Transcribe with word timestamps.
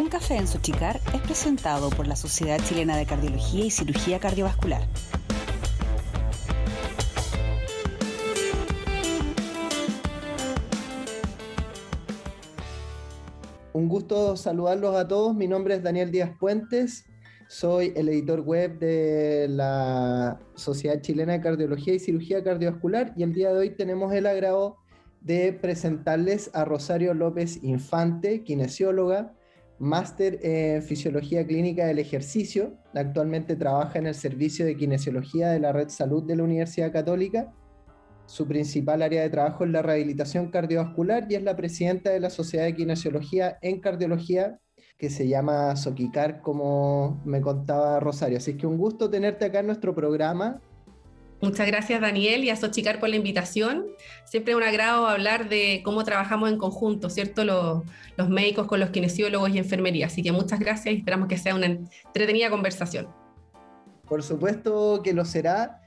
Un 0.00 0.08
café 0.08 0.36
en 0.36 0.46
Sochicar 0.46 0.98
es 1.12 1.20
presentado 1.20 1.90
por 1.90 2.06
la 2.06 2.16
Sociedad 2.16 2.58
Chilena 2.64 2.96
de 2.96 3.04
Cardiología 3.04 3.66
y 3.66 3.70
Cirugía 3.70 4.18
Cardiovascular. 4.18 4.80
Un 13.74 13.88
gusto 13.88 14.38
saludarlos 14.38 14.96
a 14.96 15.06
todos. 15.06 15.36
Mi 15.36 15.46
nombre 15.46 15.74
es 15.74 15.82
Daniel 15.82 16.10
Díaz 16.10 16.30
Puentes. 16.40 17.04
Soy 17.46 17.92
el 17.94 18.08
editor 18.08 18.40
web 18.40 18.78
de 18.78 19.48
la 19.50 20.40
Sociedad 20.54 21.02
Chilena 21.02 21.34
de 21.34 21.42
Cardiología 21.42 21.92
y 21.92 21.98
Cirugía 21.98 22.42
Cardiovascular 22.42 23.12
y 23.18 23.22
el 23.22 23.34
día 23.34 23.52
de 23.52 23.58
hoy 23.58 23.70
tenemos 23.76 24.14
el 24.14 24.26
agrado 24.26 24.78
de 25.20 25.52
presentarles 25.52 26.50
a 26.54 26.64
Rosario 26.64 27.12
López 27.12 27.62
Infante, 27.62 28.44
kinesióloga, 28.44 29.34
máster 29.80 30.38
en 30.42 30.82
Fisiología 30.82 31.44
Clínica 31.46 31.86
del 31.86 31.98
Ejercicio. 31.98 32.74
Actualmente 32.94 33.56
trabaja 33.56 33.98
en 33.98 34.06
el 34.06 34.14
Servicio 34.14 34.66
de 34.66 34.76
Kinesiología 34.76 35.48
de 35.48 35.58
la 35.58 35.72
Red 35.72 35.88
Salud 35.88 36.22
de 36.24 36.36
la 36.36 36.44
Universidad 36.44 36.92
Católica. 36.92 37.52
Su 38.26 38.46
principal 38.46 39.02
área 39.02 39.22
de 39.22 39.30
trabajo 39.30 39.64
es 39.64 39.70
la 39.70 39.82
rehabilitación 39.82 40.50
cardiovascular 40.50 41.26
y 41.28 41.34
es 41.34 41.42
la 41.42 41.56
presidenta 41.56 42.10
de 42.10 42.20
la 42.20 42.30
Sociedad 42.30 42.66
de 42.66 42.76
Kinesiología 42.76 43.58
en 43.62 43.80
Cardiología, 43.80 44.60
que 44.98 45.08
se 45.08 45.26
llama 45.26 45.74
Soquicar, 45.76 46.42
como 46.42 47.20
me 47.24 47.40
contaba 47.40 47.98
Rosario. 48.00 48.36
Así 48.36 48.56
que 48.58 48.66
un 48.66 48.76
gusto 48.76 49.08
tenerte 49.08 49.46
acá 49.46 49.60
en 49.60 49.66
nuestro 49.66 49.94
programa 49.94 50.60
Muchas 51.40 51.66
gracias 51.66 52.02
Daniel 52.02 52.44
y 52.44 52.50
a 52.50 52.56
Sochicar 52.56 53.00
por 53.00 53.08
la 53.08 53.16
invitación. 53.16 53.86
Siempre 54.26 54.52
es 54.52 54.56
un 54.56 54.62
agrado 54.62 55.06
hablar 55.06 55.48
de 55.48 55.80
cómo 55.82 56.04
trabajamos 56.04 56.50
en 56.50 56.58
conjunto, 56.58 57.08
¿cierto? 57.08 57.44
Los, 57.44 58.28
médicos 58.28 58.66
con 58.66 58.78
los 58.80 58.90
kinesiólogos 58.90 59.48
y 59.50 59.58
enfermería. 59.58 60.06
Así 60.06 60.22
que 60.22 60.32
muchas 60.32 60.60
gracias 60.60 60.94
y 60.94 60.98
esperamos 60.98 61.28
que 61.28 61.38
sea 61.38 61.54
una 61.54 61.66
entretenida 61.66 62.50
conversación. 62.50 63.08
Por 64.06 64.22
supuesto 64.22 65.00
que 65.02 65.14
lo 65.14 65.24
será. 65.24 65.80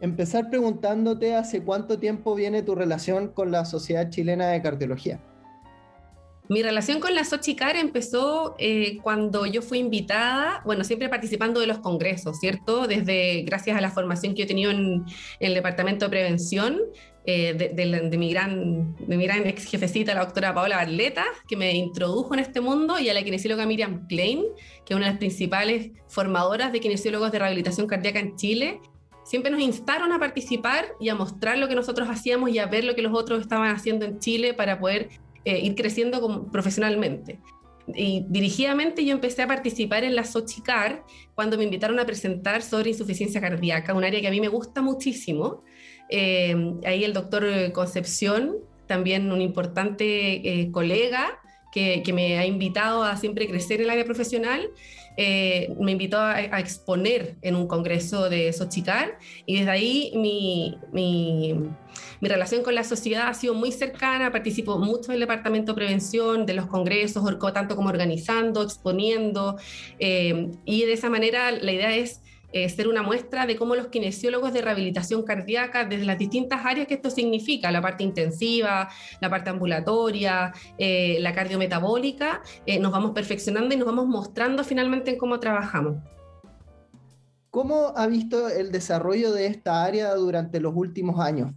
Empezar 0.00 0.48
preguntándote 0.50 1.34
hace 1.34 1.62
cuánto 1.62 1.98
tiempo 1.98 2.34
viene 2.34 2.62
tu 2.62 2.74
relación 2.74 3.28
con 3.28 3.52
la 3.52 3.64
Sociedad 3.64 4.10
Chilena 4.10 4.48
de 4.48 4.62
Cardiología. 4.62 5.20
Mi 6.48 6.62
relación 6.62 6.98
con 6.98 7.14
la 7.14 7.24
Sochicar 7.24 7.76
empezó 7.76 8.54
eh, 8.58 8.98
cuando 9.02 9.44
yo 9.44 9.60
fui 9.60 9.78
invitada, 9.78 10.62
bueno, 10.64 10.82
siempre 10.82 11.10
participando 11.10 11.60
de 11.60 11.66
los 11.66 11.78
congresos, 11.78 12.38
¿cierto? 12.40 12.86
Desde, 12.86 13.42
gracias 13.42 13.76
a 13.76 13.82
la 13.82 13.90
formación 13.90 14.32
que 14.32 14.38
yo 14.38 14.44
he 14.44 14.48
tenido 14.48 14.70
en, 14.70 15.04
el 15.40 15.52
departamento 15.52 16.06
de 16.06 16.10
prevención, 16.10 16.80
eh, 17.26 17.52
de, 17.52 18.16
mi 18.16 18.30
gran, 18.30 18.96
de 18.96 19.16
mi 19.18 19.24
gran 19.24 19.46
ex 19.46 19.66
jefecita, 19.66 20.14
la 20.14 20.20
doctora 20.20 20.54
Paola 20.54 20.76
Barleta, 20.76 21.26
que 21.46 21.54
me 21.54 21.74
introdujo 21.74 22.32
en 22.32 22.40
este 22.40 22.62
mundo, 22.62 22.98
y 22.98 23.10
a 23.10 23.14
la 23.14 23.22
kinesióloga 23.22 23.66
Miriam 23.66 24.06
Klein, 24.06 24.42
que 24.86 24.94
es 24.94 24.96
una 24.96 25.04
de 25.04 25.12
las 25.12 25.18
principales 25.18 25.90
formadoras 26.08 26.72
de 26.72 26.80
kinesiólogos 26.80 27.30
de 27.30 27.40
rehabilitación 27.40 27.86
cardíaca 27.86 28.20
en 28.20 28.36
Chile. 28.36 28.80
Siempre 29.22 29.50
nos 29.50 29.60
instaron 29.60 30.10
a 30.12 30.18
participar 30.18 30.86
y 30.98 31.10
a 31.10 31.14
mostrar 31.14 31.58
lo 31.58 31.68
que 31.68 31.74
nosotros 31.74 32.08
hacíamos 32.08 32.48
y 32.48 32.58
a 32.58 32.64
ver 32.64 32.84
lo 32.84 32.94
que 32.94 33.02
los 33.02 33.12
otros 33.12 33.42
estaban 33.42 33.70
haciendo 33.70 34.06
en 34.06 34.18
Chile 34.18 34.54
para 34.54 34.80
poder 34.80 35.10
eh, 35.44 35.60
ir 35.60 35.74
creciendo 35.74 36.20
como, 36.20 36.50
profesionalmente. 36.50 37.40
Y 37.94 38.26
dirigidamente 38.28 39.04
yo 39.04 39.12
empecé 39.12 39.42
a 39.42 39.46
participar 39.46 40.04
en 40.04 40.14
la 40.14 40.24
Sochicar 40.24 41.04
cuando 41.34 41.56
me 41.56 41.64
invitaron 41.64 41.98
a 41.98 42.04
presentar 42.04 42.62
sobre 42.62 42.90
insuficiencia 42.90 43.40
cardíaca, 43.40 43.94
un 43.94 44.04
área 44.04 44.20
que 44.20 44.28
a 44.28 44.30
mí 44.30 44.40
me 44.40 44.48
gusta 44.48 44.82
muchísimo. 44.82 45.62
Eh, 46.10 46.54
ahí 46.84 47.04
el 47.04 47.14
doctor 47.14 47.46
Concepción, 47.72 48.56
también 48.86 49.32
un 49.32 49.40
importante 49.40 50.60
eh, 50.60 50.70
colega 50.70 51.40
que, 51.72 52.02
que, 52.02 52.12
me 52.12 52.38
ha 52.38 52.46
invitado 52.46 53.04
a 53.04 53.16
siempre 53.16 53.46
crecer 53.46 53.80
en 53.80 53.84
el 53.84 53.90
área 53.90 54.04
profesional, 54.04 54.70
me 55.16 55.90
invitó 55.90 56.18
a, 56.18 56.34
a, 56.36 56.60
exponer 56.60 57.36
en 57.42 57.56
un 57.56 57.66
congreso 57.66 58.30
de 58.30 58.52
Sochicar 58.52 59.18
y 59.46 59.58
desde 59.58 59.70
ahí 59.70 60.12
mi, 60.14 60.78
mi 60.92 61.70
mi 62.20 62.28
relación 62.28 62.62
con 62.62 62.74
la 62.74 62.84
sociedad 62.84 63.28
ha 63.28 63.34
sido 63.34 63.54
muy 63.54 63.72
cercana, 63.72 64.32
participo 64.32 64.78
mucho 64.78 65.10
en 65.10 65.14
el 65.14 65.20
departamento 65.20 65.72
de 65.72 65.76
prevención, 65.76 66.46
de 66.46 66.54
los 66.54 66.66
congresos, 66.66 67.24
tanto 67.52 67.76
como 67.76 67.88
organizando, 67.88 68.62
exponiendo, 68.62 69.56
eh, 69.98 70.50
y 70.64 70.84
de 70.84 70.92
esa 70.92 71.10
manera 71.10 71.50
la 71.52 71.72
idea 71.72 71.94
es 71.94 72.22
eh, 72.50 72.68
ser 72.70 72.88
una 72.88 73.02
muestra 73.02 73.46
de 73.46 73.56
cómo 73.56 73.74
los 73.74 73.88
kinesiólogos 73.88 74.54
de 74.54 74.62
rehabilitación 74.62 75.22
cardíaca, 75.22 75.84
desde 75.84 76.06
las 76.06 76.18
distintas 76.18 76.64
áreas 76.64 76.86
que 76.86 76.94
esto 76.94 77.10
significa, 77.10 77.70
la 77.70 77.82
parte 77.82 78.04
intensiva, 78.04 78.88
la 79.20 79.28
parte 79.28 79.50
ambulatoria, 79.50 80.54
eh, 80.78 81.18
la 81.20 81.34
cardiometabólica, 81.34 82.42
nos 82.80 82.90
vamos 82.90 83.12
perfeccionando 83.12 83.74
y 83.74 83.78
nos 83.78 83.86
vamos 83.86 84.06
mostrando 84.06 84.64
finalmente 84.64 85.10
en 85.10 85.18
cómo 85.18 85.38
trabajamos. 85.38 85.96
¿Cómo 87.50 87.92
ha 87.96 88.06
visto 88.06 88.48
el 88.48 88.72
desarrollo 88.72 89.32
de 89.32 89.46
esta 89.46 89.84
área 89.84 90.14
durante 90.14 90.60
los 90.60 90.74
últimos 90.74 91.20
años? 91.20 91.52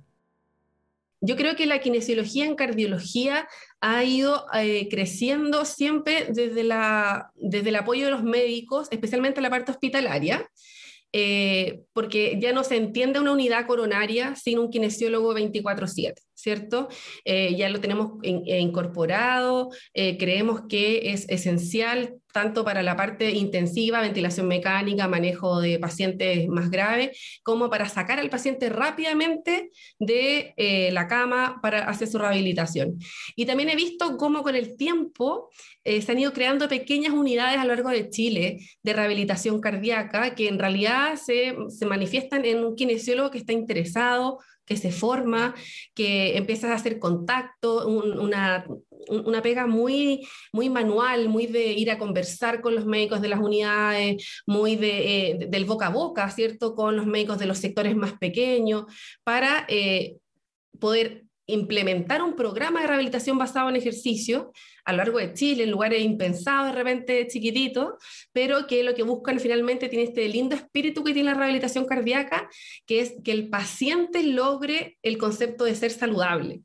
Yo 1.24 1.36
creo 1.36 1.56
que 1.56 1.68
la 1.68 1.80
kinesiología 1.80 2.46
en 2.46 2.56
cardiología 2.56 3.48
ha 3.80 4.04
ido 4.04 4.48
eh, 4.56 4.88
creciendo 4.90 5.66
siempre 5.66 6.28
desde, 6.30 6.64
la, 6.64 7.32
desde 7.36 7.70
el 7.70 7.76
apoyo 7.76 8.06
de 8.06 8.12
los 8.12 8.24
médicos, 8.24 8.88
especialmente 8.90 9.40
en 9.40 9.44
la 9.44 9.52
parte 9.52 9.72
hospitalaria, 9.72 10.50
eh, 11.14 11.82
porque 11.94 12.40
ya 12.42 12.54
no 12.54 12.64
se 12.64 12.78
entiende 12.78 13.20
una 13.20 13.34
unidad 13.34 13.68
coronaria 13.68 14.36
sin 14.36 14.58
un 14.58 14.72
kinesiólogo 14.72 15.34
24/7, 15.36 16.24
¿cierto? 16.42 16.90
Eh, 17.26 17.56
ya 17.56 17.70
lo 17.70 17.80
tenemos 17.80 18.14
incorporado, 18.24 19.70
creemos 19.94 20.62
que 20.68 21.12
es 21.12 21.28
esencial 21.30 22.22
tanto 22.32 22.64
para 22.64 22.84
la 22.84 22.96
parte 22.96 23.32
intensiva, 23.32 24.02
ventilación 24.02 24.48
mecánica, 24.48 25.08
manejo 25.08 25.60
de 25.60 25.80
pacientes 25.80 26.48
más 26.48 26.70
graves, 26.70 27.40
como 27.44 27.70
para 27.70 27.88
sacar 27.90 28.20
al 28.20 28.30
paciente 28.30 28.70
rápidamente 28.70 29.70
de 30.00 30.54
eh, 30.58 30.92
la 30.92 31.08
cama 31.08 31.60
para 31.62 31.90
hacer 31.90 32.08
su 32.08 32.18
rehabilitación. 32.18 32.98
Y 33.36 33.46
también 33.46 33.70
he 33.70 33.76
visto 33.76 34.18
cómo 34.18 34.44
con 34.44 34.56
el 34.56 34.78
tiempo 34.78 35.50
eh, 35.84 36.02
se 36.02 36.12
han 36.12 36.20
ido 36.20 36.34
creando 36.34 36.68
pequeñas 36.68 37.14
unidades 37.14 37.60
a 37.60 37.66
lo 37.66 37.74
largo 37.74 37.90
de 37.90 38.10
Chile 38.10 38.60
de 38.84 38.94
rehabilitación 38.94 39.60
cardíaca 39.60 40.36
que 40.36 40.48
en 40.48 40.60
realidad 40.60 41.16
se, 41.16 41.56
se 41.70 41.86
manifiestan 41.86 42.46
en 42.46 42.64
un 42.64 42.76
kinesiólogo 42.76 43.32
que 43.32 43.40
está 43.40 43.54
interesado, 43.54 44.40
que 44.66 44.78
se 44.78 44.92
forma, 44.92 45.56
que 45.94 46.38
empieza 46.38 46.72
a 46.72 46.76
hacer 46.76 47.00
contacto, 47.00 47.88
una, 47.88 48.66
una 49.10 49.42
pega 49.42 49.68
muy, 49.68 50.28
muy 50.54 50.70
manual, 50.70 51.30
muy 51.30 51.48
de 51.48 51.74
ir 51.74 51.92
a 51.92 51.98
conversar 51.98 52.62
con 52.62 52.76
los 52.76 52.86
médicos 52.86 53.22
de 53.22 53.28
las 53.30 53.40
unidades, 53.40 54.42
muy 54.46 54.76
de, 54.76 55.30
eh, 55.30 55.48
del 55.50 55.66
boca 55.66 55.88
a 55.88 55.90
boca, 55.90 56.30
¿cierto? 56.30 56.76
Con 56.76 56.96
los 56.96 57.06
médicos 57.06 57.40
de 57.40 57.48
los 57.48 57.58
sectores 57.58 57.96
más 57.96 58.14
pequeños, 58.14 58.86
para 59.24 59.66
eh, 59.68 60.18
poder 60.80 61.26
implementar 61.48 62.22
un 62.22 62.36
programa 62.36 62.82
de 62.82 62.88
rehabilitación 62.88 63.38
basado 63.38 63.70
en 63.70 63.76
ejercicio 63.76 64.52
a 64.86 64.92
lo 64.92 64.98
largo 64.98 65.20
de 65.20 65.34
Chile, 65.34 65.64
en 65.64 65.72
lugares 65.72 66.02
impensados 66.02 66.68
de 66.68 66.78
repente 66.78 67.28
chiquititos, 67.28 67.94
pero 68.32 68.68
que 68.68 68.84
lo 68.84 68.94
que 68.94 69.04
buscan 69.04 69.40
finalmente 69.40 69.90
tiene 69.90 70.06
este 70.06 70.28
lindo 70.28 70.56
espíritu 70.56 71.04
que 71.04 71.14
tiene 71.14 71.32
la 71.32 71.38
rehabilitación 71.38 71.86
cardíaca, 71.86 72.50
que 72.86 73.02
es 73.02 73.16
que 73.24 73.32
el 73.32 73.50
paciente 73.50 74.24
logre 74.24 74.98
el 75.04 75.18
concepto 75.18 75.66
de 75.66 75.76
ser 75.76 75.92
saludable. 75.92 76.62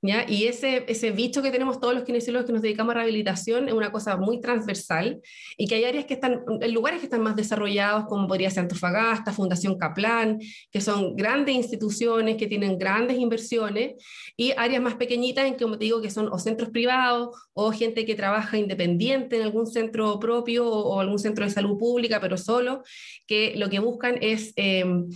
Y 0.00 0.44
ese, 0.44 0.84
ese 0.86 1.10
bicho 1.10 1.42
que 1.42 1.50
tenemos 1.50 1.80
todos 1.80 1.92
los 1.92 2.04
kinesiólogos 2.04 2.46
que 2.46 2.52
nos 2.52 2.62
dedicamos 2.62 2.92
a 2.92 2.98
rehabilitación 2.98 3.66
es 3.66 3.74
una 3.74 3.90
cosa 3.90 4.16
muy 4.16 4.40
transversal 4.40 5.20
y 5.56 5.66
que 5.66 5.74
hay 5.74 5.84
áreas 5.84 6.04
que 6.04 6.14
están, 6.14 6.44
lugares 6.70 7.00
que 7.00 7.06
están 7.06 7.22
más 7.22 7.34
desarrollados, 7.34 8.04
como 8.06 8.28
podría 8.28 8.48
ser 8.48 8.60
Antofagasta, 8.60 9.32
Fundación 9.32 9.76
Kaplan, 9.76 10.38
que 10.70 10.80
son 10.80 11.16
grandes 11.16 11.56
instituciones 11.56 12.36
que 12.36 12.46
tienen 12.46 12.78
grandes 12.78 13.18
inversiones, 13.18 13.94
y 14.36 14.52
áreas 14.56 14.80
más 14.80 14.94
pequeñitas 14.94 15.46
en 15.46 15.56
que, 15.56 15.64
como 15.64 15.78
te 15.78 15.86
digo, 15.86 16.00
que 16.00 16.10
son 16.10 16.28
o 16.28 16.38
centros 16.38 16.70
privados 16.70 17.36
o 17.52 17.72
gente 17.72 18.06
que 18.06 18.14
trabaja 18.14 18.56
independiente 18.56 19.36
en 19.36 19.42
algún 19.42 19.66
centro 19.66 20.20
propio 20.20 20.64
o, 20.68 21.00
algún 21.00 21.18
centro 21.18 21.44
de 21.44 21.50
salud 21.50 21.76
pública, 21.76 22.20
pero 22.20 22.36
solo, 22.36 22.84
que 23.26 23.54
lo 23.56 23.68
que 23.68 23.80
buscan 23.80 24.16
es... 24.20 24.52
Em, 24.54 25.08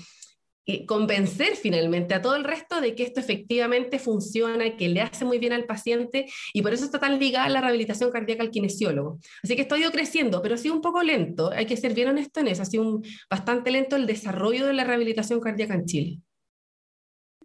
convencer 0.87 1.57
finalmente 1.57 2.15
a 2.15 2.23
todo 2.23 2.37
el 2.37 2.45
resto 2.45 2.81
de 2.81 2.95
que 2.95 3.03
esto 3.03 3.21
efectivamente 3.21 3.99
funciona, 3.99 4.77
que 4.77 4.89
le 4.89 5.01
hace 5.01 5.25
muy 5.25 5.39
bien 5.39 5.53
al 5.53 5.65
paciente 5.65 6.27
y 6.53 6.63
por 6.63 6.73
eso 6.73 6.85
está 6.85 7.01
tan 7.01 7.19
ligada 7.19 7.49
la 7.49 7.61
rehabilitación 7.61 8.11
cardíaca 8.11 8.43
al 8.43 8.51
kinesiólogo. 8.51 9.19
Así 9.43 9.57
que 9.57 9.63
esto 9.63 9.75
ha 9.75 9.79
ido 9.79 9.91
creciendo, 9.91 10.41
pero 10.41 10.55
ha 10.55 10.59
sido 10.59 10.75
un 10.75 10.81
poco 10.81 11.03
lento, 11.03 11.51
hay 11.51 11.67
que 11.67 11.77
ser 11.77 11.95
bien 11.95 12.09
honesto 12.09 12.41
en 12.41 12.49
eso, 12.49 12.63
ha 12.63 12.67
sido 12.67 13.01
bastante 13.29 13.71
lento 13.71 13.97
el 13.97 14.07
desarrollo 14.07 14.67
de 14.67 14.73
la 14.73 14.85
rehabilitación 14.85 15.41
cardíaca 15.41 15.75
en 15.75 15.85
Chile. 15.85 16.21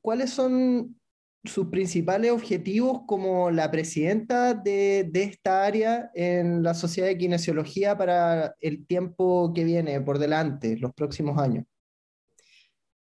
¿Cuáles 0.02 0.30
son 0.30 0.96
sus 1.44 1.68
principales 1.68 2.32
objetivos 2.32 3.02
como 3.08 3.50
la 3.52 3.72
presidenta 3.72 4.54
de, 4.54 5.08
de, 5.10 5.24
esta 5.24 5.66
área 5.66 6.12
en 6.14 6.62
la 6.62 6.74
Sociedad 6.74 7.08
de 7.08 7.18
Kinesiología 7.18 7.98
para 7.98 8.54
el 8.60 8.86
tiempo 8.86 9.54
que 9.56 9.64
viene 9.64 10.00
por 10.02 10.20
delante, 10.20 10.78
los 10.78 10.94
próximos 10.94 11.40
años? 11.40 11.66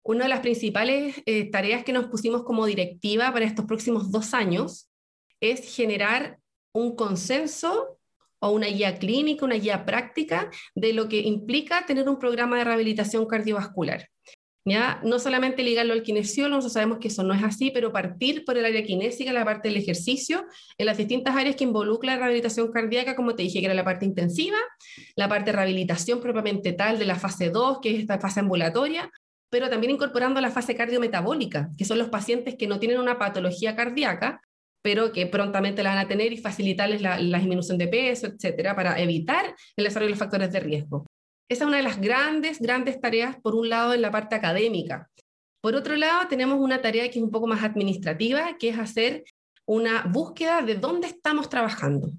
Una 0.09 0.23
de 0.23 0.29
las 0.29 0.39
principales 0.39 1.21
eh, 1.27 1.51
tareas 1.51 1.83
que 1.83 1.93
nos 1.93 2.07
pusimos 2.07 2.41
como 2.41 2.65
directiva 2.65 3.31
para 3.31 3.45
estos 3.45 3.65
próximos 3.65 4.09
dos 4.09 4.33
años 4.33 4.89
es 5.39 5.75
generar 5.75 6.39
un 6.73 6.95
consenso 6.95 7.99
o 8.39 8.49
una 8.49 8.65
guía 8.65 8.97
clínica, 8.97 9.45
una 9.45 9.57
guía 9.57 9.85
práctica 9.85 10.49
de 10.73 10.93
lo 10.93 11.07
que 11.09 11.19
implica 11.19 11.85
tener 11.85 12.09
un 12.09 12.17
programa 12.17 12.57
de 12.57 12.63
rehabilitación 12.63 13.27
cardiovascular. 13.27 14.09
¿Ya? 14.65 14.99
No 15.03 15.19
solamente 15.19 15.61
ligarlo 15.61 15.93
al 15.93 16.01
kinesiólogo, 16.01 16.55
nosotros 16.55 16.73
sabemos 16.73 16.97
que 16.97 17.09
eso 17.09 17.21
no 17.21 17.35
es 17.35 17.43
así, 17.43 17.69
pero 17.69 17.93
partir 17.93 18.45
por 18.45 18.57
el 18.57 18.65
área 18.65 18.83
kinésica, 18.83 19.31
la 19.31 19.45
parte 19.45 19.67
del 19.67 19.77
ejercicio, 19.77 20.43
en 20.79 20.87
las 20.87 20.97
distintas 20.97 21.35
áreas 21.35 21.55
que 21.55 21.65
involucra 21.65 22.13
la 22.13 22.17
rehabilitación 22.17 22.71
cardíaca, 22.71 23.15
como 23.15 23.35
te 23.35 23.43
dije, 23.43 23.59
que 23.59 23.65
era 23.65 23.75
la 23.75 23.85
parte 23.85 24.05
intensiva, 24.05 24.57
la 25.15 25.29
parte 25.29 25.51
de 25.51 25.57
rehabilitación 25.57 26.19
propiamente 26.19 26.73
tal 26.73 26.97
de 26.97 27.05
la 27.05 27.15
fase 27.15 27.51
2, 27.51 27.77
que 27.79 27.91
es 27.93 27.99
esta 27.99 28.19
fase 28.19 28.39
ambulatoria, 28.39 29.11
pero 29.49 29.69
también 29.69 29.93
incorporando 29.93 30.39
la 30.41 30.51
fase 30.51 30.75
cardiometabólica, 30.75 31.69
que 31.77 31.85
son 31.85 31.97
los 31.97 32.09
pacientes 32.09 32.55
que 32.55 32.67
no 32.67 32.79
tienen 32.79 32.99
una 32.99 33.17
patología 33.17 33.75
cardíaca, 33.75 34.41
pero 34.81 35.11
que 35.11 35.25
prontamente 35.27 35.83
la 35.83 35.91
van 35.91 36.05
a 36.05 36.07
tener 36.07 36.31
y 36.31 36.37
facilitarles 36.37 37.01
la, 37.01 37.17
disminución 37.17 37.77
de 37.77 37.87
peso, 37.87 38.27
etcétera, 38.27 38.75
para 38.75 38.99
evitar 38.99 39.55
el 39.75 39.83
desarrollo 39.83 40.07
de 40.07 40.11
los 40.11 40.19
factores 40.19 40.51
de 40.51 40.59
riesgo. 40.59 41.05
Esa 41.49 41.63
es 41.63 41.67
una 41.67 41.77
de 41.77 41.83
las 41.83 41.99
grandes, 41.99 42.59
grandes 42.59 43.01
tareas, 43.01 43.35
por 43.41 43.55
un 43.55 43.69
lado, 43.69 43.93
en 43.93 44.01
la 44.01 44.11
parte 44.11 44.35
académica. 44.35 45.09
Por 45.61 45.75
otro 45.75 45.95
lado, 45.95 46.27
tenemos 46.29 46.59
una 46.59 46.81
tarea 46.81 47.09
que 47.09 47.19
es 47.19 47.23
un 47.23 47.31
poco 47.31 47.47
más 47.47 47.63
administrativa, 47.63 48.57
que 48.57 48.69
es 48.69 48.77
hacer 48.77 49.23
una 49.65 50.03
búsqueda 50.03 50.61
de 50.61 50.75
dónde 50.75 51.07
estamos 51.07 51.49
trabajando. 51.49 52.11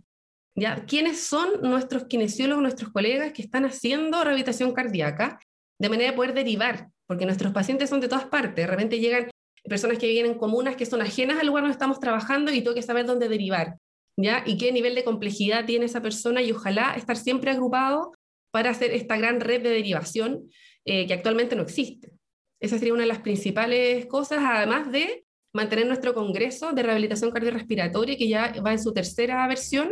¿Ya? 0.56 0.84
¿Quiénes 0.84 1.22
son 1.22 1.62
nuestros 1.62 2.04
kinesiólogos, 2.04 2.62
nuestros 2.62 2.90
colegas 2.90 3.32
que 3.32 3.42
están 3.42 3.64
haciendo 3.64 4.22
rehabilitación 4.22 4.72
cardíaca? 4.72 5.38
De 5.78 5.88
manera 5.88 6.10
de 6.10 6.16
poder 6.16 6.34
derivar, 6.34 6.90
porque 7.10 7.26
nuestros 7.26 7.52
pacientes 7.52 7.90
son 7.90 7.98
de 7.98 8.06
todas 8.06 8.26
partes. 8.26 8.54
De 8.54 8.68
repente 8.68 9.00
llegan 9.00 9.28
personas 9.64 9.98
que 9.98 10.06
vienen 10.06 10.30
en 10.30 10.38
comunas 10.38 10.76
que 10.76 10.86
son 10.86 11.02
ajenas 11.02 11.40
al 11.40 11.48
lugar 11.48 11.64
donde 11.64 11.72
estamos 11.72 11.98
trabajando 11.98 12.52
y 12.52 12.62
tengo 12.62 12.72
que 12.72 12.82
saber 12.82 13.04
dónde 13.04 13.28
derivar, 13.28 13.78
¿ya? 14.16 14.44
Y 14.46 14.56
qué 14.58 14.70
nivel 14.70 14.94
de 14.94 15.02
complejidad 15.02 15.64
tiene 15.64 15.86
esa 15.86 16.00
persona 16.00 16.40
y 16.40 16.52
ojalá 16.52 16.94
estar 16.94 17.16
siempre 17.16 17.50
agrupado 17.50 18.12
para 18.52 18.70
hacer 18.70 18.92
esta 18.92 19.16
gran 19.16 19.40
red 19.40 19.60
de 19.60 19.70
derivación 19.70 20.48
eh, 20.84 21.08
que 21.08 21.14
actualmente 21.14 21.56
no 21.56 21.62
existe. 21.62 22.12
Esa 22.60 22.78
sería 22.78 22.94
una 22.94 23.02
de 23.02 23.08
las 23.08 23.22
principales 23.22 24.06
cosas, 24.06 24.38
además 24.44 24.92
de 24.92 25.24
mantener 25.52 25.88
nuestro 25.88 26.14
Congreso 26.14 26.70
de 26.70 26.84
Rehabilitación 26.84 27.32
Cardiorrespiratoria, 27.32 28.16
que 28.16 28.28
ya 28.28 28.54
va 28.64 28.70
en 28.70 28.80
su 28.80 28.92
tercera 28.92 29.48
versión 29.48 29.90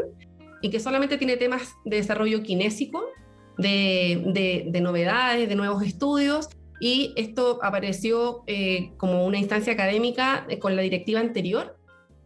y 0.63 0.71
que 0.71 0.79
solamente 0.79 1.19
tiene 1.19 1.37
temas 1.37 1.75
de 1.85 1.97
desarrollo 1.97 2.45
kinésico, 2.45 3.05
de, 3.57 4.63
de 4.71 4.81
novedades, 4.81 5.49
de 5.49 5.57
nuevos 5.57 5.83
estudios, 5.83 6.49
y 6.81 7.13
esto 7.17 7.59
apareció 7.63 8.45
eh, 8.47 8.93
como 8.97 9.27
una 9.27 9.39
instancia 9.39 9.73
académica 9.73 10.47
eh, 10.49 10.59
con 10.59 10.77
la 10.77 10.83
directiva 10.83 11.21
anterior. 11.21 11.77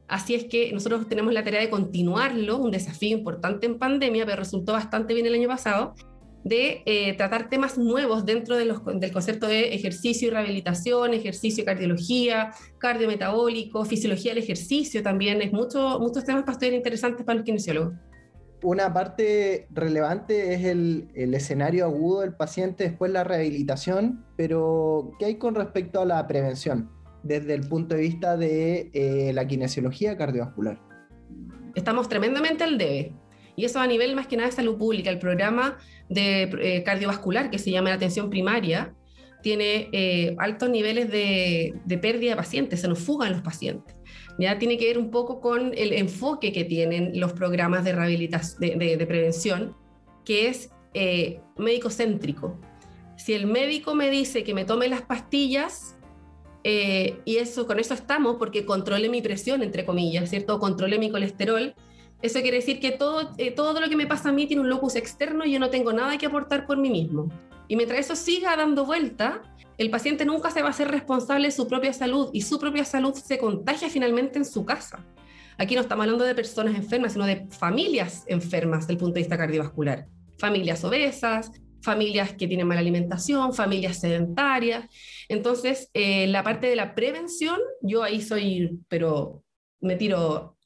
Así 0.09 0.35
es 0.35 0.45
que 0.45 0.73
nosotros 0.73 1.09
tenemos 1.09 1.33
la 1.33 1.43
tarea 1.43 1.61
de 1.61 1.71
continuarlo, 1.71 2.59
un 2.59 2.71
desafío 2.71 3.17
importante 3.17 3.67
en 3.67 3.79
pandemia, 3.79 4.27
pero 4.27 4.39
resultó 4.39 4.73
bastante 4.73 5.15
bien 5.15 5.27
el 5.27 5.35
año 5.35 5.49
pasado, 5.49 5.95
de 6.45 6.83
eh, 6.87 7.15
tratar 7.15 7.49
temas 7.49 7.79
nuevos 7.79 8.27
dentro 8.27 8.57
del 8.57 9.13
concepto 9.13 9.47
de 9.47 9.75
ejercicio 9.75 10.29
y 10.29 10.31
rehabilitación, 10.33 11.15
ejercicio 11.15 11.63
y 11.63 11.65
cardiología, 11.65 12.53
cardiometabólico, 12.79 13.85
fisiología 13.85 14.35
del 14.35 14.43
ejercicio 14.43 15.03
también. 15.03 15.41
Es 15.41 15.53
mucho, 15.53 15.99
muchos 16.01 16.25
temas 16.25 16.43
para 16.45 16.75
interesantes 16.75 17.25
para 17.25 17.37
los 17.37 17.45
kinesiólogos 17.45 17.95
una 18.63 18.93
parte 18.93 19.67
relevante 19.71 20.55
es 20.55 20.65
el, 20.65 21.09
escenario 21.15 21.85
agudo 21.85 22.21
del 22.21 22.35
paciente 22.35 22.85
después 22.85 23.11
la 23.11 23.25
rehabilitación, 23.25 24.25
pero 24.37 25.13
¿qué 25.19 25.27
hay 25.27 25.37
con 25.37 25.55
respecto 25.55 26.01
a 26.01 26.07
la 26.07 26.27
prevención 26.27 26.91
desde 27.23 27.55
el 27.55 27.69
punto 27.69 27.95
de 27.95 28.01
vista 28.01 28.37
de 28.37 28.91
eh, 28.95 29.33
la 29.33 29.47
kinesiología 29.47 30.17
cardiovascular? 30.17 30.81
Estamos 31.75 32.09
tremendamente 32.09 32.65
al 32.65 32.79
debe. 32.79 33.15
Y 33.55 33.65
eso 33.67 33.81
a 33.81 33.87
nivel 33.87 34.17
más 34.17 34.27
que 34.27 34.37
nada 34.37 34.49
de 34.49 34.57
salud 34.57 34.79
pública. 34.79 35.11
El 35.11 35.19
programa 35.19 35.77
de 36.09 36.45
eh, 36.45 36.83
cardiovascular 36.85 37.51
que 37.51 37.59
se 37.59 37.71
llama 37.71 37.91
la 37.91 37.97
atención 37.97 38.31
primaria 38.31 38.95
tiene 39.43 39.89
eh, 39.93 40.35
altos 40.39 40.71
niveles 40.71 41.11
de, 41.11 41.75
de 41.85 41.99
pérdida 41.99 42.31
de 42.31 42.37
pacientes, 42.37 42.81
se 42.81 42.89
nos 42.89 43.01
fugan 43.01 43.33
los 43.33 43.43
pacientes. 43.43 43.95
Ya 44.39 44.59
tiene 44.59 44.79
que 44.79 44.87
ver 44.87 44.99
un 44.99 45.11
poco 45.11 45.41
con 45.41 45.73
el 45.75 45.93
enfoque 45.93 46.53
que 46.53 46.65
tienen 46.65 47.19
los 47.21 47.33
programas 47.33 47.85
de 47.85 47.93
rehabilitación, 47.93 48.79
de, 48.79 49.07
prevención, 49.07 49.77
que 50.25 50.49
es 50.49 50.71
eh, 50.95 51.41
médico 51.57 51.91
céntrico. 51.91 52.59
Si 53.17 53.35
el 53.35 53.47
médico 53.47 53.95
me 53.95 54.11
dice 54.11 54.43
que 54.43 54.55
me 54.55 54.65
tome 54.65 54.89
las 54.89 55.03
pastillas, 55.03 55.97
eh, 56.65 57.21
y 57.25 57.37
eso 57.37 57.67
con 57.67 57.79
eso 57.79 57.95
estamos, 57.95 58.37
porque 58.37 58.65
controle 58.65 59.09
mi 59.09 59.21
presión, 59.21 59.63
entre 59.63 59.85
comillas, 59.85 60.31
¿cierto? 60.31 60.59
Controle 60.59 60.99
mi 60.99 61.11
colesterol. 61.11 61.75
Eso 62.23 62.41
quiere 62.41 62.59
decir 62.59 62.79
que 62.79 62.93
todo, 62.93 63.33
eh, 63.39 63.51
todo 63.51 63.81
lo 63.81 63.89
que 63.89 63.97
me 63.97 64.07
pasa 64.07 64.29
a 64.29 64.33
mí 64.33 64.47
tiene 64.47 64.63
un 64.63 64.69
locus 64.69 64.95
externo 64.97 65.45
y 65.45 65.53
yo 65.53 65.59
no 65.59 65.71
tengo 65.71 65.93
nada 65.93 66.17
que 66.19 66.27
aportar 66.27 66.67
por 66.67 66.79
mí 66.79 66.89
mismo. 66.89 67.29
Y 67.69 67.77
mientras 67.77 68.01
eso 68.01 68.17
siga 68.17 68.57
dando 68.57 68.85
vuelta, 68.85 69.43
el 69.83 69.91
paciente 69.91 70.25
nunca 70.25 70.51
se 70.51 70.63
va 70.63 70.69
a 70.69 70.71
hacer 70.71 70.89
responsable 70.89 71.49
de 71.49 71.53
su 71.53 71.67
propia 71.67 71.93
salud 71.93 72.31
y 72.33 72.43
su 72.43 72.59
propia 72.61 72.85
salud 72.85 73.15
se 73.15 73.37
contagia 73.39 73.91
finalmente 73.91 74.39
en 74.39 74.45
su 74.45 74.65
casa. 74.65 75.05
Aquí 75.59 75.75
no 75.75 75.81
estamos 75.81 76.05
hablando 76.05 76.25
de 76.25 76.37
personas 76.37 76.77
enfermas, 76.77 77.15
sino 77.15 77.27
de 77.27 77.49
familias 77.51 78.25
enfermas 78.29 78.81
desde 78.83 78.93
el 78.93 78.99
punto 78.99 79.15
de 79.15 79.21
vista 79.21 79.37
cardiovascular. 79.37 80.07
Familias 80.39 80.85
obesas, 80.85 81.51
familias 81.83 82.33
que 82.35 82.47
tienen 82.47 82.69
mala 82.69 82.81
alimentación, 82.81 83.53
familias 83.53 83.99
sedentarias. 83.99 84.87
Entonces, 85.29 85.91
eh, 85.95 86.29
la 86.29 86.45
parte 86.45 86.69
de 86.69 86.77
la 86.77 86.95
prevención, 86.95 87.59
yo 87.81 88.05
ahí 88.05 88.23
soy, 88.23 88.79
pero 88.89 89.43
me 89.81 89.97
tiro 89.97 90.57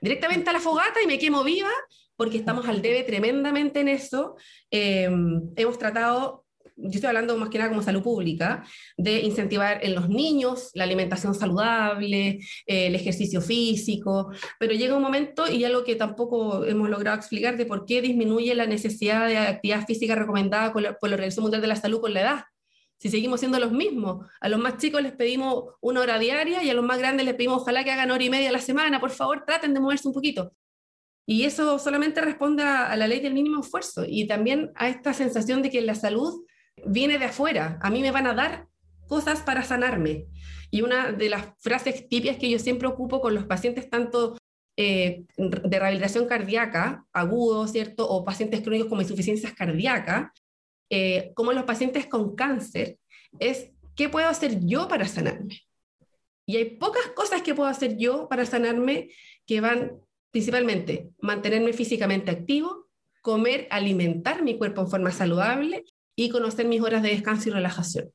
directamente 0.00 0.48
a 0.48 0.54
la 0.54 0.60
fogata 0.60 1.02
y 1.02 1.06
me 1.06 1.18
quemo 1.18 1.44
viva 1.44 1.70
porque 2.16 2.38
estamos 2.38 2.66
al 2.68 2.80
debe 2.80 3.02
tremendamente 3.02 3.80
en 3.80 3.88
eso. 3.88 4.36
Eh, 4.70 5.10
hemos 5.56 5.78
tratado 5.78 6.41
yo 6.82 6.90
estoy 6.90 7.08
hablando 7.08 7.36
más 7.36 7.48
que 7.48 7.58
nada 7.58 7.70
como 7.70 7.82
salud 7.82 8.02
pública, 8.02 8.64
de 8.96 9.20
incentivar 9.20 9.84
en 9.84 9.94
los 9.94 10.08
niños 10.08 10.70
la 10.74 10.84
alimentación 10.84 11.34
saludable, 11.34 12.40
eh, 12.66 12.86
el 12.86 12.94
ejercicio 12.94 13.40
físico, 13.40 14.30
pero 14.58 14.74
llega 14.74 14.96
un 14.96 15.02
momento, 15.02 15.50
y 15.50 15.64
algo 15.64 15.84
que 15.84 15.96
tampoco 15.96 16.64
hemos 16.64 16.90
logrado 16.90 17.16
explicar, 17.16 17.56
de 17.56 17.66
por 17.66 17.86
qué 17.86 18.02
disminuye 18.02 18.54
la 18.54 18.66
necesidad 18.66 19.28
de 19.28 19.38
actividad 19.38 19.86
física 19.86 20.14
recomendada 20.14 20.72
por 20.72 20.82
la, 20.82 20.96
Organización 21.00 21.44
Mundial 21.44 21.62
de 21.62 21.68
la 21.68 21.76
Salud 21.76 22.00
con 22.00 22.14
la 22.14 22.20
edad. 22.22 22.44
Si 22.98 23.10
seguimos 23.10 23.40
siendo 23.40 23.58
los 23.58 23.72
mismos, 23.72 24.26
a 24.40 24.48
los 24.48 24.60
más 24.60 24.78
chicos 24.78 25.02
les 25.02 25.12
pedimos 25.12 25.74
una 25.80 26.00
hora 26.00 26.18
diaria 26.18 26.62
y 26.62 26.70
a 26.70 26.74
los 26.74 26.84
más 26.84 26.98
grandes 26.98 27.26
les 27.26 27.34
pedimos 27.34 27.62
ojalá 27.62 27.84
que 27.84 27.90
hagan 27.90 28.10
hora 28.10 28.22
y 28.22 28.30
media 28.30 28.48
a 28.48 28.52
la 28.52 28.60
semana, 28.60 29.00
por 29.00 29.10
favor 29.10 29.44
traten 29.44 29.74
de 29.74 29.80
moverse 29.80 30.06
un 30.06 30.14
poquito. 30.14 30.52
Y 31.26 31.44
eso 31.44 31.78
solamente 31.78 32.20
responde 32.20 32.62
a 32.62 32.96
la 32.96 33.06
ley 33.06 33.20
del 33.20 33.34
mínimo 33.34 33.60
esfuerzo 33.60 34.04
y 34.06 34.26
también 34.26 34.72
a 34.74 34.88
esta 34.88 35.12
sensación 35.12 35.62
de 35.62 35.70
que 35.70 35.80
la 35.80 35.94
salud 35.94 36.44
viene 36.84 37.18
de 37.18 37.26
afuera, 37.26 37.78
a 37.82 37.90
mí 37.90 38.02
me 38.02 38.10
van 38.10 38.26
a 38.26 38.34
dar 38.34 38.66
cosas 39.06 39.40
para 39.40 39.62
sanarme. 39.62 40.26
Y 40.70 40.82
una 40.82 41.12
de 41.12 41.28
las 41.28 41.48
frases 41.58 42.08
tipias 42.08 42.36
que 42.38 42.50
yo 42.50 42.58
siempre 42.58 42.88
ocupo 42.88 43.20
con 43.20 43.34
los 43.34 43.44
pacientes, 43.44 43.90
tanto 43.90 44.38
eh, 44.76 45.24
de 45.36 45.78
rehabilitación 45.78 46.26
cardíaca, 46.26 47.04
agudo, 47.12 47.68
¿cierto? 47.68 48.08
O 48.08 48.24
pacientes 48.24 48.62
crónicos 48.62 48.88
con 48.88 49.00
insuficiencias 49.00 49.52
cardíacas, 49.52 50.30
eh, 50.88 51.32
como 51.34 51.52
los 51.52 51.64
pacientes 51.64 52.06
con 52.06 52.34
cáncer, 52.34 52.98
es 53.38 53.70
¿qué 53.94 54.08
puedo 54.08 54.28
hacer 54.28 54.60
yo 54.64 54.88
para 54.88 55.06
sanarme? 55.06 55.60
Y 56.46 56.56
hay 56.56 56.76
pocas 56.76 57.06
cosas 57.14 57.42
que 57.42 57.54
puedo 57.54 57.68
hacer 57.68 57.96
yo 57.96 58.28
para 58.28 58.46
sanarme 58.46 59.10
que 59.46 59.60
van 59.60 60.00
principalmente 60.30 61.10
mantenerme 61.20 61.72
físicamente 61.72 62.30
activo, 62.30 62.88
comer, 63.20 63.68
alimentar 63.70 64.42
mi 64.42 64.56
cuerpo 64.56 64.80
en 64.80 64.88
forma 64.88 65.10
saludable 65.10 65.84
y 66.16 66.28
conocer 66.28 66.66
mis 66.66 66.80
horas 66.80 67.02
de 67.02 67.10
descanso 67.10 67.48
y 67.48 67.52
relajación. 67.52 68.12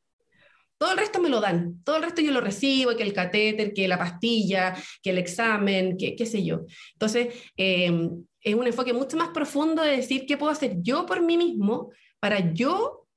Todo 0.78 0.92
el 0.92 0.98
resto 0.98 1.20
me 1.20 1.30
lo 1.30 1.42
dan, 1.42 1.82
todo 1.84 1.98
el 1.98 2.04
resto 2.04 2.22
yo 2.22 2.32
lo 2.32 2.42
recibo, 2.42 2.96
que 2.96 3.02
el 3.02 3.14
catéter, 3.14 3.74
que 3.74 3.88
la 3.88 3.98
pastilla, 3.98 4.76
que 5.02 5.10
el 5.10 5.18
examen, 5.18 5.98
que 5.98 6.16
qué 6.16 6.26
sé 6.26 6.44
yo. 6.44 6.66
Entonces, 6.94 7.34
eh, 7.58 8.10
es 8.42 8.56
un 8.56 8.68
enfoque 8.68 8.94
mucho 8.94 9.18
más 9.18 9.30
profundo 9.30 9.82
de 9.82 9.98
decir 9.98 10.26
qué 10.28 10.38
puedo 10.38 10.52
hacer 10.52 10.76
yo 10.82 11.06
por 11.06 11.22
mí 11.22 11.36
mismo 11.36 11.92
para 12.20 12.54
yo 12.54 13.08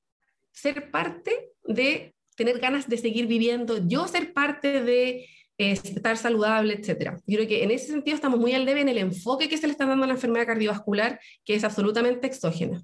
ser 0.51 0.89
parte 0.89 1.51
de 1.63 2.15
tener 2.35 2.59
ganas 2.59 2.89
de 2.89 2.97
seguir 2.97 3.27
viviendo, 3.27 3.87
yo 3.87 4.07
ser 4.07 4.33
parte 4.33 4.81
de 4.81 5.27
eh, 5.59 5.71
estar 5.71 6.17
saludable, 6.17 6.73
etc. 6.73 7.17
Yo 7.27 7.37
creo 7.37 7.47
que 7.47 7.63
en 7.63 7.69
ese 7.69 7.87
sentido 7.87 8.15
estamos 8.15 8.39
muy 8.39 8.53
al 8.53 8.65
debe 8.65 8.81
en 8.81 8.89
el 8.89 8.97
enfoque 8.97 9.47
que 9.47 9.57
se 9.57 9.67
le 9.67 9.73
está 9.73 9.85
dando 9.85 10.05
a 10.05 10.07
la 10.07 10.15
enfermedad 10.15 10.47
cardiovascular, 10.47 11.19
que 11.45 11.53
es 11.53 11.63
absolutamente 11.63 12.25
exógena 12.25 12.81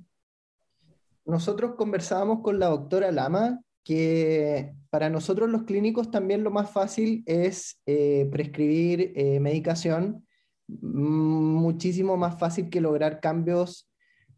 nosotros 1.28 1.76
conversábamos 1.76 2.42
con 2.42 2.60
la 2.60 2.68
doctora 2.68 3.12
Lama 3.12 3.62
que 3.84 4.74
para 4.90 5.10
nosotros 5.10 5.50
los 5.50 5.64
clínicos 5.64 6.12
también 6.12 6.44
lo 6.44 6.52
más 6.52 6.72
fácil 6.72 7.24
es 7.26 7.80
eh, 7.86 8.28
prescribir 8.32 9.14
eh, 9.16 9.40
medicación, 9.40 10.26
muchísimo 10.68 12.18
más 12.18 12.38
fácil 12.40 12.70
que 12.70 12.82
lograr 12.82 13.22
cambios 13.22 13.90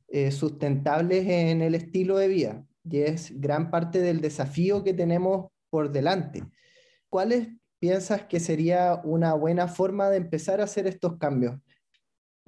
eh, 0.10 0.32
sustentables 0.32 1.28
en 1.28 1.62
el 1.62 1.74
estilo 1.74 2.18
de 2.18 2.28
vida, 2.28 2.66
y 2.84 3.00
es 3.00 3.40
gran 3.40 3.72
parte 3.72 4.00
del 4.02 4.22
desafío 4.22 4.84
que 4.84 4.94
tenemos 4.94 5.48
por 5.72 5.92
delante. 5.92 6.44
¿Cuáles 7.10 7.48
piensas 7.80 8.24
que 8.24 8.40
sería 8.40 9.02
una 9.04 9.34
buena 9.34 9.68
forma 9.68 10.10
de 10.10 10.18
empezar 10.18 10.62
a 10.62 10.66
hacer 10.66 10.86
estos 10.86 11.18
cambios? 11.18 11.56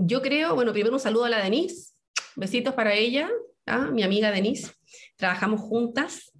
yo 0.06 0.22
creo, 0.22 0.56
bueno, 0.56 0.74
primero 0.74 0.96
un 0.96 1.00
saludo 1.00 1.26
a 1.26 1.30
la 1.30 1.44
Denise, 1.44 1.94
besitos 2.36 2.74
para 2.74 2.94
ella, 2.94 3.30
¿ah? 3.65 3.89
mi 3.91 4.03
amiga 4.03 4.32
Denise, 4.32 4.72
trabajamos 5.15 5.62
juntas. 5.62 6.32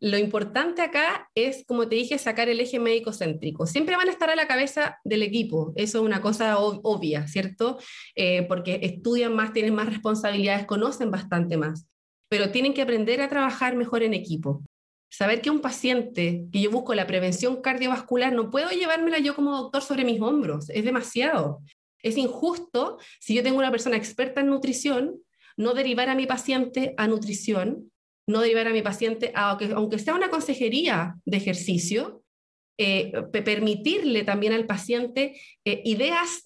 Lo 0.00 0.18
importante 0.18 0.82
acá 0.82 1.30
es, 1.34 1.64
como 1.66 1.88
te 1.88 1.96
dije, 1.96 2.18
sacar 2.18 2.48
el 2.48 2.60
eje 2.60 2.78
médico 2.78 3.12
céntrico. 3.12 3.66
Siempre 3.66 3.96
van 3.96 4.08
a 4.08 4.10
estar 4.10 4.28
a 4.28 4.36
la 4.36 4.46
cabeza 4.46 4.98
del 5.04 5.22
equipo, 5.22 5.72
eso 5.76 5.98
es 5.98 6.04
una 6.04 6.20
cosa 6.20 6.58
obvia, 6.58 7.26
¿cierto? 7.26 7.78
Eh, 8.14 8.42
porque 8.42 8.80
estudian 8.82 9.34
más, 9.34 9.52
tienen 9.52 9.74
más 9.74 9.86
responsabilidades, 9.86 10.66
conocen 10.66 11.10
bastante 11.10 11.56
más, 11.56 11.86
pero 12.28 12.50
tienen 12.50 12.74
que 12.74 12.82
aprender 12.82 13.22
a 13.22 13.28
trabajar 13.28 13.76
mejor 13.76 14.02
en 14.02 14.12
equipo. 14.12 14.62
Saber 15.10 15.40
que 15.40 15.50
un 15.50 15.60
paciente 15.60 16.44
que 16.52 16.60
yo 16.60 16.72
busco 16.72 16.92
la 16.94 17.06
prevención 17.06 17.62
cardiovascular 17.62 18.32
no 18.32 18.50
puedo 18.50 18.70
llevármela 18.70 19.20
yo 19.20 19.36
como 19.36 19.56
doctor 19.56 19.80
sobre 19.80 20.04
mis 20.04 20.20
hombros, 20.20 20.68
es 20.70 20.84
demasiado. 20.84 21.62
Es 22.02 22.18
injusto 22.18 22.98
si 23.20 23.34
yo 23.34 23.42
tengo 23.42 23.58
una 23.58 23.70
persona 23.70 23.96
experta 23.96 24.40
en 24.40 24.48
nutrición, 24.48 25.22
no 25.56 25.74
derivar 25.74 26.08
a 26.08 26.14
mi 26.14 26.26
paciente 26.26 26.94
a 26.96 27.06
nutrición, 27.06 27.90
no 28.26 28.40
derivar 28.40 28.68
a 28.68 28.72
mi 28.72 28.82
paciente, 28.82 29.32
a, 29.34 29.50
aunque, 29.50 29.72
aunque 29.72 29.98
sea 29.98 30.14
una 30.14 30.30
consejería 30.30 31.16
de 31.24 31.36
ejercicio, 31.36 32.24
eh, 32.76 33.12
permitirle 33.30 34.24
también 34.24 34.52
al 34.52 34.66
paciente 34.66 35.40
eh, 35.64 35.80
ideas 35.84 36.42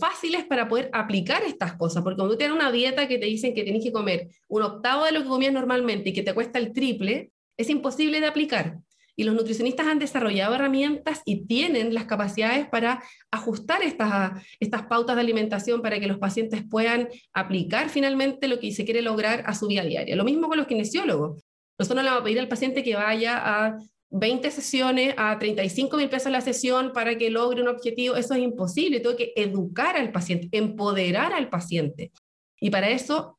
fáciles 0.00 0.44
para 0.46 0.68
poder 0.68 0.88
aplicar 0.94 1.42
estas 1.42 1.76
cosas, 1.76 2.02
porque 2.02 2.16
cuando 2.16 2.32
tú 2.32 2.38
tienes 2.38 2.56
una 2.56 2.72
dieta 2.72 3.06
que 3.06 3.18
te 3.18 3.26
dicen 3.26 3.54
que 3.54 3.64
tienes 3.64 3.84
que 3.84 3.92
comer 3.92 4.28
un 4.48 4.62
octavo 4.62 5.04
de 5.04 5.12
lo 5.12 5.22
que 5.22 5.28
comías 5.28 5.52
normalmente 5.52 6.08
y 6.08 6.12
que 6.14 6.22
te 6.22 6.32
cuesta 6.32 6.58
el 6.58 6.72
triple, 6.72 7.30
es 7.58 7.68
imposible 7.68 8.20
de 8.20 8.26
aplicar. 8.26 8.78
Y 9.16 9.24
los 9.24 9.34
nutricionistas 9.34 9.86
han 9.86 9.98
desarrollado 9.98 10.54
herramientas 10.54 11.22
y 11.24 11.46
tienen 11.46 11.94
las 11.94 12.04
capacidades 12.04 12.68
para 12.68 13.02
ajustar 13.30 13.82
estas, 13.82 14.32
estas 14.60 14.86
pautas 14.86 15.16
de 15.16 15.22
alimentación 15.22 15.82
para 15.82 16.00
que 16.00 16.06
los 16.06 16.18
pacientes 16.18 16.62
puedan 16.68 17.08
aplicar 17.32 17.88
finalmente 17.88 18.48
lo 18.48 18.58
que 18.60 18.72
se 18.72 18.84
quiere 18.84 19.02
lograr 19.02 19.44
a 19.46 19.54
su 19.54 19.66
vida 19.66 19.84
diaria. 19.84 20.16
Lo 20.16 20.24
mismo 20.24 20.48
con 20.48 20.58
los 20.58 20.66
kinesiólogos. 20.66 21.42
Nosotros 21.78 21.96
no 21.96 22.02
le 22.02 22.08
vamos 22.08 22.22
a 22.22 22.24
pedir 22.24 22.40
al 22.40 22.48
paciente 22.48 22.82
que 22.82 22.94
vaya 22.94 23.38
a 23.38 23.78
20 24.10 24.50
sesiones 24.50 25.14
a 25.16 25.38
35 25.38 25.96
mil 25.96 26.08
pesos 26.08 26.32
la 26.32 26.40
sesión 26.40 26.92
para 26.92 27.16
que 27.16 27.30
logre 27.30 27.62
un 27.62 27.68
objetivo. 27.68 28.16
Eso 28.16 28.34
es 28.34 28.40
imposible. 28.40 29.00
Tengo 29.00 29.16
que 29.16 29.32
educar 29.36 29.96
al 29.96 30.12
paciente, 30.12 30.48
empoderar 30.52 31.32
al 31.32 31.48
paciente. 31.48 32.12
Y 32.60 32.70
para 32.70 32.90
eso 32.90 33.38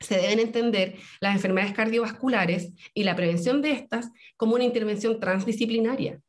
se 0.00 0.16
deben 0.16 0.38
entender 0.38 0.96
las 1.20 1.34
enfermedades 1.34 1.74
cardiovasculares 1.74 2.72
y 2.94 3.04
la 3.04 3.16
prevención 3.16 3.62
de 3.62 3.72
estas 3.72 4.10
como 4.36 4.54
una 4.54 4.64
intervención 4.64 5.20
transdisciplinaria. 5.20 6.20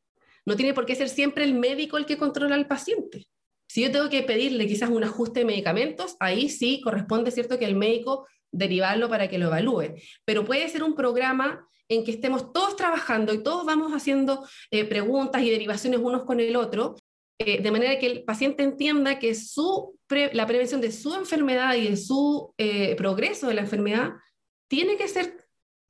No 0.46 0.56
tiene 0.56 0.74
por 0.74 0.86
qué 0.86 0.96
ser 0.96 1.10
siempre 1.10 1.44
el 1.44 1.54
médico 1.54 1.98
el 1.98 2.06
que 2.06 2.18
controla 2.18 2.56
al 2.56 2.68
paciente. 2.68 3.28
Si 3.68 3.84
yo 3.84 3.92
tengo 3.92 4.10
que 4.10 4.24
pedirle 4.24 4.66
quizás 4.66 4.90
un 4.90 5.04
ajuste 5.04 5.42
de 5.42 5.46
medicamentos, 5.46 6.16
ahí 6.20 6.50
sí 6.50 6.82
corresponde, 6.84 7.30
cierto, 7.30 7.60
que 7.60 7.66
el 7.66 7.76
médico 7.76 8.28
derivarlo 8.52 9.10
para 9.10 9.28
que 9.28 9.38
lo 9.38 9.46
evalúe. 9.48 9.96
Pero 10.26 10.44
puede 10.44 10.68
ser 10.70 10.82
un 10.82 10.96
programa 10.96 11.68
en 11.88 12.04
que 12.04 12.12
estemos 12.12 12.52
todos 12.52 12.76
trabajando 12.76 13.34
y 13.34 13.44
todos 13.44 13.66
vamos 13.66 13.92
haciendo 13.94 14.48
eh, 14.72 14.86
preguntas 14.86 15.42
y 15.42 15.50
derivaciones 15.50 16.00
unos 16.00 16.24
con 16.24 16.40
el 16.40 16.56
otro, 16.56 16.96
eh, 17.39 17.62
de 17.62 17.72
manera 17.72 17.98
que 17.98 18.05
el 18.05 18.24
paciente 18.24 18.63
entienda 18.63 19.17
que 19.17 19.34
la 20.34 20.46
prevención 20.46 20.81
de 20.81 20.91
su 20.91 21.15
enfermedad 21.15 21.74
y 21.75 21.88
de 21.88 21.96
su 21.96 22.53
eh, 22.58 22.96
progreso 22.98 23.48
de 23.48 23.53
la 23.53 23.62
enfermedad 23.62 24.12
tiene 24.67 24.98
que 24.98 25.08
ser 25.08 25.38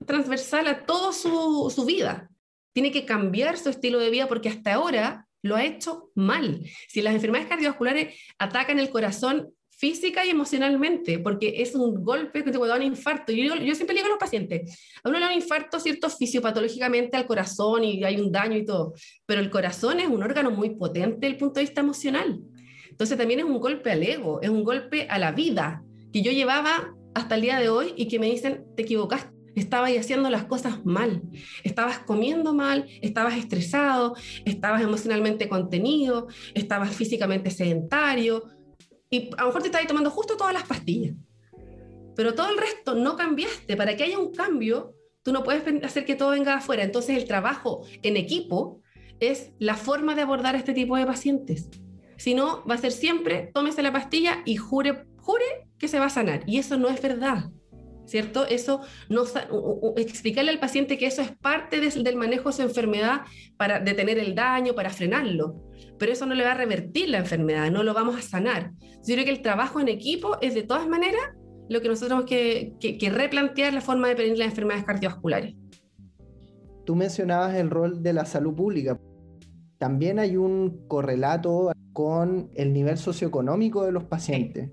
transversal 0.06 0.68
a 0.68 0.86
toda 0.86 1.12
su, 1.12 1.72
su 1.76 1.86
vida. 1.86 2.30
Tiene 2.72 2.92
que 2.92 3.04
cambiar 3.04 3.58
su 3.58 3.70
estilo 3.70 3.98
de 3.98 4.12
vida 4.12 4.28
porque 4.28 4.50
hasta 4.50 4.76
ahora 4.76 5.28
lo 5.42 5.56
ha 5.56 5.66
hecho 5.66 6.12
mal. 6.14 6.64
Si 6.88 7.02
las 7.02 7.16
enfermedades 7.16 7.50
cardiovasculares 7.50 8.16
atacan 8.38 8.78
el 8.78 8.92
corazón, 8.92 9.52
física 9.80 10.26
y 10.26 10.30
emocionalmente, 10.30 11.20
porque 11.20 11.62
es 11.62 11.74
un 11.74 12.04
golpe 12.04 12.44
que 12.44 12.52
te 12.52 12.58
puede 12.58 12.70
dar 12.70 12.82
un 12.82 12.88
infarto. 12.88 13.32
Yo, 13.32 13.56
yo 13.56 13.76
siempre 13.76 13.96
digo 13.96 14.08
a 14.08 14.10
los 14.10 14.18
pacientes, 14.18 14.78
a 15.02 15.08
uno 15.08 15.20
le 15.20 15.26
da 15.26 15.32
un 15.32 15.38
infarto, 15.38 15.80
¿cierto? 15.80 16.10
Fisiopatológicamente 16.10 17.16
al 17.16 17.26
corazón 17.26 17.86
y 17.86 18.04
hay 18.04 18.20
un 18.20 18.30
daño 18.30 18.58
y 18.58 18.66
todo, 18.66 18.94
pero 19.26 19.40
el 19.40 19.50
corazón 19.50 20.02
es 20.02 20.08
un 20.08 20.22
órgano 20.22 20.52
muy 20.52 20.72
potente 20.72 21.20
desde 21.22 21.28
el 21.28 21.38
punto 21.38 21.56
de 21.56 21.62
vista 21.62 21.80
emocional. 21.80 22.42
Entonces 22.90 23.18
también 23.18 23.40
es 23.40 23.46
un 23.46 23.58
golpe 23.62 23.92
al 23.92 24.04
ego, 24.04 24.42
es 24.42 24.50
un 24.50 24.66
golpe 24.66 25.08
a 25.10 25.18
la 25.18 25.32
vida 25.32 25.82
que 26.12 26.22
yo 26.24 26.34
llevaba 26.34 26.94
hasta 27.16 27.36
el 27.36 27.42
día 27.42 27.60
de 27.60 27.70
hoy 27.70 27.94
y 27.96 28.10
que 28.10 28.20
me 28.20 28.30
dicen, 28.30 28.66
te 28.76 28.84
equivocaste. 28.84 29.32
Estabas 29.56 29.92
haciendo 29.98 30.30
las 30.30 30.46
cosas 30.46 30.86
mal, 30.86 31.22
estabas 31.64 32.00
comiendo 32.00 32.54
mal, 32.54 32.86
estabas 33.02 33.36
estresado, 33.36 34.16
estabas 34.46 34.82
emocionalmente 34.82 35.50
contenido, 35.50 36.28
estabas 36.54 36.96
físicamente 36.96 37.50
sedentario, 37.50 38.44
y 39.10 39.30
a 39.38 39.42
lo 39.42 39.48
mejor 39.48 39.62
te 39.62 39.68
estás 39.70 39.88
tomando 39.88 40.12
justo 40.12 40.38
todas 40.38 40.54
las 40.54 40.64
pastillas. 40.64 41.16
Pero 42.16 42.36
todo 42.36 42.50
el 42.50 42.58
resto 42.58 42.96
no 42.96 43.16
cambiaste. 43.16 43.78
Para 43.78 43.96
que 43.96 44.04
haya 44.04 44.20
un 44.20 44.34
cambio, 44.34 44.94
tú 45.24 45.32
no 45.32 45.44
puedes 45.44 45.64
hacer 45.84 46.06
que 46.06 46.16
todo 46.16 46.32
venga 46.32 46.56
afuera. 46.56 46.84
Entonces 46.84 47.18
el 47.18 47.26
trabajo 47.26 47.86
en 48.04 48.18
equipo 48.18 48.82
es 49.20 49.52
la 49.58 49.76
forma 49.76 50.16
de 50.16 50.22
abordar 50.22 50.56
este 50.56 50.74
tipo 50.74 50.98
de 50.98 51.06
pacientes. 51.06 51.70
Si 52.18 52.34
no, 52.34 52.66
va 52.66 52.76
a 52.76 52.80
ser 52.80 52.92
siempre, 52.92 53.52
tómese 53.54 53.82
la 53.82 53.94
pastilla 53.94 54.44
y 54.46 54.58
jure, 54.58 55.06
jure 55.18 55.70
que 55.78 55.88
se 55.88 56.00
va 56.00 56.06
a 56.06 56.10
sanar. 56.10 56.44
Y 56.46 56.58
eso 56.58 56.78
no 56.78 56.90
es 56.90 57.02
verdad. 57.02 57.52
¿Cierto? 58.10 58.48
Eso 58.48 58.82
no 59.08 59.24
explicarle 59.96 60.52
al 60.52 60.60
paciente 60.60 60.98
que 60.98 61.06
eso 61.06 61.22
es 61.22 61.32
parte 61.38 61.80
del 61.80 62.16
manejo 62.16 62.50
de 62.50 62.56
su 62.56 62.62
enfermedad 62.64 63.22
para 63.56 63.80
detener 63.80 64.18
el 64.18 64.34
daño, 64.34 64.74
para 64.74 64.90
frenarlo 64.90 65.70
pero 66.00 66.14
eso 66.14 66.26
no 66.26 66.34
le 66.34 66.44
va 66.44 66.54
a 66.54 66.56
revertir 66.56 67.10
la 67.10 67.20
enfermedad, 67.20 67.70
no 67.70 67.84
lo 67.84 67.94
vamos 67.94 68.16
a 68.18 68.22
sanar. 68.22 68.72
Yo 69.06 69.16
creo 69.16 69.26
que 69.26 69.32
el 69.32 69.42
trabajo 69.42 69.80
en 69.80 69.90
equipo 69.90 70.38
es 70.42 70.56
de 70.56 70.64
todas 70.64 70.88
maneras 70.88 71.22
lo 71.70 71.82
que 71.82 71.90
nosotros 71.90 72.26
tenemos 72.26 72.78
que, 72.80 73.10
replantear 73.12 73.74
la 73.74 73.82
forma 73.82 74.08
de 74.08 74.16
prevenir 74.16 74.40
las 74.40 74.48
enfermedades 74.48 74.86
cardiovasculares. 74.86 75.56
Tú 76.86 76.96
mencionabas 76.96 77.54
el 77.56 77.70
rol 77.70 78.02
de 78.02 78.14
la 78.14 78.26
salud 78.26 78.56
pública. 78.56 79.00
También 79.78 80.18
hay 80.18 80.36
un 80.36 80.88
correlato 80.88 81.72
con 81.94 82.50
el 82.56 82.74
nivel 82.74 82.98
socioeconómico 82.98 83.86
de 83.86 83.92
los 83.92 84.06
pacientes. 84.06 84.72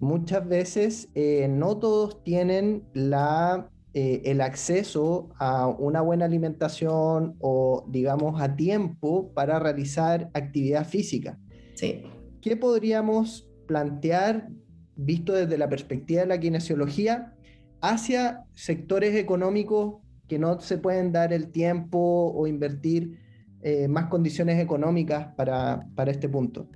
Muchas 0.00 0.46
veces 0.46 1.08
eh, 1.14 1.48
no 1.48 1.78
todos 1.78 2.22
tienen 2.22 2.84
la 2.92 3.70
eh, 3.96 4.22
el 4.32 4.40
acceso 4.40 5.28
a 5.38 5.68
una 5.68 6.00
buena 6.00 6.24
alimentación 6.24 7.36
o, 7.38 7.84
digamos, 7.86 8.42
a 8.42 8.56
tiempo 8.56 9.32
para 9.34 9.60
realizar 9.60 10.30
actividad 10.34 10.84
física. 10.84 11.38
Sí. 11.74 12.02
¿Qué 12.42 12.56
podríamos 12.56 13.48
plantear, 13.68 14.48
visto 14.96 15.32
desde 15.32 15.56
la 15.58 15.68
perspectiva 15.68 16.22
de 16.22 16.26
la 16.26 16.40
kinesiología, 16.40 17.34
hacia 17.80 18.42
sectores 18.52 19.14
económicos 19.14 20.02
que 20.26 20.40
no 20.40 20.58
se 20.58 20.78
pueden 20.78 21.12
dar 21.12 21.32
el 21.32 21.52
tiempo 21.52 22.32
o 22.34 22.48
invertir 22.48 23.20
eh, 23.62 23.86
más 23.86 24.06
condiciones 24.06 24.60
económicas 24.60 25.28
para, 25.36 25.86
para 25.94 26.10
este 26.10 26.28
punto? 26.28 26.66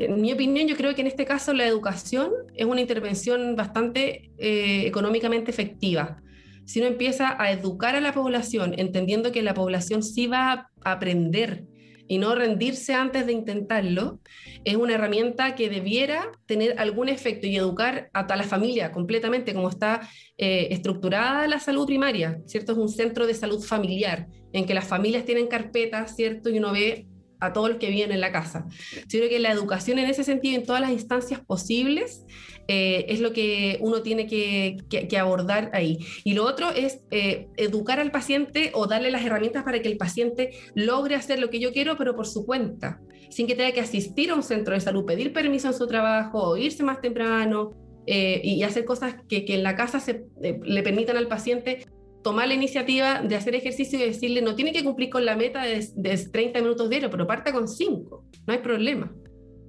En 0.00 0.18
mi 0.18 0.32
opinión, 0.32 0.66
yo 0.66 0.76
creo 0.78 0.94
que 0.94 1.02
en 1.02 1.08
este 1.08 1.26
caso 1.26 1.52
la 1.52 1.66
educación 1.66 2.32
es 2.54 2.64
una 2.64 2.80
intervención 2.80 3.54
bastante 3.54 4.30
eh, 4.38 4.86
económicamente 4.86 5.50
efectiva. 5.50 6.22
Si 6.64 6.78
uno 6.78 6.88
empieza 6.88 7.36
a 7.38 7.52
educar 7.52 7.94
a 7.94 8.00
la 8.00 8.14
población, 8.14 8.74
entendiendo 8.78 9.30
que 9.30 9.42
la 9.42 9.52
población 9.52 10.02
sí 10.02 10.26
va 10.26 10.70
a 10.82 10.92
aprender 10.92 11.64
y 12.08 12.16
no 12.16 12.34
rendirse 12.34 12.94
antes 12.94 13.26
de 13.26 13.32
intentarlo, 13.32 14.20
es 14.64 14.74
una 14.74 14.94
herramienta 14.94 15.54
que 15.54 15.68
debiera 15.68 16.32
tener 16.46 16.80
algún 16.80 17.10
efecto 17.10 17.46
y 17.46 17.56
educar 17.56 18.08
a 18.14 18.26
toda 18.26 18.38
la 18.38 18.44
familia 18.44 18.92
completamente, 18.92 19.52
como 19.52 19.68
está 19.68 20.08
eh, 20.38 20.68
estructurada 20.70 21.46
la 21.46 21.60
salud 21.60 21.84
primaria, 21.84 22.40
¿cierto? 22.46 22.72
Es 22.72 22.78
un 22.78 22.88
centro 22.88 23.26
de 23.26 23.34
salud 23.34 23.62
familiar, 23.62 24.28
en 24.54 24.64
que 24.64 24.72
las 24.72 24.88
familias 24.88 25.26
tienen 25.26 25.46
carpetas, 25.46 26.16
¿cierto? 26.16 26.48
Y 26.48 26.58
uno 26.58 26.72
ve 26.72 27.06
a 27.40 27.52
todos 27.52 27.70
los 27.70 27.78
que 27.78 27.90
viven 27.90 28.12
en 28.12 28.20
la 28.20 28.32
casa. 28.32 28.66
Yo 29.08 29.18
creo 29.18 29.28
que 29.28 29.38
la 29.38 29.50
educación 29.50 29.98
en 29.98 30.08
ese 30.08 30.24
sentido, 30.24 30.58
en 30.58 30.66
todas 30.66 30.80
las 30.80 30.90
instancias 30.90 31.40
posibles, 31.40 32.24
eh, 32.68 33.06
es 33.08 33.20
lo 33.20 33.32
que 33.32 33.78
uno 33.80 34.02
tiene 34.02 34.26
que, 34.26 35.18
abordar 35.18 35.70
ahí. 35.74 35.98
Y 36.22 36.34
lo 36.34 36.44
otro 36.44 36.70
es 36.70 37.00
eh, 37.10 37.48
educar 37.56 37.98
al 37.98 38.12
paciente 38.12 38.70
o 38.74 38.86
darle 38.86 39.10
las 39.10 39.24
herramientas 39.24 39.64
para 39.64 39.82
que 39.82 39.88
el 39.88 39.96
paciente 39.96 40.52
logre 40.74 41.16
hacer 41.16 41.40
lo 41.40 41.50
que 41.50 41.58
yo 41.58 41.72
quiero, 41.72 41.96
pero 41.96 42.14
por 42.14 42.26
su 42.26 42.46
cuenta, 42.46 43.00
sin 43.28 43.46
que 43.46 43.56
tenga 43.56 43.72
que 43.72 43.80
asistir 43.80 44.30
a 44.30 44.34
un 44.34 44.42
centro 44.42 44.74
de 44.74 44.80
salud, 44.80 45.04
pedir 45.04 45.32
permiso 45.32 45.68
en 45.68 45.74
su 45.74 45.86
trabajo, 45.86 46.50
o 46.50 46.56
irse 46.56 46.82
más 46.82 47.00
temprano. 47.00 47.72
Eh, 48.06 48.40
y 48.42 48.62
hacer 48.62 48.86
cosas 48.86 49.14
que, 49.28 49.44
en 49.46 49.62
la 49.62 49.76
casa 49.76 50.00
se, 50.00 50.24
le 50.40 50.82
permitan 50.82 51.16
al 51.16 51.28
paciente 51.28 51.86
tomar 52.22 52.48
la 52.48 52.54
iniciativa 52.54 53.22
de 53.22 53.36
hacer 53.36 53.54
ejercicio 53.54 53.98
y 53.98 54.02
decirle, 54.02 54.42
no 54.42 54.54
tiene 54.54 54.72
que 54.72 54.84
cumplir 54.84 55.10
con 55.10 55.24
la 55.24 55.36
meta 55.36 55.62
de, 55.62 56.28
30 56.32 56.60
minutos 56.60 56.90
diarios, 56.90 57.10
pero 57.10 57.26
parta 57.26 57.52
con 57.52 57.68
5, 57.68 58.24
no 58.46 58.52
hay 58.52 58.60
problema. 58.60 59.12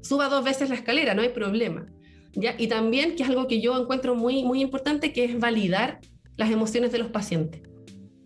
Suba 0.01 0.29
dos 0.29 0.43
veces 0.43 0.69
la 0.69 0.75
escalera, 0.75 1.13
no 1.13 1.21
hay 1.21 1.29
problema. 1.29 1.85
¿Ya? 2.33 2.55
Y 2.57 2.67
también, 2.67 3.15
que 3.15 3.23
es 3.23 3.29
algo 3.29 3.47
que 3.47 3.61
yo 3.61 3.77
encuentro 3.79 4.15
muy, 4.15 4.43
muy 4.43 4.61
importante, 4.61 5.13
que 5.13 5.25
es 5.25 5.39
validar 5.39 5.99
las 6.37 6.49
emociones 6.49 6.91
de 6.91 6.97
los 6.97 7.09
pacientes. 7.09 7.61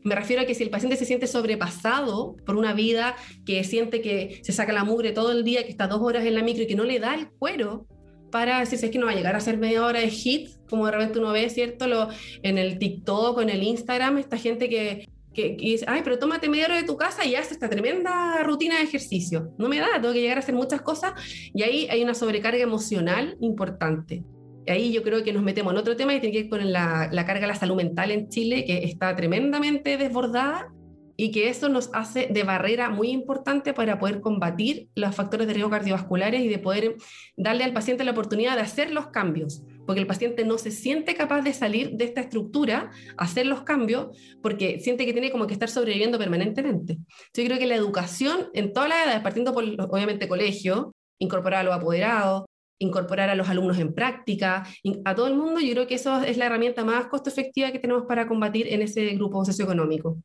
Me 0.04 0.14
refiero 0.14 0.44
a 0.44 0.46
que 0.46 0.54
si 0.54 0.64
el 0.64 0.70
paciente 0.70 0.96
se 0.98 1.06
siente 1.06 1.26
sobrepasado 1.26 2.36
por 2.46 2.56
una 2.56 2.74
vida, 2.74 3.16
que 3.46 3.64
siente 3.64 4.02
que 4.02 4.42
se 4.44 4.52
saca 4.52 4.72
la 4.72 4.84
mugre 4.84 5.12
todo 5.12 5.32
el 5.32 5.44
día, 5.44 5.64
que 5.64 5.72
está 5.72 5.88
dos 5.88 6.02
horas 6.02 6.26
en 6.26 6.36
la 6.36 6.44
micro 6.44 6.64
y 6.64 6.68
que 6.68 6.76
no 6.76 6.84
le 6.84 7.00
da 7.00 7.16
el 7.16 7.30
cuero 7.32 7.88
para 8.36 8.60
decir, 8.60 8.78
si 8.78 8.88
es 8.88 8.92
que 8.92 9.00
no 9.00 9.06
va 9.06 9.14
a 9.14 9.16
llegar 9.16 9.34
a 9.34 9.40
ser 9.40 9.58
media 9.58 9.86
hora 9.86 10.02
de 10.02 10.10
hit, 10.10 10.50
como 10.70 10.86
de 10.88 10.92
repente 10.92 11.20
uno 11.20 11.32
ve, 11.32 11.50
¿cierto? 11.50 11.88
Lo, 11.88 12.10
en 12.44 12.58
el 12.58 12.78
TikTok, 12.80 13.40
en 13.40 13.50
el 13.50 13.64
Instagram, 13.64 14.18
esta 14.18 14.36
gente 14.36 14.68
que, 14.68 15.08
que, 15.34 15.56
dice, 15.58 15.86
ay, 15.88 16.02
pero 16.04 16.20
tómate 16.20 16.50
media 16.50 16.66
hora 16.66 16.76
de 16.76 16.84
tu 16.84 16.98
casa 16.98 17.26
y 17.26 17.36
haz 17.36 17.54
esta 17.54 17.70
tremenda 17.70 18.44
rutina 18.44 18.76
de 18.76 18.84
ejercicio. 18.84 19.54
No 19.58 19.70
me 19.70 19.80
da, 19.80 19.88
tengo 20.02 20.14
que 20.14 20.20
llegar 20.20 20.36
a 20.36 20.42
hacer 20.42 20.54
muchas 20.54 20.82
cosas 20.82 21.14
y 21.54 21.64
ahí 21.64 21.88
hay 21.90 22.04
una 22.04 22.14
sobrecarga 22.14 22.62
emocional 22.62 23.38
importante. 23.40 24.26
Y 24.68 24.70
ahí 24.70 24.92
yo 24.92 25.02
creo 25.02 25.24
que 25.24 25.32
nos 25.32 25.42
metemos 25.42 25.72
en 25.72 25.80
otro 25.80 25.96
tema 25.96 26.14
y 26.14 26.20
tiene 26.20 26.36
que 26.36 26.42
ver 26.42 26.50
con 26.50 26.74
la, 26.74 27.08
la 27.14 27.26
carga 27.26 27.44
de 27.44 27.48
la 27.48 27.56
salud 27.56 27.78
mental 27.78 28.12
en 28.12 28.28
Chile, 28.28 28.66
que 28.66 28.84
está 28.84 29.16
tremendamente 29.16 29.96
desbordada 29.96 30.75
y 31.18 31.32
que 31.32 31.50
eso 31.50 31.70
nos 31.70 31.90
hace 31.94 32.28
de 32.30 32.44
barrera 32.44 32.90
muy 32.90 33.10
importante 33.10 33.74
para 33.74 34.00
poder 34.00 34.22
combatir 34.22 34.90
los 34.96 35.16
factores 35.16 35.48
de 35.48 35.54
riesgo 35.54 35.70
cardiovasculares 35.70 36.42
y 36.42 36.48
de 36.48 36.60
poder 36.60 36.96
darle 37.38 37.64
al 37.64 37.74
paciente 37.74 38.04
la 38.04 38.12
oportunidad 38.12 38.56
de 38.56 38.62
hacer 38.62 38.92
los 38.92 39.08
cambios, 39.08 39.64
porque 39.86 40.02
el 40.02 40.08
paciente 40.08 40.46
no 40.46 40.58
se 40.58 40.72
siente 40.72 41.16
capaz 41.16 41.42
de 41.42 41.54
salir 41.54 41.92
de 41.92 42.06
esta 42.06 42.22
estructura, 42.22 42.92
hacer 43.18 43.46
los 43.46 43.64
cambios, 43.64 44.18
porque 44.42 44.80
siente 44.80 45.06
que 45.06 45.14
tiene 45.14 45.32
como 45.32 45.48
que 45.48 45.54
estar 45.54 45.70
sobreviviendo 45.70 46.18
permanentemente. 46.18 46.98
Yo 47.34 47.46
creo 47.46 47.58
que 47.58 47.68
la 47.68 47.76
educación 47.76 48.50
en 48.54 48.74
todas 48.74 48.90
las 48.90 49.06
edades, 49.06 49.22
partiendo 49.22 49.54
por 49.54 49.64
obviamente 49.64 50.28
colegio, 50.28 50.94
incorporar 51.20 51.62
a 51.62 51.64
los 51.64 51.76
apoderados, 51.76 52.46
incorporar 52.78 53.30
a 53.30 53.36
los 53.36 53.48
alumnos 53.48 53.80
en 53.80 53.94
práctica, 53.94 54.68
a 55.06 55.16
todo 55.16 55.28
el 55.28 55.36
mundo, 55.36 55.62
yo 55.62 55.72
creo 55.72 55.88
que 55.88 55.96
eso 55.96 56.22
es 56.24 56.38
la 56.38 56.48
herramienta 56.48 56.84
más 56.84 57.08
costo 57.08 57.30
efectiva 57.30 57.72
que 57.72 57.80
tenemos 57.80 58.04
para 58.06 58.28
combatir 58.28 58.68
en 58.68 58.82
ese 58.82 59.08
grupo 59.12 59.46
socioeconómico. 59.46 60.18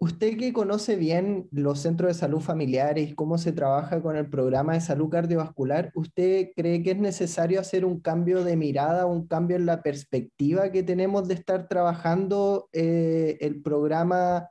Usted 0.00 0.36
que 0.36 0.52
conoce 0.52 0.96
bien 0.96 1.48
los 1.50 1.80
centros 1.80 2.08
de 2.08 2.14
salud 2.14 2.40
familiares 2.40 3.10
y 3.10 3.14
cómo 3.14 3.38
se 3.38 3.52
trabaja 3.52 4.02
con 4.02 4.16
el 4.16 4.28
programa 4.28 4.74
de 4.74 4.80
salud 4.80 5.08
cardiovascular, 5.08 5.92
¿usted 5.94 6.50
cree 6.54 6.82
que 6.82 6.92
es 6.92 6.98
necesario 6.98 7.60
hacer 7.60 7.84
un 7.84 8.00
cambio 8.00 8.44
de 8.44 8.56
mirada, 8.56 9.06
un 9.06 9.26
cambio 9.26 9.56
en 9.56 9.66
la 9.66 9.82
perspectiva 9.82 10.70
que 10.70 10.82
tenemos 10.82 11.28
de 11.28 11.34
estar 11.34 11.68
trabajando 11.68 12.68
eh, 12.72 13.38
el 13.40 13.62
programa 13.62 14.50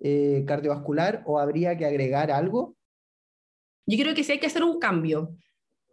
eh, 0.00 0.44
cardiovascular 0.46 1.22
o 1.24 1.38
habría 1.38 1.76
que 1.76 1.86
agregar 1.86 2.30
algo? 2.30 2.76
Yo 3.86 3.98
creo 3.98 4.14
que 4.14 4.24
sí 4.24 4.32
hay 4.32 4.38
que 4.38 4.46
hacer 4.46 4.64
un 4.64 4.78
cambio 4.78 5.34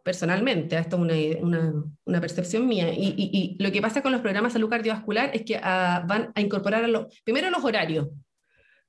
personalmente, 0.03 0.77
esto 0.77 1.05
es 1.09 1.41
una, 1.41 1.73
una, 2.05 2.21
percepción 2.21 2.65
mía, 2.65 2.93
y, 2.93 3.13
y, 3.17 3.61
lo 3.61 3.73
que 3.73 3.81
pasa 3.81 4.01
con 4.01 4.13
los 4.13 4.21
programas 4.21 4.53
de 4.53 4.59
salud 4.59 4.69
cardiovascular 4.69 5.31
es 5.33 5.43
que 5.43 5.59
ah, 5.61 6.05
van 6.07 6.31
a 6.33 6.39
incorporar 6.39 6.89
primero 7.25 7.49
los 7.49 7.61
horarios, 7.61 8.07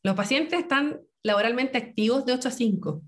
los 0.03 0.15
pacientes 0.15 0.59
están 0.59 1.01
laboralmente 1.23 1.79
activos 1.79 2.25
de 2.25 2.35
8 2.35 2.49
a 2.49 2.53
5. 2.53 3.03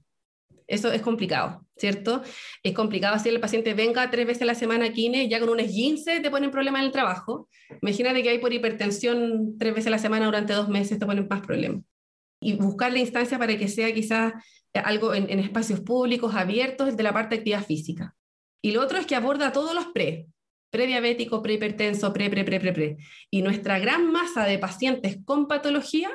Eso 0.71 0.93
es 0.93 1.03
complicado, 1.03 1.67
¿cierto? 1.77 2.23
Es 2.63 2.75
complicado 2.75 3.19
si 3.19 3.29
el 3.29 3.41
paciente 3.41 3.75
venga 3.75 4.09
tres 4.09 4.25
veces 4.25 4.43
a 4.43 4.47
la 4.47 4.55
semana 4.55 4.87
a 4.87 4.93
Kine, 4.93 5.29
ya 5.29 5.41
con 5.41 5.49
un 5.49 5.59
esguince 5.59 6.21
te 6.21 6.31
ponen 6.31 6.53
problemas 6.53 6.81
en 6.81 6.87
el 6.87 6.93
trabajo. 6.93 7.49
Imagínate 7.83 8.23
que 8.23 8.31
hay 8.31 8.39
por 8.39 8.53
hipertensión 8.53 9.59
tres 9.59 9.75
veces 9.75 9.89
a 9.89 9.91
la 9.91 9.99
semana 9.99 10.27
durante 10.27 10.53
dos 10.53 10.69
meses, 10.69 11.01
te 11.01 11.07
ponen 11.07 11.27
más 11.29 11.41
problemas. 11.41 11.83
Y 12.41 12.55
buscar 12.55 12.93
la 12.93 13.01
instancia 13.01 13.37
para 13.37 13.59
que 13.59 13.67
sea 13.67 13.93
quizás 13.93 14.33
algo 14.73 15.13
en, 15.13 15.41
espacios 15.41 15.81
públicos, 15.81 16.37
abiertos, 16.37 16.97
de 16.97 17.03
la 17.03 17.13
parte 17.13 17.35
de 17.35 17.41
actividad 17.41 17.65
física. 17.67 18.15
Y 18.63 18.71
lo 18.71 18.81
otro 18.81 18.99
es 18.99 19.07
que 19.07 19.17
aborda 19.17 19.51
todos 19.51 19.75
los 19.75 19.87
pre, 19.87 20.29
prediabético, 20.71 21.43
prehipertenso, 21.43 22.13
pre, 22.13 22.31
pre, 22.31 22.45
pre, 22.45 22.61
pre, 22.61 22.73
pre. 22.73 22.97
Y 23.29 23.43
nuestra 23.43 23.81
gran 23.81 24.13
masa 24.13 24.45
de 24.45 24.59
pacientes 24.59 25.19
con 25.25 25.49
patología 25.49 26.11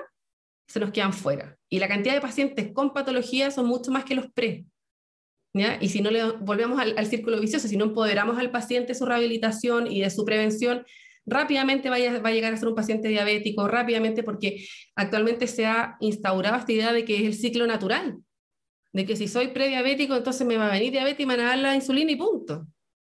se 0.67 0.79
nos 0.79 0.91
quedan 0.91 1.13
fuera. 1.13 1.57
Y 1.69 1.79
la 1.79 1.87
cantidad 1.87 2.13
de 2.13 2.21
pacientes 2.21 2.71
con 2.73 2.93
patología 2.93 3.51
son 3.51 3.67
mucho 3.67 3.91
más 3.91 4.05
que 4.05 4.15
los 4.15 4.31
pre. 4.31 4.65
¿ya? 5.53 5.77
Y 5.81 5.89
si 5.89 6.01
no 6.01 6.11
le 6.11 6.31
volvemos 6.31 6.79
al, 6.79 7.05
círculo 7.05 7.39
vicioso, 7.39 7.67
si 7.67 7.77
no 7.77 7.85
empoderamos 7.85 8.37
al 8.37 8.51
paciente 8.51 8.93
su 8.93 9.05
rehabilitación 9.05 9.91
y 9.91 10.01
de 10.01 10.09
su 10.09 10.25
prevención, 10.25 10.85
rápidamente 11.25 11.89
va 11.89 11.95
a, 11.95 12.19
va 12.19 12.29
a 12.29 12.33
llegar 12.33 12.53
a 12.53 12.57
ser 12.57 12.67
un 12.67 12.75
paciente 12.75 13.07
diabético, 13.07 13.67
rápidamente 13.67 14.23
porque 14.23 14.65
actualmente 14.95 15.47
se 15.47 15.65
ha 15.65 15.97
instaurado 15.99 16.57
esta 16.57 16.71
idea 16.71 16.93
de 16.93 17.05
que 17.05 17.17
es 17.17 17.23
el 17.23 17.33
ciclo 17.33 17.65
natural, 17.67 18.17
de 18.93 19.05
que 19.05 19.15
si 19.15 19.27
soy 19.27 19.47
prediabético, 19.47 20.15
entonces 20.15 20.45
me 20.45 20.57
va 20.57 20.67
a 20.67 20.71
venir 20.71 20.91
diabetes 20.91 21.19
y 21.21 21.25
me 21.25 21.35
van 21.35 21.45
a 21.45 21.49
dar 21.49 21.59
la 21.59 21.75
insulina 21.75 22.11
y 22.11 22.15
punto. 22.15 22.67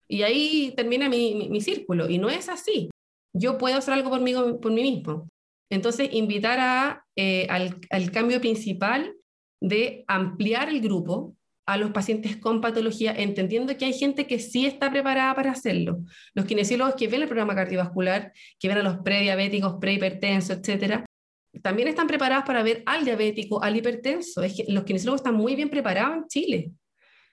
Y 0.08 0.24
ahí 0.24 0.74
termina 0.76 1.08
mi, 1.08 1.36
mi, 1.36 1.50
mi 1.50 1.62
círculo. 1.62 2.10
Y 2.10 2.18
no 2.18 2.30
es 2.30 2.50
así. 2.50 2.90
Yo 3.34 3.58
puedo 3.58 3.78
hacer 3.78 3.94
algo 3.94 4.10
por 4.10 4.20
mí, 4.20 4.34
por 4.34 4.72
mí 4.72 4.82
mismo. 4.82 5.30
Entonces, 5.72 6.10
invitar 6.12 6.60
a, 6.60 7.06
eh, 7.16 7.48
al, 7.50 8.12
cambio 8.12 8.42
principal 8.42 9.16
de 9.62 10.04
ampliar 10.08 10.68
el 10.70 10.82
grupo 10.82 11.36
a 11.66 11.78
los 11.78 11.92
pacientes 11.92 12.36
con 12.36 12.60
patología, 12.60 13.14
entendiendo 13.18 13.78
que 13.78 13.86
hay 13.86 13.94
gente 13.94 14.28
que 14.28 14.38
sí 14.40 14.66
está 14.66 14.92
preparada 14.92 15.34
para 15.34 15.52
hacerlo. 15.52 16.00
Los 16.34 16.46
kinesiólogos 16.46 16.96
que 16.96 17.08
ven 17.08 17.22
el 17.22 17.28
programa 17.28 17.56
cardiovascular, 17.56 18.34
que 18.60 18.68
ven 18.68 18.80
a 18.80 18.84
los 18.84 18.98
prediabéticos, 18.98 19.76
prehipertensos, 19.80 20.58
etcétera, 20.58 21.06
también 21.64 21.88
están 21.88 22.08
preparados 22.08 22.46
para 22.46 22.64
ver 22.64 22.84
al 22.86 23.06
diabético, 23.06 23.64
al 23.64 23.78
hipertenso. 23.78 24.42
Los 24.68 24.84
kinesiólogos 24.84 25.22
están 25.22 25.36
muy 25.36 25.56
bien 25.56 25.70
preparados 25.70 26.18
en 26.18 26.28
Chile. 26.28 26.72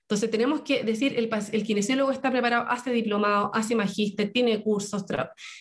Entonces 0.09 0.31
tenemos 0.31 0.63
que 0.63 0.85
decir, 0.85 1.19
el, 1.19 1.29
el 1.53 1.63
kinesiólogo 1.65 2.11
está 2.13 2.31
preparado, 2.31 2.65
hace 2.71 2.91
diplomado, 2.91 3.51
hace 3.53 3.75
magíster, 3.75 4.33
tiene 4.33 4.63
cursos, 4.63 5.05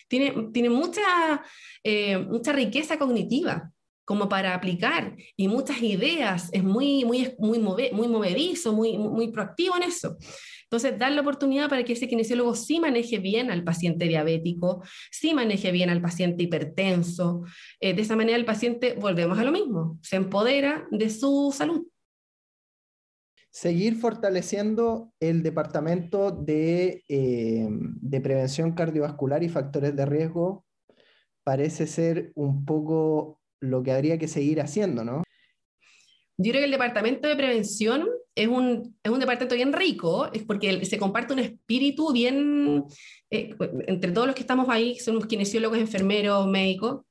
tiene, 0.07 0.47
tiene 0.53 0.69
mucha, 0.69 1.43
eh, 1.83 2.17
mucha 2.17 2.53
riqueza 2.53 2.97
cognitiva 2.97 3.69
como 4.05 4.29
para 4.29 4.53
aplicar 4.53 5.17
y 5.35 5.49
muchas 5.49 5.81
ideas, 5.81 6.47
es 6.53 6.63
muy, 6.63 7.03
muy, 7.03 7.35
muy, 7.37 7.59
muy 7.59 8.07
movedizo, 8.07 8.71
muy, 8.71 8.97
muy 8.97 9.33
proactivo 9.33 9.75
en 9.75 9.83
eso. 9.83 10.15
Entonces, 10.63 10.97
dar 10.97 11.11
la 11.11 11.21
oportunidad 11.21 11.67
para 11.67 11.83
que 11.83 11.91
ese 11.91 12.07
kinesiólogo 12.07 12.55
sí 12.55 12.79
maneje 12.79 13.17
bien 13.19 13.51
al 13.51 13.65
paciente 13.65 14.05
diabético, 14.05 14.81
sí 15.11 15.33
maneje 15.33 15.71
bien 15.71 15.89
al 15.89 16.01
paciente 16.01 16.43
hipertenso. 16.43 17.43
Eh, 17.81 17.93
de 17.93 18.01
esa 18.01 18.15
manera 18.15 18.37
el 18.37 18.45
paciente, 18.45 18.95
volvemos 18.97 19.37
a 19.39 19.43
lo 19.43 19.51
mismo, 19.51 19.99
se 20.01 20.15
empodera 20.15 20.87
de 20.89 21.09
su 21.09 21.53
salud 21.53 21.85
seguir 23.57 23.95
fortaleciendo 23.95 25.11
el 25.19 25.41
departamento 25.41 26.29
de, 26.29 27.03
eh, 27.09 27.67
de, 27.67 28.21
prevención 28.21 28.73
cardiovascular 28.73 29.41
y 29.41 29.49
factores 29.49 29.95
de 29.95 30.05
riesgo 30.05 30.63
parece 31.43 31.87
ser 31.87 32.31
un 32.35 32.65
poco 32.65 33.41
lo 33.59 33.81
que 33.81 33.93
habría 33.93 34.19
que 34.19 34.27
seguir 34.27 34.61
haciendo, 34.61 35.03
¿no? 35.03 35.23
Yo 36.37 36.51
creo 36.51 36.61
que 36.61 36.65
el 36.65 36.71
departamento 36.71 37.27
de 37.27 37.35
prevención 37.35 38.07
es 38.35 38.47
un, 38.47 38.95
es 39.01 39.11
un 39.11 39.19
departamento 39.19 39.55
bien 39.55 39.73
rico, 39.73 40.31
es 40.31 40.43
porque 40.43 40.85
se 40.85 40.99
comparte 40.99 41.33
un 41.33 41.39
espíritu 41.39 42.13
bien, 42.13 42.83
eh, 43.31 43.55
entre 43.87 44.11
todos 44.11 44.27
los 44.27 44.35
que 44.35 44.41
estamos 44.41 44.69
ahí, 44.69 44.99
somos 44.99 45.25
kinesiólogos, 45.25 45.79
enfermeros, 45.79 46.45
médicos, 46.45 47.06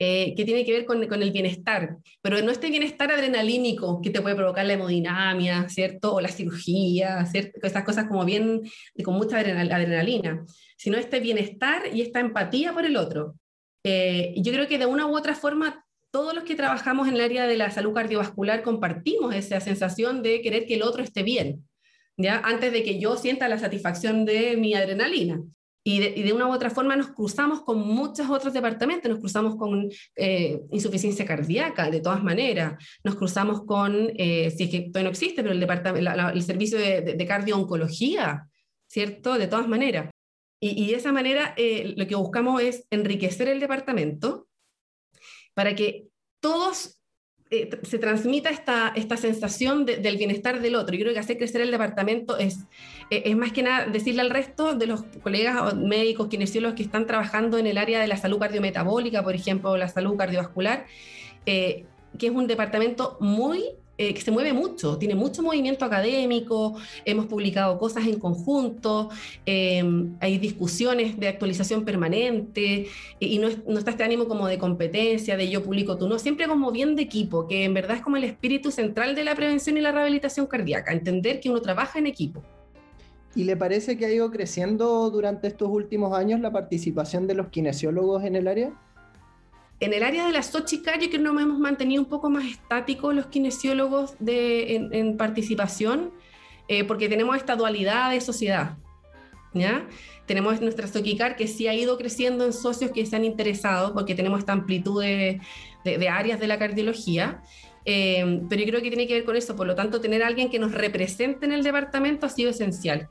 eh, 0.00 0.34
que 0.36 0.44
tiene 0.44 0.64
que 0.64 0.72
ver 0.72 0.84
con, 0.84 1.02
el 1.02 1.32
bienestar, 1.32 1.96
pero 2.22 2.40
no 2.40 2.52
este 2.52 2.70
bienestar 2.70 3.10
adrenalínico 3.10 4.00
que 4.00 4.10
te 4.10 4.20
puede 4.20 4.36
provocar 4.36 4.64
la 4.64 4.74
hemodinamia, 4.74 5.68
¿cierto? 5.68 6.14
O 6.14 6.20
la 6.20 6.28
cirugía, 6.28 7.26
¿cierto? 7.26 7.58
Estas 7.62 7.82
cosas 7.82 8.06
como 8.06 8.24
bien, 8.24 8.62
con 9.04 9.14
mucha 9.14 9.38
adrenalina, 9.38 10.44
sino 10.76 10.98
este 10.98 11.18
bienestar 11.18 11.82
y 11.92 12.02
esta 12.02 12.20
empatía 12.20 12.72
por 12.72 12.84
el 12.84 12.96
otro. 12.96 13.34
Eh, 13.82 14.34
yo 14.36 14.52
creo 14.52 14.68
que 14.68 14.78
de 14.78 14.86
una 14.86 15.06
u 15.06 15.16
otra 15.16 15.34
forma 15.34 15.84
todos 16.12 16.32
los 16.32 16.44
que 16.44 16.54
trabajamos 16.54 17.08
en 17.08 17.14
el 17.14 17.20
área 17.20 17.46
de 17.48 17.56
la 17.56 17.70
salud 17.72 17.92
cardiovascular 17.92 18.62
compartimos 18.62 19.34
esa 19.34 19.60
sensación 19.60 20.22
de 20.22 20.40
querer 20.42 20.66
que 20.66 20.74
el 20.74 20.82
otro 20.82 21.02
esté 21.02 21.24
bien, 21.24 21.68
¿ya? 22.16 22.38
Antes 22.44 22.72
de 22.72 22.84
que 22.84 23.00
yo 23.00 23.16
sienta 23.16 23.48
la 23.48 23.58
satisfacción 23.58 24.24
de 24.24 24.56
mi 24.56 24.74
adrenalina. 24.74 25.42
Y 25.90 26.00
de, 26.00 26.32
una 26.34 26.46
u 26.46 26.52
otra 26.52 26.68
forma 26.68 26.96
nos 26.96 27.12
cruzamos 27.12 27.62
con 27.62 27.78
muchos 27.78 28.28
otros 28.28 28.52
departamentos, 28.52 29.10
nos 29.10 29.20
cruzamos 29.20 29.56
con 29.56 29.88
eh, 30.16 30.60
insuficiencia 30.70 31.24
cardíaca, 31.24 31.90
de 31.90 32.02
todas 32.02 32.22
maneras, 32.22 32.74
nos 33.02 33.14
cruzamos 33.14 33.64
con, 33.64 34.12
eh, 34.14 34.50
si 34.50 34.64
es 34.64 34.70
que 34.70 34.80
todavía 34.80 35.04
no 35.04 35.12
existe, 35.12 35.42
pero 35.42 35.54
el, 35.54 35.60
departamento, 35.60 36.10
el 36.34 36.42
servicio 36.42 36.78
de, 36.78 37.00
de, 37.16 37.26
cardio-oncología, 37.26 38.46
¿cierto? 38.86 39.38
De 39.38 39.46
todas 39.46 39.66
maneras. 39.66 40.10
Y, 40.60 40.90
de 40.90 40.96
esa 40.96 41.10
manera 41.10 41.54
eh, 41.56 41.94
lo 41.96 42.06
que 42.06 42.16
buscamos 42.16 42.60
es 42.60 42.84
enriquecer 42.90 43.48
el 43.48 43.58
departamento 43.58 44.46
para 45.54 45.74
que 45.74 46.08
todos 46.40 46.97
eh, 47.50 47.70
se 47.82 47.98
transmita 47.98 48.50
esta, 48.50 48.92
esta 48.94 49.16
sensación 49.16 49.86
del 49.86 50.16
bienestar 50.18 50.60
del 50.60 50.74
otro. 50.74 50.94
Yo 50.94 51.04
creo 51.04 51.14
que 51.14 51.20
hacer 51.20 51.38
crecer 51.38 51.62
el 51.62 51.70
departamento 51.70 52.36
es, 52.36 52.58
eh, 53.10 53.22
es 53.24 53.36
más 53.36 53.52
que 53.52 53.62
nada 53.62 53.86
decirle 53.86 54.20
al 54.20 54.28
resto 54.28 54.74
de 54.74 54.86
los 54.86 55.04
colegas 55.22 55.74
médicos, 55.74 56.28
kinesiólogos 56.28 56.76
que 56.76 56.82
están 56.82 57.06
trabajando 57.06 57.56
en 57.56 57.66
el 57.66 57.78
área 57.78 58.00
de 58.00 58.06
la 58.06 58.18
salud 58.18 58.38
cardiometabólica, 58.38 59.22
por 59.22 59.34
ejemplo, 59.34 59.78
la 59.78 59.88
salud 59.88 60.16
cardiovascular, 60.16 60.84
eh, 61.46 61.86
que 62.18 62.26
es 62.26 62.32
un 62.32 62.46
departamento 62.46 63.16
muy 63.18 63.64
eh, 63.98 64.14
que 64.14 64.20
se 64.20 64.30
mueve 64.30 64.52
mucho, 64.52 64.96
tiene 64.96 65.16
mucho 65.16 65.42
movimiento 65.42 65.84
académico, 65.84 66.76
hemos 67.04 67.26
publicado 67.26 67.78
cosas 67.78 68.06
en 68.06 68.20
conjunto, 68.20 69.10
eh, 69.44 69.82
hay 70.20 70.38
discusiones 70.38 71.18
de 71.18 71.26
actualización 71.26 71.84
permanente 71.84 72.86
y 73.18 73.38
no, 73.38 73.48
no, 73.66 73.78
está 73.78 73.90
este 73.90 74.04
ánimo 74.04 74.28
como 74.28 74.46
de 74.46 74.56
competencia, 74.56 75.36
de 75.36 75.50
yo 75.50 75.64
publico 75.64 75.98
tú, 75.98 76.08
no, 76.08 76.18
siempre 76.20 76.46
como 76.46 76.70
bien 76.70 76.94
de 76.94 77.02
equipo, 77.02 77.48
que 77.48 77.64
en 77.64 77.74
verdad 77.74 77.96
es 77.96 78.02
como 78.02 78.16
el 78.16 78.24
espíritu 78.24 78.70
central 78.70 79.16
de 79.16 79.24
la 79.24 79.34
prevención 79.34 79.76
y 79.76 79.80
la 79.80 79.90
rehabilitación 79.90 80.46
cardíaca, 80.46 80.92
entender 80.92 81.40
que 81.40 81.50
uno 81.50 81.60
trabaja 81.60 81.98
en 81.98 82.06
equipo. 82.06 82.44
¿Y 83.34 83.44
le 83.44 83.56
parece 83.56 83.96
que 83.96 84.06
ha 84.06 84.12
ido 84.12 84.30
creciendo 84.30 85.10
durante 85.10 85.48
estos 85.48 85.68
últimos 85.68 86.16
años 86.16 86.40
la 86.40 86.50
participación 86.50 87.26
de 87.26 87.34
los 87.34 87.48
kinesiólogos 87.48 88.24
en 88.24 88.36
el 88.36 88.48
área? 88.48 88.72
En 89.80 89.92
el 89.92 90.02
área 90.02 90.26
de 90.26 90.32
la 90.32 90.42
Xochica, 90.42 90.94
yo 90.94 91.08
creo 91.08 91.10
que 91.10 91.18
nos 91.18 91.40
hemos 91.40 91.58
mantenido 91.58 92.02
un 92.02 92.08
poco 92.08 92.30
más 92.30 92.44
estáticos 92.44 93.14
los 93.14 93.26
kinesiólogos 93.26 94.14
de, 94.18 94.74
en, 94.74 95.16
participación, 95.16 96.10
eh, 96.66 96.84
porque 96.84 97.08
tenemos 97.08 97.36
esta 97.36 97.54
dualidad 97.54 98.10
de 98.10 98.20
sociedad. 98.20 98.76
¿ya? 99.54 99.86
Tenemos 100.26 100.60
nuestra 100.60 100.88
Xochicar 100.88 101.36
que 101.36 101.46
sí 101.46 101.68
ha 101.68 101.74
ido 101.74 101.96
creciendo 101.96 102.44
en 102.44 102.52
socios 102.52 102.90
que 102.90 103.06
se 103.06 103.14
han 103.14 103.24
interesado, 103.24 103.94
porque 103.94 104.16
tenemos 104.16 104.40
esta 104.40 104.52
amplitud 104.52 105.00
de, 105.00 105.40
de, 105.84 106.08
áreas 106.08 106.40
de 106.40 106.48
la 106.48 106.58
cardiología. 106.58 107.42
Eh, 107.84 108.42
pero 108.50 108.60
yo 108.60 108.68
creo 108.68 108.82
que 108.82 108.90
tiene 108.90 109.06
que 109.06 109.14
ver 109.14 109.24
con 109.24 109.36
eso, 109.36 109.54
por 109.54 109.66
lo 109.68 109.76
tanto, 109.76 110.00
tener 110.00 110.24
a 110.24 110.26
alguien 110.26 110.50
que 110.50 110.58
nos 110.58 110.72
represente 110.72 111.46
en 111.46 111.52
el 111.52 111.62
departamento 111.62 112.26
ha 112.26 112.30
sido 112.30 112.50
esencial. 112.50 113.08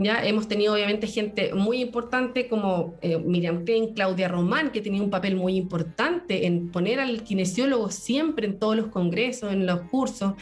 ¿Ya? 0.00 0.24
Hemos 0.24 0.48
tenido 0.48 0.72
obviamente 0.72 1.06
gente 1.06 1.52
muy 1.52 1.82
importante 1.82 2.48
como 2.48 2.94
eh, 3.02 3.18
Miriam 3.18 3.64
Klein, 3.64 3.92
Claudia 3.92 4.28
Román, 4.28 4.70
que 4.70 4.80
tenía 4.80 5.02
un 5.02 5.10
papel 5.10 5.36
muy 5.36 5.56
importante 5.56 6.46
en 6.46 6.70
poner 6.70 7.00
al 7.00 7.22
kinesiólogo 7.22 7.90
siempre 7.90 8.46
en 8.46 8.58
todos 8.58 8.76
los 8.76 8.86
congresos, 8.86 9.52
en 9.52 9.66
los 9.66 9.82
cursos. 9.82 10.32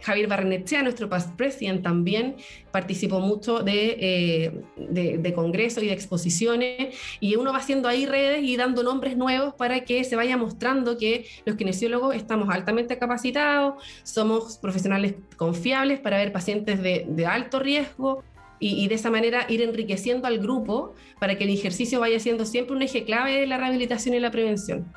Javier 0.00 0.28
Barrenechea, 0.28 0.82
nuestro 0.82 1.10
past 1.10 1.36
president, 1.36 1.82
también 1.82 2.36
participó 2.70 3.20
mucho 3.20 3.62
de, 3.62 3.96
eh, 4.00 4.62
de, 4.76 5.18
de, 5.18 5.32
congresos 5.34 5.82
y 5.84 5.88
de 5.88 5.92
exposiciones, 5.92 6.96
y 7.20 7.36
uno 7.36 7.52
va 7.52 7.58
haciendo 7.58 7.88
ahí 7.88 8.06
redes 8.06 8.42
y 8.42 8.56
dando 8.56 8.82
nombres 8.82 9.14
nuevos 9.18 9.52
para 9.54 9.84
que 9.84 10.04
se 10.04 10.16
vaya 10.16 10.38
mostrando 10.38 10.96
que 10.96 11.26
los 11.44 11.56
kinesiólogos 11.56 12.16
estamos 12.16 12.48
altamente 12.48 12.96
capacitados, 12.96 13.74
somos 14.04 14.56
profesionales 14.56 15.16
confiables 15.36 16.00
para 16.00 16.16
ver 16.16 16.32
pacientes 16.32 16.82
de, 16.82 17.04
de 17.06 17.26
alto 17.26 17.58
riesgo 17.60 18.24
y, 18.64 18.86
de 18.86 18.94
esa 18.94 19.10
manera 19.10 19.44
ir 19.48 19.60
enriqueciendo 19.60 20.28
al 20.28 20.38
grupo 20.38 20.94
para 21.18 21.36
que 21.36 21.42
el 21.44 21.50
ejercicio 21.50 21.98
vaya 21.98 22.20
siendo 22.20 22.46
siempre 22.46 22.76
un 22.76 22.82
eje 22.82 23.04
clave 23.04 23.40
de 23.40 23.46
la 23.48 23.58
rehabilitación 23.58 24.14
y 24.14 24.20
la 24.20 24.30
prevención. 24.30 24.92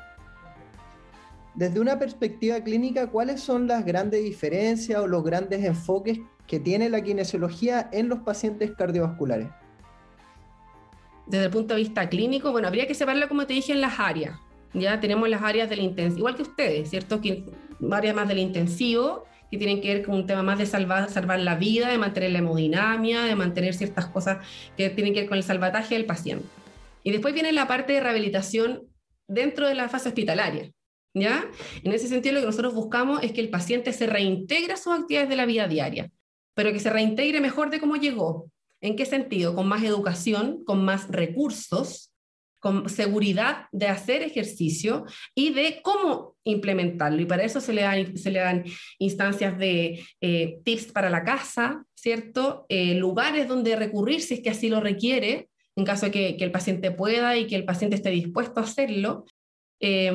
Desde 1.56 1.80
una 1.80 1.98
perspectiva 1.98 2.60
clínica, 2.60 3.08
¿cuáles 3.08 3.40
son 3.40 3.66
las 3.66 3.84
grandes 3.84 4.22
diferencias 4.22 5.00
o 5.00 5.08
los 5.08 5.24
grandes 5.24 5.64
enfoques 5.64 6.20
que 6.46 6.60
tiene 6.60 6.88
la 6.88 7.02
kinesiología 7.02 7.88
en 7.92 8.08
los 8.08 8.20
pacientes 8.20 8.70
cardiovasculares? 8.70 9.48
Desde 11.26 11.46
el 11.46 11.50
punto 11.50 11.74
de 11.74 11.80
vista 11.80 12.08
clínico, 12.08 12.52
bueno, 12.52 12.68
habría 12.68 12.86
que 12.86 12.94
separarlo, 12.94 13.26
como 13.26 13.48
te 13.48 13.54
dije, 13.54 13.72
en 13.72 13.80
las 13.80 13.98
áreas. 13.98 14.38
Ya 14.74 15.00
tenemos 15.00 15.28
las 15.28 15.42
áreas 15.42 15.68
del 15.68 15.80
intensivo, 15.80 16.18
igual 16.18 16.36
que 16.36 16.42
ustedes, 16.42 16.88
¿cierto? 16.88 17.20
Que 17.20 17.44
áreas 17.90 18.14
más 18.14 18.28
del 18.28 18.38
intensivo 18.38 19.24
que 19.50 19.58
tienen 19.58 19.80
que 19.80 19.94
ver 19.94 20.04
con 20.04 20.14
un 20.14 20.26
tema 20.26 20.42
más 20.42 20.58
de 20.58 20.66
salvar, 20.66 21.08
salvar 21.10 21.40
la 21.40 21.54
vida, 21.54 21.88
de 21.88 21.98
mantener 21.98 22.32
la 22.32 22.38
hemodinamia, 22.38 23.22
de 23.22 23.34
mantener 23.34 23.74
ciertas 23.74 24.06
cosas 24.06 24.44
que 24.76 24.90
tienen 24.90 25.14
que 25.14 25.20
ver 25.20 25.28
con 25.28 25.38
el 25.38 25.44
salvataje 25.44 25.94
del 25.94 26.06
paciente. 26.06 26.46
Y 27.02 27.12
después 27.12 27.34
viene 27.34 27.52
la 27.52 27.68
parte 27.68 27.92
de 27.92 28.00
rehabilitación 28.00 28.82
dentro 29.28 29.68
de 29.68 29.74
la 29.74 29.88
fase 29.88 30.08
hospitalaria. 30.08 30.70
¿Ya? 31.14 31.46
En 31.82 31.92
ese 31.92 32.08
sentido, 32.08 32.34
lo 32.34 32.40
que 32.40 32.46
nosotros 32.46 32.74
buscamos 32.74 33.22
es 33.22 33.32
que 33.32 33.40
el 33.40 33.48
paciente 33.48 33.94
se 33.94 34.06
reintegre 34.06 34.74
a 34.74 34.76
sus 34.76 34.92
actividades 34.92 35.30
de 35.30 35.36
la 35.36 35.46
vida 35.46 35.66
diaria, 35.66 36.10
pero 36.54 36.72
que 36.72 36.80
se 36.80 36.90
reintegre 36.90 37.40
mejor 37.40 37.70
de 37.70 37.80
cómo 37.80 37.96
llegó. 37.96 38.50
¿En 38.82 38.96
qué 38.96 39.06
sentido? 39.06 39.54
Con 39.54 39.66
más 39.66 39.82
educación, 39.82 40.62
con 40.64 40.84
más 40.84 41.08
recursos, 41.08 42.12
con 42.66 42.88
seguridad 42.88 43.66
de 43.70 43.86
hacer 43.86 44.22
ejercicio 44.22 45.04
y 45.36 45.52
de 45.52 45.82
cómo 45.82 46.34
implementarlo. 46.42 47.22
Y 47.22 47.24
para 47.24 47.44
eso 47.44 47.60
se 47.60 47.72
le 47.72 47.82
dan, 47.82 48.16
se 48.16 48.32
le 48.32 48.40
dan 48.40 48.64
instancias 48.98 49.56
de 49.56 50.04
eh, 50.20 50.58
tips 50.64 50.86
para 50.90 51.08
la 51.08 51.22
casa, 51.22 51.84
¿cierto? 51.94 52.66
Eh, 52.68 52.96
lugares 52.96 53.46
donde 53.46 53.76
recurrir 53.76 54.20
si 54.20 54.34
es 54.34 54.40
que 54.40 54.50
así 54.50 54.68
lo 54.68 54.80
requiere, 54.80 55.48
en 55.76 55.84
caso 55.84 56.06
de 56.06 56.10
que, 56.10 56.44
el 56.44 56.50
paciente 56.50 56.90
pueda 56.90 57.36
y 57.36 57.46
que 57.46 57.54
el 57.54 57.64
paciente 57.64 57.94
esté 57.94 58.10
dispuesto 58.10 58.58
a 58.58 58.64
hacerlo. 58.64 59.26
Eh, 59.78 60.10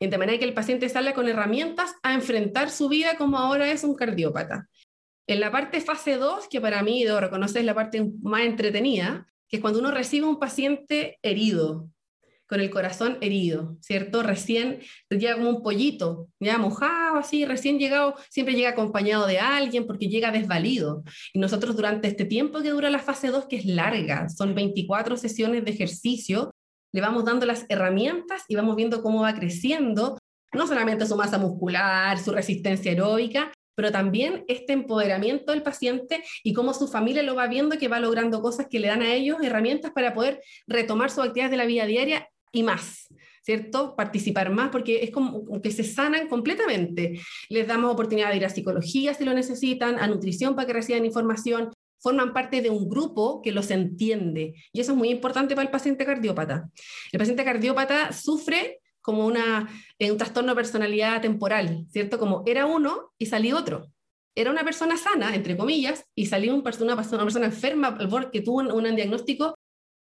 de 0.00 0.18
manera 0.18 0.40
que 0.40 0.44
el 0.44 0.54
paciente 0.54 0.88
salga 0.88 1.14
con 1.14 1.28
herramientas 1.28 1.94
a 2.02 2.14
enfrentar 2.14 2.68
su 2.68 2.88
vida 2.88 3.16
como 3.16 3.38
ahora 3.38 3.70
es 3.70 3.84
un 3.84 3.94
cardiópata. 3.94 4.68
En 5.28 5.38
la 5.38 5.52
parte 5.52 5.80
fase 5.80 6.16
2, 6.16 6.48
que 6.48 6.60
para 6.60 6.82
mí, 6.82 7.04
debo 7.04 7.20
reconocer, 7.20 7.60
es 7.60 7.66
la 7.66 7.76
parte 7.76 8.10
más 8.22 8.42
entretenida, 8.42 9.28
que 9.48 9.60
cuando 9.60 9.80
uno 9.80 9.90
recibe 9.90 10.26
un 10.26 10.38
paciente 10.38 11.18
herido, 11.22 11.88
con 12.46 12.60
el 12.60 12.70
corazón 12.70 13.18
herido, 13.20 13.76
¿cierto? 13.80 14.22
Recién 14.22 14.80
llega 15.10 15.36
como 15.36 15.50
un 15.50 15.62
pollito, 15.62 16.28
ya 16.38 16.58
mojado, 16.58 17.18
así, 17.18 17.44
recién 17.44 17.78
llegado, 17.78 18.14
siempre 18.30 18.54
llega 18.54 18.70
acompañado 18.70 19.26
de 19.26 19.38
alguien 19.38 19.86
porque 19.86 20.08
llega 20.08 20.30
desvalido. 20.30 21.02
Y 21.32 21.40
nosotros 21.40 21.76
durante 21.76 22.08
este 22.08 22.24
tiempo 22.24 22.62
que 22.62 22.70
dura 22.70 22.88
la 22.90 23.00
fase 23.00 23.28
2, 23.28 23.46
que 23.46 23.56
es 23.56 23.66
larga, 23.66 24.28
son 24.28 24.54
24 24.54 25.16
sesiones 25.16 25.64
de 25.64 25.72
ejercicio, 25.72 26.52
le 26.92 27.00
vamos 27.00 27.24
dando 27.24 27.46
las 27.46 27.66
herramientas 27.68 28.44
y 28.48 28.54
vamos 28.54 28.76
viendo 28.76 29.02
cómo 29.02 29.22
va 29.22 29.34
creciendo, 29.34 30.18
no 30.52 30.66
solamente 30.66 31.04
su 31.04 31.16
masa 31.16 31.38
muscular, 31.38 32.18
su 32.18 32.32
resistencia 32.32 32.92
aeróbica, 32.92 33.52
pero 33.76 33.92
también 33.92 34.44
este 34.48 34.72
empoderamiento 34.72 35.52
del 35.52 35.62
paciente 35.62 36.24
y 36.42 36.52
cómo 36.52 36.74
su 36.74 36.88
familia 36.88 37.22
lo 37.22 37.36
va 37.36 37.46
viendo 37.46 37.78
que 37.78 37.86
va 37.86 38.00
logrando 38.00 38.42
cosas 38.42 38.66
que 38.68 38.80
le 38.80 38.88
dan 38.88 39.02
a 39.02 39.14
ellos 39.14 39.36
herramientas 39.42 39.92
para 39.92 40.12
poder 40.14 40.42
retomar 40.66 41.10
sus 41.10 41.24
actividades 41.24 41.52
de 41.52 41.56
la 41.58 41.66
vida 41.66 41.86
diaria 41.86 42.28
y 42.50 42.64
más. 42.64 43.06
¿cierto? 43.42 43.94
Participar 43.94 44.50
más, 44.50 44.70
porque 44.70 45.04
es 45.04 45.12
como 45.12 45.62
que 45.62 45.70
se 45.70 45.84
sanan 45.84 46.26
completamente. 46.26 47.20
Les 47.48 47.68
damos 47.68 47.92
oportunidad 47.92 48.30
de 48.30 48.38
ir 48.38 48.44
a 48.44 48.48
psicología 48.48 49.14
si 49.14 49.24
lo 49.24 49.34
necesitan, 49.34 50.00
a 50.00 50.08
nutrición 50.08 50.56
para 50.56 50.66
que 50.66 50.72
reciban 50.72 51.04
información, 51.04 51.70
forman 52.00 52.32
parte 52.32 52.60
de 52.60 52.70
un 52.70 52.88
grupo 52.88 53.40
que 53.42 53.52
los 53.52 53.70
entiende. 53.70 54.54
Y 54.72 54.80
eso 54.80 54.92
es 54.92 54.98
muy 54.98 55.10
importante 55.10 55.54
para 55.54 55.64
el 55.64 55.70
paciente 55.70 56.04
cardiópata. 56.04 56.68
El 57.12 57.20
paciente 57.20 57.44
cardiópata 57.44 58.12
sufre 58.12 58.80
como 59.06 59.24
una, 59.24 59.68
eh, 60.00 60.10
un 60.10 60.18
trastorno 60.18 60.56
personalidad 60.56 61.22
temporal, 61.22 61.86
¿cierto? 61.92 62.18
Como 62.18 62.42
era 62.44 62.66
uno 62.66 63.12
y 63.18 63.26
salió 63.26 63.56
otro. 63.56 63.86
Era 64.34 64.50
una 64.50 64.64
persona 64.64 64.96
sana, 64.96 65.32
entre 65.32 65.56
comillas, 65.56 66.04
y 66.16 66.26
salió 66.26 66.52
un 66.52 66.64
persona, 66.64 66.94
una 66.94 67.22
persona 67.22 67.46
enferma 67.46 67.96
que 68.32 68.40
tuvo 68.40 68.58
un, 68.58 68.72
un 68.72 68.96
diagnóstico 68.96 69.54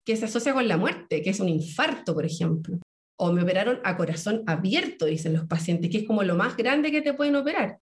que 0.07 0.15
se 0.15 0.27
asocia 0.27 0.55
con 0.55 0.69
la 0.69 0.77
muerte, 0.77 1.21
que 1.21 1.31
es 1.31 1.41
un 1.41 1.49
infarto, 1.49 2.15
por 2.15 2.25
ejemplo. 2.25 2.79
O 3.19 3.33
me 3.33 3.43
operaron 3.43 3.81
a 3.83 3.97
corazón 3.97 4.45
abierto, 4.47 5.07
dicen 5.07 5.33
los 5.33 5.47
pacientes, 5.49 5.91
que 5.91 5.99
es 5.99 6.07
como 6.07 6.23
lo 6.23 6.37
más 6.37 6.57
grande 6.57 6.93
que 6.93 7.03
te 7.03 7.13
pueden 7.13 7.35
operar. 7.35 7.79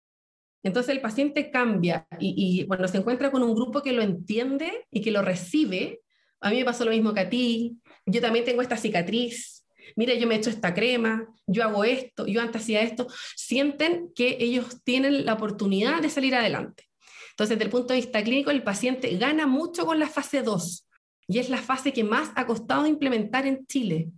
Entonces 0.63 0.95
el 0.95 1.01
paciente 1.01 1.51
cambia 1.51 2.07
y, 2.17 2.61
y, 2.61 2.65
cuando 2.65 2.87
se 2.87 2.97
encuentra 2.97 3.29
con 3.29 3.43
un 3.43 3.53
grupo 3.53 3.81
que 3.81 3.91
lo 3.91 4.01
entiende 4.01 4.85
y 4.89 5.01
que 5.01 5.11
lo 5.11 5.21
recibe, 5.21 5.99
a 6.39 6.49
mí 6.49 6.59
me 6.59 6.65
pasó 6.65 6.85
lo 6.85 6.91
mismo 6.91 7.13
que 7.13 7.19
a 7.19 7.29
ti, 7.29 7.77
yo 8.05 8.21
también 8.21 8.45
tengo 8.45 8.61
esta 8.61 8.77
cicatriz, 8.77 9.58
mira, 9.99 10.13
yo 10.13 10.27
me 10.27 10.35
he 10.35 10.37
hecho 10.37 10.49
esta 10.49 10.73
crema, 10.73 11.27
yo 11.45 11.61
hago 11.61 11.83
esto, 11.83 12.25
yo 12.25 12.39
antes 12.39 12.61
hacía 12.61 12.81
esto, 12.83 13.05
sienten 13.35 14.13
que 14.15 14.37
ellos 14.39 14.81
tienen 14.85 15.25
la 15.25 15.33
oportunidad 15.33 16.01
de 16.01 16.09
salir 16.09 16.35
adelante. 16.35 16.85
Entonces, 17.31 17.57
desde 17.57 17.65
el 17.65 17.69
punto 17.69 17.93
de 17.93 17.99
vista 17.99 18.23
clínico, 18.23 18.49
el 18.49 18.63
paciente 18.63 19.17
gana 19.17 19.45
mucho 19.45 19.85
con 19.85 19.99
la 19.99 20.07
fase 20.07 20.41
2 20.41 20.87
y 21.27 21.39
es 21.39 21.49
la 21.49 21.57
fase 21.57 21.91
que 21.91 22.05
más 22.05 22.31
ha 22.35 22.45
costado 22.45 22.87
implementar 22.87 23.45
en 23.45 23.65
Chile, 23.65 24.09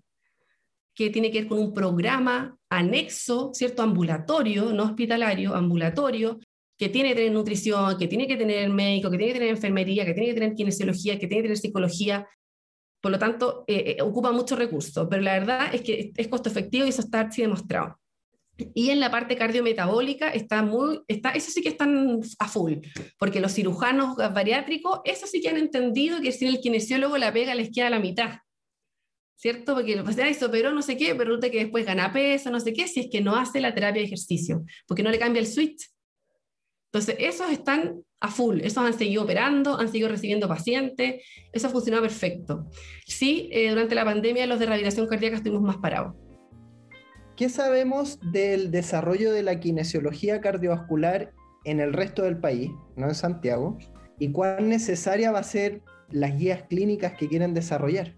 que 0.94 1.10
tiene 1.10 1.32
que 1.32 1.39
ver 1.39 1.48
con 1.48 1.58
un 1.58 1.74
programa 1.74 2.56
anexo, 2.70 3.50
¿cierto? 3.56 3.82
Ambulatorio, 3.82 4.72
no 4.74 4.84
hospitalario, 4.84 5.56
ambulatorio, 5.56 6.39
que 6.78 6.89
tiene 6.89 7.10
que 7.10 7.15
tener 7.15 7.32
nutrición, 7.32 7.98
que 7.98 8.08
tiene 8.08 8.28
que 8.28 8.38
tener 8.38 8.70
médico, 8.70 9.10
que 9.10 9.17
tiene 9.17 9.34
que 9.34 9.39
tener 9.39 9.56
enfermería, 9.56 10.06
que 10.06 10.13
tiene 10.13 10.30
que 10.30 10.39
tener 10.39 10.54
kinesiología, 10.54 11.17
que 11.17 11.26
tiene 11.26 11.41
que 11.41 11.48
tener 11.48 11.58
psicología, 11.58 12.28
por 13.02 13.12
lo 13.12 13.20
tanto, 13.20 13.64
eh, 13.68 13.96
eh, 13.98 14.02
ocupa 14.02 14.32
muchos 14.32 14.58
recursos, 14.58 15.08
pero 15.10 15.22
la 15.22 15.34
verdad 15.34 15.74
es 15.74 15.82
que 15.82 16.14
es 16.16 16.28
costo 16.28 16.50
efectivo 16.50 16.86
y 16.86 16.90
eso 16.90 17.02
está 17.02 17.22
así 17.22 17.42
demostrado. 17.42 18.00
Y 18.76 18.92
en 18.92 19.00
la 19.00 19.10
parte 19.10 19.36
cardiometabólica 19.36 20.30
está 20.30 20.62
muy, 20.62 21.02
está, 21.08 21.32
eso 21.32 21.50
sí 21.50 21.64
que 21.64 21.70
están 21.70 22.20
a 22.38 22.48
full, 22.48 22.76
porque 23.18 23.40
los 23.40 23.54
cirujanos 23.54 24.18
bariátricos, 24.18 25.02
eso 25.04 25.26
sí 25.26 25.42
que 25.42 25.50
han 25.50 25.58
entendido 25.58 26.22
que 26.22 26.32
si 26.32 26.46
el 26.46 26.60
kinesiólogo 26.60 27.18
la 27.18 27.34
pega 27.34 27.56
les 27.56 27.72
queda 27.72 27.90
la 27.90 28.00
mitad, 28.00 28.40
¿cierto? 29.36 29.74
Porque 29.74 29.94
el 29.94 30.04
paciente 30.04 30.36
se 30.36 30.46
operó 30.46 30.72
no 30.72 30.84
sé 30.84 30.96
qué, 30.96 31.16
pero 31.16 31.32
resulta 31.32 31.50
que 31.50 31.64
después 31.64 31.88
gana 31.88 32.14
peso, 32.14 32.52
no 32.52 32.60
sé 32.60 32.74
qué, 32.74 32.88
si 32.88 33.00
es 33.00 33.08
que 33.10 33.22
no 33.22 33.36
hace 33.36 33.62
la 33.62 33.74
terapia 33.74 34.02
de 34.02 34.06
ejercicio, 34.06 34.64
porque 34.86 35.02
no 35.02 35.10
le 35.10 35.18
cambia 35.18 35.40
el 35.40 35.48
switch. 35.48 35.90
Entonces, 36.93 37.15
esos 37.19 37.49
están 37.49 38.04
a 38.19 38.30
full, 38.30 38.60
esos 38.62 38.84
han 38.84 38.93
seguido 38.93 39.23
operando, 39.23 39.80
han 39.80 39.88
seguido 39.88 40.10
recibiendo 40.10 40.49
pacientes, 40.49 41.23
eso 41.54 41.67
ha 41.67 41.69
funcionado 41.69 42.04
perfecto. 42.04 42.67
Sí, 43.06 43.49
eh, 43.54 43.69
durante 43.69 43.95
la 43.95 44.04
pandemia 44.04 44.45
los 44.45 44.60
de 44.60 44.65
rehabilitación 44.65 45.08
cardíaca 45.08 45.38
estuvimos 45.38 45.63
más 45.63 45.77
parados. 45.77 46.15
¿Qué 47.38 47.47
sabemos 47.47 48.19
del 48.34 48.71
desarrollo 48.71 49.32
de 49.32 49.41
la 49.41 49.60
kinesiología 49.60 50.41
cardiovascular 50.41 51.32
en 51.63 51.80
el 51.80 51.93
resto 51.93 52.23
del 52.23 52.38
país, 52.38 52.69
no 52.97 53.08
en 53.08 53.15
Santiago? 53.15 53.77
¿Y 54.19 54.34
cuán 54.34 54.67
necesaria 54.67 55.32
va 55.32 55.39
a 55.39 55.43
ser 55.43 55.82
las 56.10 56.38
guías 56.38 56.63
clínicas 56.63 57.13
que 57.13 57.30
quieren 57.30 57.54
desarrollar? 57.54 58.17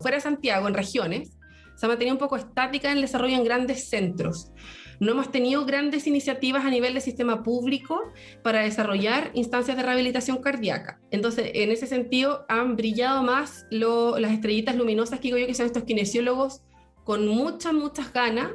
Fuera 0.00 0.16
de 0.16 0.22
Santiago, 0.22 0.66
en 0.66 0.74
regiones, 0.74 1.38
se 1.76 1.86
ha 1.86 1.88
mantenido 1.88 2.16
un 2.16 2.18
poco 2.18 2.36
estática 2.36 2.90
en 2.90 2.96
el 2.96 3.02
desarrollo 3.02 3.36
en 3.36 3.44
grandes 3.44 3.88
centros. 3.88 4.52
No 5.00 5.12
hemos 5.12 5.30
tenido 5.30 5.64
grandes 5.64 6.06
iniciativas 6.06 6.64
a 6.64 6.70
nivel 6.70 6.94
del 6.94 7.02
sistema 7.02 7.42
público 7.42 8.12
para 8.42 8.60
desarrollar 8.60 9.30
instancias 9.34 9.76
de 9.76 9.82
rehabilitación 9.82 10.38
cardíaca. 10.38 11.00
Entonces, 11.10 11.50
en 11.54 11.70
ese 11.70 11.86
sentido, 11.86 12.44
han 12.48 12.76
brillado 12.76 13.22
más 13.22 13.66
las 13.70 14.32
estrellitas 14.32 14.76
luminosas 14.76 15.20
que 15.20 15.28
digo 15.28 15.38
yo 15.38 15.46
que 15.46 15.54
son 15.54 15.66
estos 15.66 15.84
kinesiólogos 15.84 16.62
con 17.04 17.26
muchas, 17.26 17.72
muchas 17.72 18.12
ganas 18.12 18.50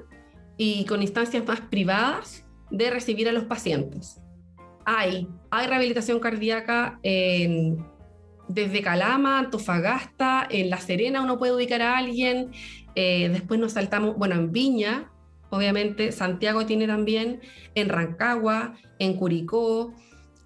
y 0.58 0.86
con 0.86 1.02
instancias 1.02 1.46
más 1.48 1.62
privadas 1.62 2.46
de 2.70 2.90
recibir 2.90 3.30
a 3.30 3.32
los 3.32 3.46
pacientes. 3.46 4.20
Hay, 4.86 5.30
hay 5.50 5.68
rehabilitación 5.68 6.20
cardíaca 6.20 7.00
desde 8.48 8.82
Calama, 8.82 9.40
Antofagasta, 9.40 10.48
en 10.50 10.70
La 10.70 10.78
Serena 10.78 11.22
uno 11.22 11.38
puede 11.38 11.56
ubicar 11.56 11.82
a 11.82 11.98
alguien, 11.98 12.52
eh, 12.96 13.30
después 13.30 13.60
nos 13.60 13.74
saltamos, 13.74 14.18
bueno, 14.18 14.36
en 14.36 14.52
Viña 14.52 15.13
obviamente, 15.54 16.12
Santiago 16.12 16.66
tiene 16.66 16.88
también, 16.88 17.42
en 17.76 17.90
Rancagua, 17.90 18.74
en 19.00 19.16
Curicó, 19.16 19.94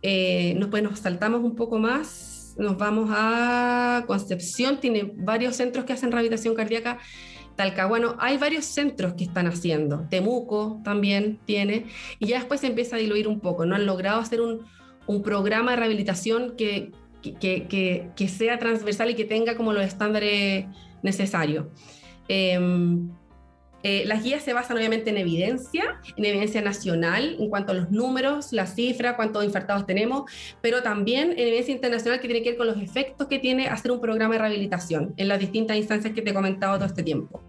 eh, 0.02 0.54
nos, 0.58 0.70
pues 0.70 0.84
nos 0.84 1.00
saltamos 1.00 1.42
un 1.44 1.56
poco 1.56 1.80
más, 1.80 2.56
nos 2.58 2.78
vamos 2.78 3.10
a 3.12 4.04
Concepción, 4.06 4.80
tiene 4.80 5.14
varios 5.16 5.56
centros 5.56 5.86
que 5.86 5.94
hacen 5.94 6.12
rehabilitación 6.12 6.56
cardíaca, 6.56 7.00
Talcahuano, 7.56 8.16
hay 8.20 8.38
varios 8.38 8.66
centros 8.66 9.14
que 9.14 9.24
están 9.24 9.48
haciendo, 9.48 10.06
Temuco 10.10 10.82
también 10.84 11.40
tiene, 11.46 11.86
y 12.20 12.28
ya 12.28 12.38
después 12.38 12.60
se 12.60 12.68
empieza 12.68 12.98
a 12.98 13.00
diluir 13.00 13.28
un 13.28 13.40
poco, 13.40 13.66
no 13.66 13.76
han 13.76 13.86
logrado 13.86 14.20
hacer 14.20 14.42
un, 14.42 14.66
programa 15.24 15.72
de 15.72 15.78
rehabilitación 15.78 16.56
que, 16.58 16.92
sea 18.28 18.60
transversal 18.60 19.10
y 19.10 19.16
que 19.16 19.24
tenga 19.24 19.56
como 19.56 19.72
los 19.72 19.86
estándares 19.86 20.66
necesarios. 21.02 21.66
Eh, 22.28 22.60
eh, 23.90 24.04
las 24.06 24.22
guías 24.22 24.44
se 24.44 24.52
basan 24.52 24.76
obviamente 24.76 25.12
en 25.12 25.18
evidencia, 25.18 26.02
en 26.18 26.26
evidencia 26.26 26.62
nacional 26.62 27.38
en 27.40 27.50
cuanto 27.50 27.72
a 27.72 27.76
los 27.76 27.90
números, 27.90 28.52
la 28.52 28.68
cifra, 28.68 29.16
cuántos 29.16 29.46
infartados 29.46 29.86
tenemos, 29.86 30.30
pero 30.62 30.84
también 30.84 31.32
en 31.32 31.40
evidencia 31.40 31.74
internacional 31.74 32.20
que 32.20 32.28
tiene 32.28 32.44
que 32.44 32.50
ver 32.50 32.58
con 32.58 32.68
los 32.68 32.82
efectos 32.82 33.28
que 33.28 33.40
tiene 33.40 33.70
hacer 33.70 33.94
un 33.94 34.02
programa 34.02 34.34
de 34.34 34.40
rehabilitación 34.40 35.14
en 35.16 35.30
las 35.30 35.40
distintas 35.40 35.78
instancias 35.78 36.14
que 36.14 36.22
te 36.22 36.32
he 36.32 36.34
comentado 36.34 36.76
todo 36.76 36.86
este 36.86 37.02
tiempo. 37.02 37.42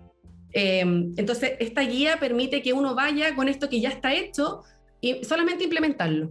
Eh, 0.53 0.83
entonces, 1.16 1.55
esta 1.59 1.81
guía 1.81 2.20
permite 2.20 2.62
que 2.62 2.72
uno 2.72 2.94
vaya 2.94 3.35
con 3.35 3.48
esto 3.48 3.68
que 3.68 3.81
ya 3.81 3.88
está 3.88 4.14
hecho 4.14 4.62
y 5.01 5.24
solamente 5.24 5.64
implementarlo 5.64 6.31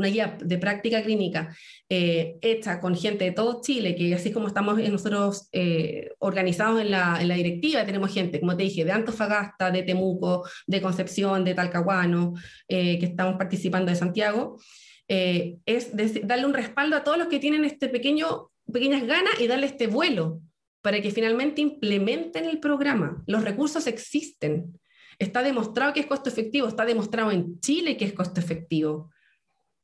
una 0.00 0.08
guía 0.08 0.36
de 0.42 0.58
práctica 0.58 1.02
clínica 1.02 1.54
eh, 1.88 2.38
hecha 2.40 2.80
con 2.80 2.96
gente 2.96 3.24
de 3.24 3.32
todo 3.32 3.60
Chile, 3.60 3.94
que 3.94 4.14
así 4.14 4.32
como 4.32 4.48
estamos 4.48 4.78
nosotros 4.78 5.48
eh, 5.52 6.10
organizados 6.18 6.80
en 6.80 6.90
la, 6.90 7.18
en 7.20 7.28
la, 7.28 7.34
directiva, 7.34 7.84
tenemos 7.84 8.12
gente, 8.12 8.40
como 8.40 8.56
te 8.56 8.62
dije, 8.62 8.84
de 8.84 8.92
Antofagasta, 8.92 9.70
de 9.70 9.82
Temuco, 9.82 10.48
de 10.66 10.80
Concepción, 10.80 11.44
de 11.44 11.54
Talcahuano, 11.54 12.32
eh, 12.66 12.98
que 12.98 13.06
estamos 13.06 13.36
participando 13.36 13.90
de 13.90 13.96
Santiago, 13.96 14.58
es 15.06 15.90
darle 16.22 16.46
un 16.46 16.54
respaldo 16.54 16.94
a 16.94 17.02
todos 17.02 17.18
los 17.18 17.26
que 17.26 17.40
tienen 17.40 17.64
este 17.64 17.88
pequeño, 17.88 18.52
pequeñas 18.72 19.04
ganas 19.04 19.40
y 19.40 19.48
darle 19.48 19.66
este 19.66 19.88
vuelo 19.88 20.40
para 20.82 21.02
que 21.02 21.10
finalmente 21.10 21.60
implementen 21.60 22.44
el 22.44 22.60
programa. 22.60 23.22
Los 23.26 23.42
recursos 23.42 23.88
existen. 23.88 24.78
Está 25.18 25.42
demostrado 25.42 25.92
que 25.92 26.00
es 26.00 26.06
costo 26.06 26.30
efectivo, 26.30 26.68
está 26.68 26.84
demostrado 26.84 27.32
en 27.32 27.58
Chile 27.58 27.96
que 27.96 28.04
es 28.04 28.12
costo 28.12 28.38
efectivo. 28.38 29.10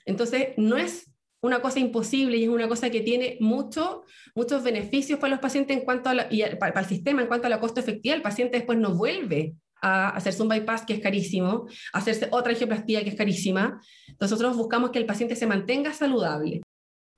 Entonces, 0.06 0.50
no 0.56 0.76
es 0.76 1.10
una 1.42 1.60
cosa 1.60 1.78
imposible 1.78 2.36
y 2.36 2.44
es 2.44 2.48
una 2.48 2.68
cosa 2.68 2.90
que 2.90 3.00
tiene 3.00 3.36
mucho, 3.40 4.04
muchos 4.34 4.62
beneficios 4.62 5.18
para 5.18 5.32
los 5.32 5.40
pacientes 5.40 5.76
en 5.76 5.84
cuanto 5.84 6.10
a 6.10 6.26
y 6.30 6.42
para, 6.56 6.80
el 6.80 6.86
sistema 6.86 7.22
en 7.22 7.28
cuanto 7.28 7.46
a 7.46 7.50
la 7.50 7.60
costo 7.60 7.80
efectiva. 7.80 8.14
El 8.14 8.22
paciente 8.22 8.56
después 8.56 8.78
no 8.78 8.94
vuelve 8.94 9.54
a 9.82 10.10
hacerse 10.10 10.42
un 10.42 10.48
bypass 10.48 10.86
que 10.86 10.94
es 10.94 11.00
carísimo, 11.00 11.66
a 11.92 11.98
hacerse 11.98 12.28
otra 12.30 12.52
angioplastía 12.52 13.02
que 13.02 13.10
es 13.10 13.16
carísima. 13.16 13.80
Nosotros 14.18 14.56
buscamos 14.56 14.90
que 14.90 14.98
el 14.98 15.06
paciente 15.06 15.36
se 15.36 15.46
mantenga 15.46 15.92
saludable. 15.92 16.62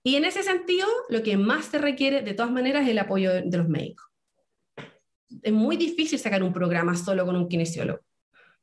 Y 0.05 0.17
en 0.17 0.25
ese 0.25 0.43
sentido, 0.43 0.87
lo 1.09 1.23
que 1.23 1.37
más 1.37 1.67
se 1.67 1.79
requiere 1.79 2.23
de 2.23 2.35
todas 2.35 2.53
maneras 2.53 2.85
es 2.85 2.91
el 2.91 2.99
apoyo 2.99 3.33
de, 3.33 3.43
de 3.43 3.59
los 3.59 3.69
médicos. 3.69 4.07
Es 5.43 5.53
muy 5.53 5.77
difícil 5.77 6.19
sacar 6.19 6.43
un 6.43 6.53
programa 6.53 6.97
solo 6.97 7.27
con 7.27 7.37
un 7.37 7.49
kinesiólogo. 7.49 8.01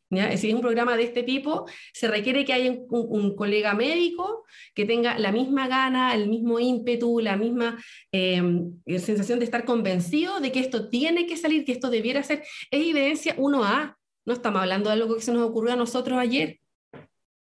Si 0.10 0.50
es 0.50 0.54
un 0.54 0.62
programa 0.62 0.96
de 0.96 1.04
este 1.04 1.24
tipo, 1.24 1.66
se 1.92 2.08
requiere 2.08 2.46
que 2.46 2.54
haya 2.54 2.72
un, 2.90 3.36
colega 3.36 3.74
médico 3.74 4.46
que 4.74 4.86
tenga 4.86 5.18
la 5.18 5.32
misma 5.32 5.68
gana, 5.68 6.14
el 6.14 6.30
mismo 6.30 6.60
ímpetu, 6.60 7.20
la 7.20 7.36
misma 7.38 7.78
em, 8.12 8.72
sensación 9.00 9.40
de 9.40 9.46
estar 9.46 9.66
convencido 9.66 10.40
de 10.40 10.52
que 10.52 10.60
esto 10.60 10.90
tiene 10.90 11.26
que 11.26 11.38
salir, 11.38 11.66
que 11.66 11.72
esto 11.72 11.90
debiera 11.90 12.22
ser. 12.24 12.44
Es 12.70 12.82
evidencia 12.82 13.36
1A. 13.36 13.96
No 14.26 14.34
estamos 14.34 14.62
hablando 14.62 14.90
de 14.90 14.94
algo 14.94 15.16
que 15.16 15.22
se 15.22 15.34
nos 15.34 15.42
ocurrió 15.42 15.74
a 15.74 15.78
nosotros 15.78 16.18
ayer. 16.20 16.60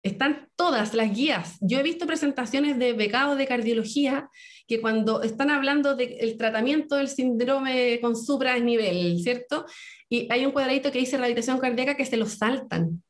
Están 0.03 0.49
todas 0.57 0.95
las 0.95 1.15
guías. 1.15 1.59
Yo 1.61 1.79
he 1.79 1.83
visto 1.83 2.07
presentaciones 2.07 2.79
de 2.79 2.93
becados 2.93 3.38
de 3.38 3.47
cardiología 3.47 4.29
que 4.67 4.81
cuando 4.81 5.23
están 5.23 5.51
hablando 5.51 5.95
del 5.95 6.37
tratamiento 6.37 6.97
del 6.97 7.09
síndrome 7.09 8.01
con 8.01 8.17
supraesnivel, 8.17 9.21
¿cierto? 9.23 9.65
Y 10.09 10.31
hay 10.33 10.45
un 10.45 10.53
cuadradito 10.53 10.91
que 10.91 10.99
dice 10.99 11.17
rehabilitación 11.17 11.59
cardíaca 11.59 11.97
que 11.97 12.07
se 12.07 12.17
lo 12.17 12.27
saltan. 12.27 13.03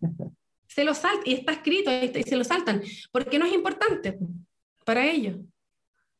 Se 0.68 0.84
lo 0.84 0.94
saltan, 0.94 1.22
y 1.24 1.32
está 1.32 1.52
escrito, 1.54 1.90
y 1.90 2.22
se 2.22 2.36
lo 2.36 2.44
saltan, 2.44 2.80
porque 3.10 3.36
no 3.40 3.46
es 3.46 3.52
importante 3.52 4.16
para 4.84 5.04
ellos. 5.10 5.38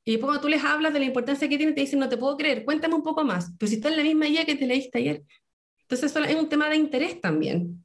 Y 0.04 0.16
cuando 0.16 0.40
tú 0.40 0.48
les 0.48 0.64
hablas 0.64 0.92
de 0.92 0.98
la 0.98 1.04
importancia 1.04 1.48
que 1.48 1.58
tiene, 1.58 1.74
te 1.74 1.82
dicen, 1.82 1.98
no 2.00 2.08
te 2.08 2.16
puedo 2.16 2.37
creer, 2.37 2.64
cuéntame 2.64 2.94
un 2.94 3.02
poco 3.02 3.22
más. 3.22 3.52
Pero 3.56 3.68
si 3.68 3.76
está 3.76 3.88
en 3.88 3.98
la 3.98 4.02
misma 4.02 4.24
guía 4.24 4.44
que 4.44 4.56
te 4.56 4.66
leíste 4.66 4.98
ayer. 4.98 5.22
Entonces 5.82 6.16
es 6.16 6.34
un 6.34 6.48
tema 6.48 6.68
de 6.68 6.76
interés 6.76 7.20
también. 7.20 7.84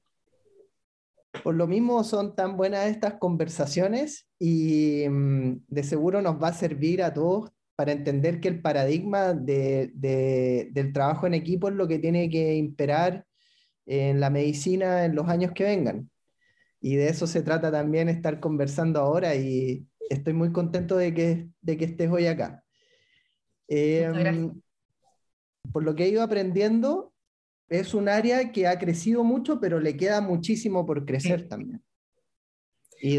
Por 1.41 1.56
lo 1.56 1.67
mismo 1.67 2.04
son 2.04 2.36
tan 2.36 2.58
buenas 2.58 2.88
estas 2.88 3.15
conversaciones 3.15 4.28
y 4.38 5.08
mm, 5.10 5.63
de 5.67 5.84
seguro 5.84 6.22
nos 6.22 6.41
va 6.41 6.50
a 6.50 6.54
servir 6.54 7.02
a 7.02 7.13
todos 7.13 7.52
para 7.76 7.91
entender 7.91 8.39
que 8.39 8.50
el 8.50 8.62
paradigma 8.62 9.34
de, 9.34 9.91
del 10.72 10.93
trabajo 10.93 11.26
en 11.26 11.34
equipo 11.34 11.69
es 11.69 11.76
lo 11.76 11.88
que 11.88 12.00
tiene 12.00 12.30
que 12.30 12.56
imperar 12.56 13.26
en 13.86 14.19
la 14.19 14.30
medicina 14.30 15.06
en 15.06 15.15
los 15.15 15.28
años 15.28 15.52
que 15.54 15.63
vengan. 15.63 16.10
Y 16.80 16.96
de 16.96 17.10
eso 17.10 17.28
se 17.28 17.41
trata 17.41 17.72
también 17.72 18.10
estar 18.10 18.39
conversando 18.39 19.00
ahora 19.00 19.36
y 19.36 19.88
estoy 20.10 20.34
muy 20.34 20.52
contento 20.52 20.98
de 20.98 21.13
que, 21.13 21.50
de 21.62 21.78
que 21.78 21.86
estés 21.86 22.12
hoy 22.12 22.28
acá. 22.28 22.63
Em, 23.67 24.62
por 25.72 25.84
lo 25.84 25.96
que 25.96 26.04
he 26.04 26.10
ido 26.10 26.22
aprendiendo, 26.22 27.12
es 27.69 27.93
un 27.93 28.10
área 28.10 28.52
que 28.52 28.67
ha 28.67 28.78
crecido 28.78 29.23
mucho, 29.23 29.60
pero 29.60 29.80
le 29.80 29.95
queda 29.97 30.21
muchísimo 30.21 30.86
por 30.86 31.06
crecer 31.06 31.47
también. 31.47 31.84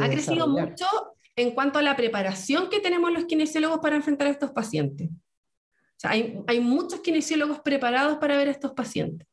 ha 0.00 0.08
crecido 0.08 0.48
mucho 0.48 0.86
en 1.36 1.50
cuanto 1.50 1.78
a 1.78 1.82
la 1.82 1.96
preparación 1.96 2.68
que 2.70 2.80
tenemos 2.80 3.12
los 3.12 3.24
kinesiólogos 3.24 3.80
para 3.80 3.96
enfrentar 3.96 4.28
a 4.28 4.30
estos 4.30 4.52
pacientes. 4.52 5.08
O 5.10 5.98
sea, 5.98 6.10
hay, 6.12 6.38
hay, 6.46 6.60
muchos 6.60 7.00
kinesiólogos 7.00 7.60
preparados 7.60 8.18
para 8.18 8.36
ver 8.36 8.48
a 8.48 8.52
estos 8.52 8.72
pacientes. 8.72 9.26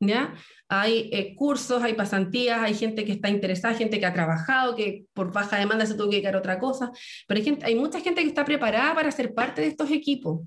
¿ya? 0.00 0.34
Hay 0.68 1.10
eh, 1.12 1.34
cursos, 1.36 1.82
hay 1.82 1.94
pasantías, 1.94 2.60
hay 2.60 2.74
gente 2.74 3.04
que 3.04 3.12
está 3.12 3.28
interesada, 3.28 3.74
gente 3.74 3.98
que 3.98 4.06
ha 4.06 4.12
trabajado, 4.12 4.74
que 4.74 5.04
por 5.12 5.32
baja 5.32 5.58
demanda 5.58 5.86
se 5.86 5.94
tuvo 5.94 6.08
que 6.08 6.16
dedicar 6.16 6.34
a 6.34 6.38
otra 6.38 6.58
cosa, 6.58 6.90
pero 7.26 7.38
hay, 7.38 7.44
gente, 7.44 7.66
hay 7.66 7.74
mucha 7.74 8.00
gente 8.00 8.22
que 8.22 8.28
está 8.28 8.44
preparada 8.44 8.94
para 8.94 9.10
ser 9.10 9.34
parte 9.34 9.60
de 9.60 9.68
estos 9.68 9.90
equipos. 9.90 10.40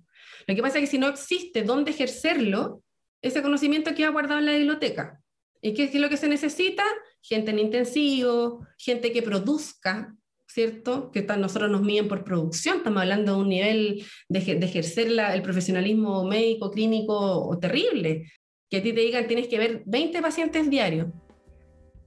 Lo 0.48 0.56
que 0.56 0.62
pasa 0.62 0.78
es 0.78 0.86
que 0.86 0.92
si 0.92 0.98
no 0.98 1.08
existe 1.08 1.64
dónde 1.64 1.92
ejercerlo, 1.92 2.82
ese 3.28 3.42
conocimiento 3.42 3.94
queda 3.96 4.10
guardado 4.10 4.40
en 4.40 4.46
la 4.46 4.54
biblioteca. 4.54 5.22
¿Y 5.62 5.74
qué 5.74 5.86
es 5.86 5.96
lo 5.96 6.10
que 6.10 6.18
se 6.18 6.28
necesita? 6.28 6.84
Gente 7.22 7.52
en 7.52 7.60
intensivo, 7.60 8.66
gente 8.78 9.12
que 9.12 9.22
produzca, 9.22 10.16
¿cierto? 10.48 11.12
Que 11.12 11.22
nosotros 11.22 11.70
nos 11.70 11.82
miden 11.82 12.08
por 12.08 12.24
producción, 12.24 12.78
estamos 12.78 13.02
hablando 13.02 13.36
de 13.36 13.42
un 13.42 13.50
nivel 13.50 14.06
de, 14.30 14.40
ejercer 14.40 15.08
el 15.08 15.42
profesionalismo 15.42 16.24
médico, 16.26 16.72
clínico 16.72 17.58
terrible, 17.60 18.32
que 18.70 18.78
a 18.78 18.84
ti 18.84 18.94
te 18.94 19.02
digan 19.02 19.28
tienes 19.28 19.48
que 19.48 19.58
ver 19.58 19.84
20 19.86 20.22
pacientes 20.22 20.70
diarios. 20.70 21.08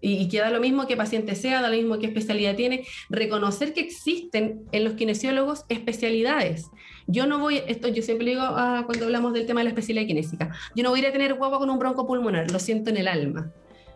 Y, 0.02 0.14
y 0.14 0.28
que 0.28 0.38
da 0.38 0.50
lo 0.50 0.60
mismo 0.60 0.86
que 0.86 0.96
paciente 0.96 1.34
sea, 1.34 1.60
da 1.60 1.68
lo 1.68 1.76
mismo 1.76 1.98
que 1.98 2.06
especialidad 2.06 2.56
tiene, 2.56 2.86
reconocer 3.10 3.74
que 3.74 3.80
existen 3.80 4.62
en 4.72 4.84
los 4.84 4.94
kinesiólogos 4.94 5.66
especialidades. 5.68 6.70
Yo 7.10 7.26
no 7.26 7.38
voy, 7.38 7.62
esto 7.66 7.88
yo 7.88 8.02
siempre 8.02 8.28
digo 8.28 8.42
ah, 8.42 8.84
cuando 8.86 9.06
hablamos 9.06 9.32
del 9.32 9.46
tema 9.46 9.60
de 9.60 9.64
la 9.64 9.70
especialidad 9.70 10.06
kinésica, 10.06 10.50
yo 10.74 10.82
no 10.84 10.90
voy 10.90 11.00
a 11.00 11.02
ir 11.02 11.08
a 11.08 11.12
tener 11.12 11.34
guagua 11.34 11.58
con 11.58 11.68
un 11.68 11.78
bronco 11.78 12.06
pulmonar, 12.06 12.50
lo 12.50 12.58
siento 12.58 12.90
en 12.90 12.98
el 12.98 13.08
alma. 13.08 13.52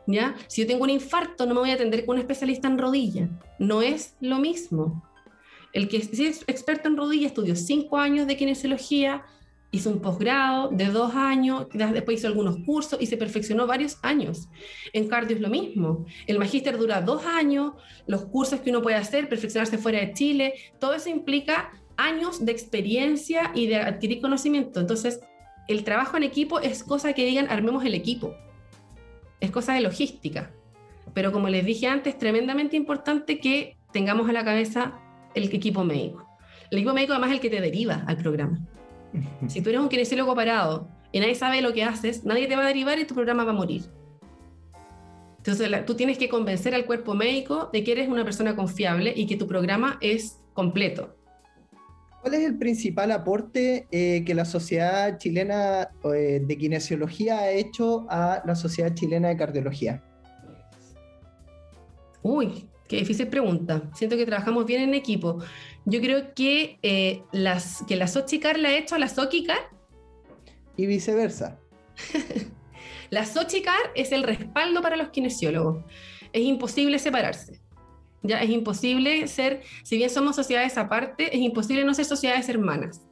¿ya? 0.07 0.35
Si 0.49 0.63
yo 0.63 0.67
tengo 0.67 0.85
un 0.85 0.91
infarto, 0.91 1.47
no 1.47 1.55
me 1.55 1.61
voy 1.61 1.71
a 1.71 1.75
atender 1.75 2.05
con 2.05 2.17
un 2.17 2.21
especialista 2.21 2.69
en 2.69 2.79
rodilla. 2.79 3.29
No 3.59 3.83
es 3.83 4.17
lo 4.21 4.39
mismo. 4.39 5.03
El 5.73 5.89
que 5.89 5.97
es 5.97 6.45
experto 6.47 6.89
en 6.89 6.97
rodilla 6.97 7.27
estudió 7.27 7.57
cinco 7.57 7.99
años 7.99 8.27
de 8.27 8.37
kinesiología, 8.37 9.25
hizo 9.73 9.91
un 9.91 10.01
posgrado 10.01 10.69
de 10.69 10.87
dos 10.87 11.17
años, 11.17 11.67
después 11.73 12.19
hizo 12.19 12.29
algunos 12.29 12.59
cursos 12.65 13.01
y 13.01 13.07
se 13.07 13.17
perfeccionó 13.17 13.67
varios 13.67 13.99
años. 14.03 14.49
En 14.93 15.09
cardio 15.09 15.35
es 15.35 15.43
lo 15.43 15.49
mismo. 15.49 16.07
El 16.29 16.39
magíster 16.39 16.79
dura 16.79 17.01
dos 17.01 17.27
años, 17.27 17.73
los 18.07 18.25
cursos 18.27 18.61
que 18.61 18.71
uno 18.71 18.83
puede 18.83 18.97
hacer, 18.97 19.29
perfeccionarse 19.29 19.77
fuera 19.77 19.99
de 19.99 20.13
Chile, 20.13 20.55
todo 20.79 20.95
eso 20.95 21.09
implica 21.09 21.73
años 21.97 22.45
de 22.45 22.53
experiencia 22.53 23.53
y 23.55 23.67
de 23.67 23.77
adquirir 23.77 24.21
conocimiento. 24.21 24.81
Entonces, 24.81 25.21
el 25.69 25.85
trabajo 25.85 26.17
en 26.17 26.23
equipo 26.23 26.61
es 26.61 26.83
cosa 26.83 27.13
que 27.13 27.25
digan 27.25 27.49
armemos 27.49 27.85
el 27.85 27.95
equipo. 27.95 28.35
Es 29.41 29.51
cosa 29.51 29.75
de 29.75 29.81
logística. 29.81 30.51
Pero 31.15 31.33
como 31.33 31.49
les 31.49 31.65
dije 31.65 31.87
antes, 31.87 32.15
es 32.15 32.19
tremendamente 32.19 32.77
importante 32.77 33.39
que 33.39 33.77
tengamos 33.93 34.29
a 34.29 34.33
la 34.33 34.45
cabeza 34.45 34.99
el 35.35 35.45
equipo 35.45 35.85
médico. 35.85 36.29
El 36.71 36.79
equipo 36.79 36.95
médico 36.95 37.13
además 37.13 37.31
es 37.31 37.37
el 37.37 37.41
que 37.41 37.51
te 37.51 37.61
deriva 37.61 38.05
al 38.07 38.17
programa. 38.17 38.59
Si 39.47 39.63
tú 39.63 39.71
eres 39.71 39.81
un 39.81 39.89
kinesiólogo 39.89 40.35
parado 40.35 40.89
y 41.13 41.21
nadie 41.21 41.37
sabe 41.37 41.63
lo 41.63 41.73
que 41.73 41.85
haces, 41.85 42.25
nadie 42.25 42.49
te 42.49 42.57
va 42.57 42.65
a 42.65 42.67
derivar 42.67 42.99
y 42.99 43.05
tu 43.05 43.15
programa 43.15 43.45
va 43.45 43.53
a 43.53 43.55
morir. 43.55 43.83
Entonces 45.39 45.71
tú 45.87 45.95
tienes 45.95 46.19
que 46.19 46.29
convencer 46.29 46.75
al 46.75 46.87
cuerpo 46.87 47.15
médico 47.15 47.69
de 47.73 47.85
que 47.85 47.93
eres 47.93 48.09
una 48.09 48.25
persona 48.25 48.57
confiable 48.57 49.13
y 49.15 49.27
que 49.27 49.37
tu 49.37 49.47
programa 49.47 49.99
es 50.01 50.41
completo. 50.55 51.15
¿Cuál 52.25 52.37
es 52.37 52.47
el 52.47 52.57
principal 52.57 53.13
aporte 53.13 53.87
eh, 53.91 54.25
que 54.25 54.33
la 54.33 54.47
Sociedad 54.47 55.19
Chilena 55.19 55.91
eh, 56.05 56.41
de 56.43 56.57
Kinesiología 56.57 57.41
ha 57.41 57.51
hecho 57.51 58.07
a 58.09 58.43
la 58.47 58.55
Sociedad 58.55 58.95
Chilena 58.95 59.29
de 59.29 59.37
Cardiología? 59.37 60.03
Uy, 62.23 62.67
qué 62.89 62.97
difícil 62.97 63.29
pregunta. 63.29 63.91
Siento 63.95 64.17
que 64.17 64.25
trabajamos 64.25 64.65
bien 64.65 64.81
en 64.81 64.95
equipo. 64.95 65.45
Yo 65.85 66.01
creo 66.01 66.33
que, 66.33 66.79
eh, 66.83 67.21
las, 67.33 67.85
que 67.87 67.95
la 67.95 68.07
Sochicar 68.07 68.59
le 68.59 68.69
ha 68.69 68.79
hecho 68.79 68.95
a 68.95 68.99
la 68.99 69.11
Sochicar. 69.11 69.59
Y 70.79 70.87
viceversa. 70.87 71.59
la 73.11 73.27
Sochicar 73.27 73.93
es 73.95 74.13
el 74.13 74.23
respaldo 74.23 74.81
para 74.81 74.97
los 74.97 75.11
kinesiólogos. 75.11 75.85
Es 76.33 76.43
imposible 76.43 76.99
separarse. 76.99 77.61
Ya 78.25 78.41
es 78.43 78.51
imposible 78.51 79.29
ser, 79.29 79.61
si 79.83 79.99
bien 79.99 80.09
somos 80.09 80.35
sociedades 80.35 80.79
aparte, 80.79 81.37
es 81.37 81.41
imposible 81.43 81.85
no 81.85 81.93
ser 81.93 82.07
sociedades 82.07 82.49
hermanas. 82.49 83.03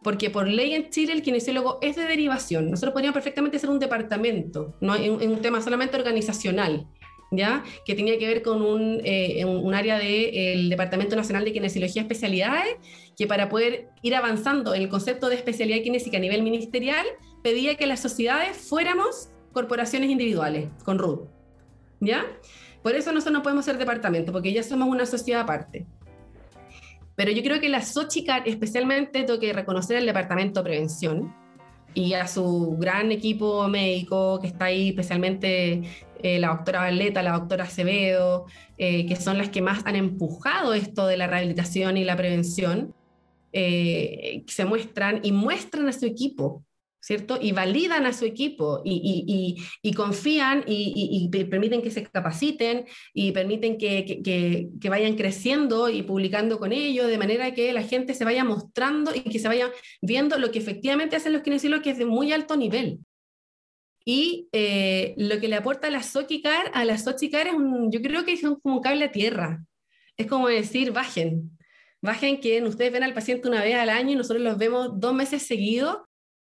Porque 0.00 0.30
por 0.30 0.46
ley 0.46 0.74
en 0.74 0.90
Chile 0.90 1.12
el 1.12 1.22
kinesiólogo 1.22 1.78
es 1.82 1.96
de 1.96 2.04
derivación. 2.04 2.70
Nosotros 2.70 2.92
podríamos 2.92 3.14
perfectamente 3.14 3.58
ser 3.58 3.68
un 3.68 3.80
departamento, 3.80 4.76
no 4.80 4.94
en, 4.94 5.12
un 5.12 5.42
tema 5.42 5.60
solamente 5.60 5.96
organizacional. 5.96 6.86
¿Ya? 7.30 7.64
que 7.84 7.96
tenía 7.96 8.16
que 8.16 8.28
ver 8.28 8.42
con 8.42 8.62
un, 8.62 9.00
eh, 9.02 9.44
un 9.44 9.74
área 9.74 9.98
del 9.98 10.70
Departamento 10.70 11.16
Nacional 11.16 11.44
de 11.44 11.52
Kinesiología 11.52 12.02
Especialidades, 12.02 12.76
que 13.16 13.26
para 13.26 13.48
poder 13.48 13.88
ir 14.02 14.14
avanzando 14.14 14.72
en 14.72 14.82
el 14.82 14.88
concepto 14.88 15.28
de 15.28 15.34
especialidad 15.34 15.82
kinésica 15.82 16.18
a 16.18 16.20
nivel 16.20 16.44
ministerial, 16.44 17.04
pedía 17.42 17.74
que 17.74 17.88
las 17.88 17.98
sociedades 17.98 18.56
fuéramos 18.56 19.30
corporaciones 19.52 20.10
individuales, 20.10 20.68
con 20.84 20.98
RUT. 21.00 21.28
¿Ya? 21.98 22.24
Por 22.84 22.94
eso 22.94 23.12
nosotros 23.12 23.32
no 23.32 23.42
podemos 23.42 23.64
ser 23.64 23.78
departamento, 23.78 24.30
porque 24.30 24.52
ya 24.52 24.62
somos 24.62 24.86
una 24.86 25.06
sociedad 25.06 25.40
aparte. 25.40 25.86
Pero 27.16 27.30
yo 27.30 27.42
creo 27.42 27.58
que 27.58 27.70
la 27.70 27.80
Sochicar, 27.80 28.46
especialmente, 28.46 29.22
tengo 29.22 29.40
que 29.40 29.54
reconocer 29.54 29.96
al 29.96 30.04
departamento 30.04 30.60
de 30.60 30.64
prevención 30.64 31.34
y 31.94 32.12
a 32.12 32.26
su 32.26 32.76
gran 32.78 33.10
equipo 33.10 33.66
médico 33.68 34.38
que 34.38 34.48
está 34.48 34.66
ahí, 34.66 34.90
especialmente 34.90 35.82
eh, 36.22 36.38
la 36.38 36.48
doctora 36.48 36.80
Valeta, 36.80 37.22
la 37.22 37.38
doctora 37.38 37.64
Acevedo, 37.64 38.44
eh, 38.76 39.06
que 39.06 39.16
son 39.16 39.38
las 39.38 39.48
que 39.48 39.62
más 39.62 39.80
han 39.86 39.96
empujado 39.96 40.74
esto 40.74 41.06
de 41.06 41.16
la 41.16 41.26
rehabilitación 41.26 41.96
y 41.96 42.04
la 42.04 42.18
prevención, 42.18 42.94
eh, 43.54 44.44
se 44.46 44.66
muestran 44.66 45.20
y 45.22 45.32
muestran 45.32 45.88
a 45.88 45.92
su 45.94 46.04
equipo 46.04 46.62
¿cierto? 47.04 47.38
Y 47.38 47.52
validan 47.52 48.06
a 48.06 48.14
su 48.14 48.24
equipo 48.24 48.80
y, 48.82 49.62
confían 49.94 50.64
y, 50.66 51.28
permiten 51.50 51.82
que 51.82 51.90
se 51.90 52.02
capaciten 52.02 52.86
y 53.12 53.30
permiten 53.32 53.76
que, 53.76 54.70
vayan 54.88 55.14
creciendo 55.14 55.90
y 55.90 56.02
publicando 56.02 56.58
con 56.58 56.72
ellos, 56.72 57.08
de 57.08 57.18
manera 57.18 57.52
que 57.52 57.74
la 57.74 57.82
gente 57.82 58.14
se 58.14 58.24
vaya 58.24 58.42
mostrando 58.42 59.14
y 59.14 59.20
que 59.20 59.38
se 59.38 59.48
vaya 59.48 59.70
viendo 60.00 60.38
lo 60.38 60.50
que 60.50 60.58
efectivamente 60.58 61.16
hacen 61.16 61.34
los 61.34 61.42
kinesiólogos, 61.42 61.84
que 61.84 61.90
es 61.90 61.98
de 61.98 62.06
muy 62.06 62.32
alto 62.32 62.56
nivel. 62.56 63.00
Y 64.06 64.48
eh, 64.52 65.14
lo 65.18 65.38
que 65.40 65.48
le 65.48 65.56
aporta 65.56 65.88
a 65.88 65.90
la 65.90 66.02
Sochicar, 66.02 66.70
a 66.72 66.86
la 66.86 66.96
Sochicar 66.96 67.48
es 67.48 67.54
un, 67.54 67.92
yo 67.92 68.00
creo 68.00 68.24
que 68.24 68.32
es 68.32 68.40
como 68.40 68.76
un 68.76 68.80
cable 68.80 69.04
a 69.04 69.12
tierra. 69.12 69.62
Es 70.16 70.26
como 70.26 70.48
decir, 70.48 70.92
bajen, 70.92 71.58
bajen 72.00 72.40
que 72.40 72.62
ustedes 72.62 72.92
ven 72.92 73.02
al 73.02 73.12
paciente 73.12 73.46
una 73.46 73.62
vez 73.62 73.74
al 73.74 73.90
año 73.90 74.12
y 74.12 74.16
nosotros 74.16 74.42
los 74.42 74.56
vemos 74.56 74.98
dos 74.98 75.12
meses 75.12 75.42
seguidos 75.42 75.98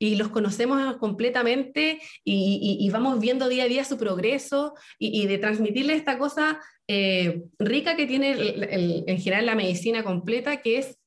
y 0.01 0.15
los 0.15 0.29
conocemos 0.29 0.97
completamente 0.97 2.01
y, 2.23 2.89
vamos 2.91 3.19
viendo 3.19 3.47
día 3.47 3.65
a 3.65 3.67
día 3.67 3.85
su 3.85 3.99
progreso 3.99 4.73
y, 4.97 5.27
de 5.27 5.37
transmitirle 5.37 5.93
esta 5.93 6.17
cosa 6.17 6.59
eh, 6.87 7.43
rica 7.59 7.95
que 7.95 8.07
tiene 8.07 8.31
en 9.05 9.21
general 9.21 9.45
la 9.45 9.53
medicina 9.53 10.03
completa, 10.03 10.59
que 10.63 10.79
es 10.79 10.97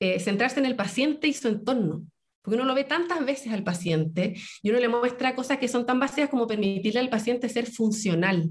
eh, 0.00 0.18
centrarse 0.20 0.58
en 0.58 0.64
el 0.64 0.74
paciente 0.74 1.28
y 1.28 1.34
su 1.34 1.48
entorno. 1.48 2.06
Porque 2.40 2.56
uno 2.56 2.64
lo 2.64 2.74
ve 2.74 2.84
tantas 2.84 3.22
veces 3.26 3.52
al 3.52 3.62
paciente 3.62 4.34
y 4.62 4.70
uno 4.70 4.80
le 4.80 4.88
muestra 4.88 5.34
cosas 5.34 5.58
que 5.58 5.68
son 5.68 5.84
tan 5.84 6.00
básicas 6.00 6.30
como 6.30 6.46
permitirle 6.46 7.00
al 7.00 7.10
paciente 7.10 7.50
ser 7.50 7.66
funcional, 7.66 8.48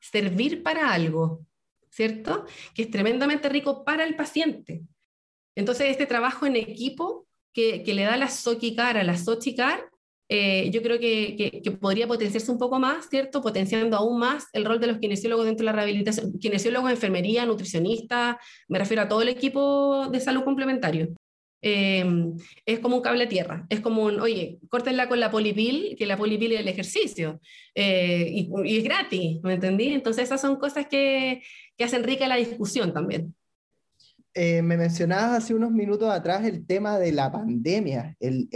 servir 0.00 0.64
para 0.64 0.92
algo, 0.92 1.46
¿cierto? 1.88 2.46
Que 2.74 2.82
es 2.82 2.90
tremendamente 2.90 3.48
rico 3.48 3.84
para 3.84 4.02
el 4.02 4.16
paciente. 4.16 4.82
Entonces, 5.54 5.86
este 5.90 6.06
trabajo 6.06 6.46
en 6.46 6.56
equipo 6.56 7.28
que, 7.54 7.82
le 7.86 8.02
da 8.02 8.16
la 8.16 8.28
Sochicar 8.28 8.98
a 8.98 9.04
la 9.04 9.16
Sochicar, 9.16 9.88
eh, 10.28 10.70
yo 10.70 10.82
creo 10.82 10.98
que, 10.98 11.60
que, 11.62 11.70
podría 11.72 12.08
potenciarse 12.08 12.50
un 12.50 12.58
poco 12.58 12.78
más, 12.78 13.08
¿cierto? 13.08 13.40
Potenciando 13.40 13.96
aún 13.96 14.18
más 14.18 14.48
el 14.52 14.64
rol 14.64 14.80
de 14.80 14.88
los 14.88 14.98
kinesiólogos 14.98 15.46
dentro 15.46 15.64
de 15.64 15.72
la 15.72 15.76
rehabilitación, 15.76 16.38
kinesiólogos, 16.38 16.90
enfermería, 16.90 17.46
nutricionistas, 17.46 18.36
me 18.68 18.78
refiero 18.78 19.02
a 19.02 19.08
todo 19.08 19.22
el 19.22 19.28
equipo 19.28 20.08
de 20.10 20.20
salud 20.20 20.44
complementario. 20.44 21.14
Eh, 21.66 22.04
es 22.66 22.80
como 22.80 22.96
un 22.96 23.02
cable 23.02 23.24
a 23.24 23.28
tierra, 23.28 23.66
es 23.70 23.80
como 23.80 24.04
un, 24.04 24.20
oye, 24.20 24.58
córtenla 24.68 25.08
con 25.08 25.18
la 25.18 25.30
polipil, 25.30 25.96
que 25.96 26.04
la 26.04 26.18
polipil 26.18 26.52
es 26.52 26.60
el 26.60 26.68
ejercicio, 26.68 27.40
eh, 27.74 28.26
y, 28.30 28.50
y, 28.64 28.78
es 28.78 28.84
gratis, 28.84 29.40
¿me 29.42 29.54
entendí? 29.54 29.88
Entonces 29.94 30.24
esas 30.24 30.42
son 30.42 30.56
cosas 30.56 30.86
que, 30.88 31.42
que 31.78 31.84
hacen 31.84 32.04
rica 32.04 32.28
la 32.28 32.36
discusión 32.36 32.92
también. 32.92 33.34
Eh, 34.36 34.62
me 34.62 34.76
mencionabas 34.76 35.44
hace 35.44 35.54
unos 35.54 35.70
minutos 35.70 36.10
atrás 36.10 36.44
el 36.44 36.66
tema 36.66 36.98
de 36.98 37.12
la 37.12 37.30
pandemia, 37.30 38.16
el, 38.18 38.48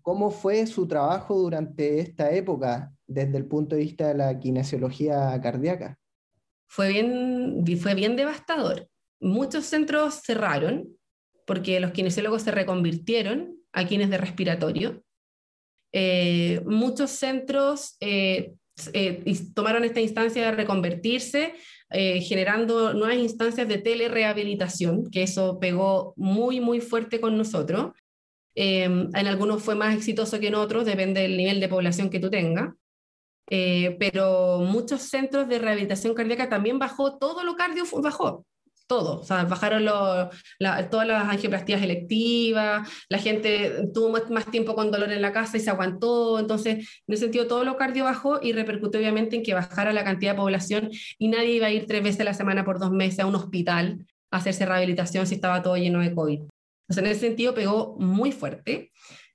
cómo 0.00 0.30
fue 0.30 0.64
su 0.66 0.86
trabajo 0.86 1.36
durante 1.36 1.98
esta 1.98 2.30
época 2.30 2.92
desde 3.04 3.36
el 3.36 3.46
punto 3.46 3.74
de 3.74 3.82
vista 3.82 4.08
de 4.08 4.14
la 4.14 4.38
kinesiología 4.38 5.40
cardíaca. 5.42 5.98
Fue 6.68 6.90
bien, 6.90 7.64
fue 7.80 7.94
bien 7.94 8.14
devastador. 8.14 8.88
Muchos 9.20 9.64
centros 9.64 10.22
cerraron 10.24 10.86
porque 11.46 11.80
los 11.80 11.90
kinesiólogos 11.90 12.42
se 12.42 12.52
reconvirtieron 12.52 13.56
a 13.72 13.86
quienes 13.86 14.10
de 14.10 14.18
respiratorio. 14.18 15.02
Eh, 15.92 16.62
muchos 16.66 17.10
centros 17.10 17.96
eh, 18.00 18.54
tomaron 19.54 19.84
esta 19.84 20.00
instancia 20.00 20.44
de 20.44 20.52
reconvertirse 20.52 21.54
eh, 21.90 22.20
generando 22.20 22.92
nuevas 22.92 23.16
instancias 23.16 23.66
de 23.66 23.78
telerehabilitación, 23.78 25.10
que 25.10 25.22
eso 25.22 25.58
pegó 25.58 26.12
muy, 26.16 26.60
muy 26.60 26.80
fuerte 26.80 27.18
con 27.18 27.38
nosotros. 27.38 27.92
Em, 28.54 29.08
en 29.14 29.26
algunos 29.26 29.62
fue 29.62 29.74
más 29.74 29.96
exitoso 29.96 30.38
que 30.38 30.48
en 30.48 30.56
otros, 30.56 30.84
depende 30.84 31.22
del 31.22 31.36
nivel 31.36 31.60
de 31.60 31.68
población 31.68 32.10
que 32.10 32.20
tú 32.20 32.28
tengas. 32.30 32.74
Eh, 33.50 33.96
pero 33.98 34.58
muchos 34.60 35.02
centros 35.02 35.48
de 35.48 35.58
rehabilitación 35.58 36.14
cardíaca 36.14 36.50
también 36.50 36.78
bajó, 36.78 37.16
todo 37.16 37.42
lo 37.44 37.56
cardio 37.56 37.84
bajó 38.02 38.44
todo, 38.88 39.20
o 39.20 39.22
sea, 39.22 39.44
bajaron 39.44 39.84
todas 39.84 41.06
las 41.06 41.28
angioplastías 41.28 41.82
electivas, 41.82 42.88
la 43.08 43.18
gente 43.18 43.86
tuvo 43.94 44.18
más, 44.30 44.50
tiempo 44.50 44.74
con 44.74 44.90
dolor 44.90 45.12
en 45.12 45.22
la 45.22 45.32
casa 45.32 45.58
y 45.58 45.60
se 45.60 45.70
aguantó, 45.70 46.38
entonces, 46.38 46.76
en 47.06 47.14
ese 47.14 47.24
sentido, 47.24 47.46
todo 47.46 47.64
lo 47.64 47.76
cardio 47.76 48.04
bajó 48.04 48.40
y 48.42 48.52
repercutió 48.52 48.98
obviamente 48.98 49.36
en 49.36 49.42
que 49.42 49.54
bajara 49.54 49.92
la 49.92 50.04
cantidad 50.04 50.32
de 50.32 50.38
población 50.38 50.90
y 51.18 51.28
nadie 51.28 51.52
iba 51.56 51.66
a 51.66 51.70
ir 51.70 51.86
tres 51.86 52.02
veces 52.02 52.22
a 52.22 52.24
la 52.24 52.34
semana 52.34 52.64
por 52.64 52.80
dos 52.80 52.90
meses 52.90 53.20
a 53.20 53.26
un 53.26 53.36
hospital 53.36 54.06
a 54.30 54.38
hacerse 54.38 54.66
rehabilitación 54.66 55.26
si 55.26 55.34
estaba 55.36 55.62
todo 55.62 55.76
lleno 55.76 56.00
de 56.00 56.14
COVID. 56.14 56.40
Entonces, 56.40 57.04
en 57.04 57.06
ese 57.06 57.20
sentido, 57.20 57.54
pegó 57.54 57.96
muy 57.98 58.32
fuerte 58.32 58.90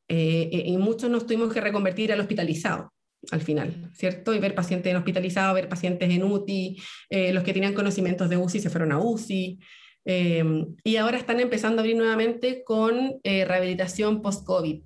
eh, 0.08 0.64
y 0.66 0.76
muchos 0.78 1.10
nos 1.10 1.26
tuvimos 1.28 1.54
que 1.54 1.62
reconvertir 1.62 2.12
al 2.12 2.20
hospitalizado 2.20 2.92
al 3.32 3.42
final, 3.42 3.90
¿cierto? 3.94 4.34
Y 4.34 4.40
ver 4.40 4.56
pacientes 4.56 4.96
hospitalizados, 4.96 5.56
ver 5.56 5.70
pacientes 5.70 6.10
en 6.10 6.24
UTI, 6.24 6.78
eh, 7.10 7.34
los 7.34 7.44
que 7.44 7.54
tenían 7.54 7.74
conocimientos 7.74 8.30
de 8.30 8.38
UCI 8.38 8.60
se 8.60 8.70
fueron 8.70 8.92
a 8.92 9.00
UCI, 9.00 9.60
eh, 10.06 10.66
y 10.84 10.98
ahora 10.98 11.18
están 11.18 11.40
empezando 11.40 11.80
a 11.80 11.82
abrir 11.82 11.96
nuevamente 11.96 12.64
con 12.64 13.20
eh, 13.24 13.46
rehabilitación 13.46 14.22
post-COVID, 14.22 14.82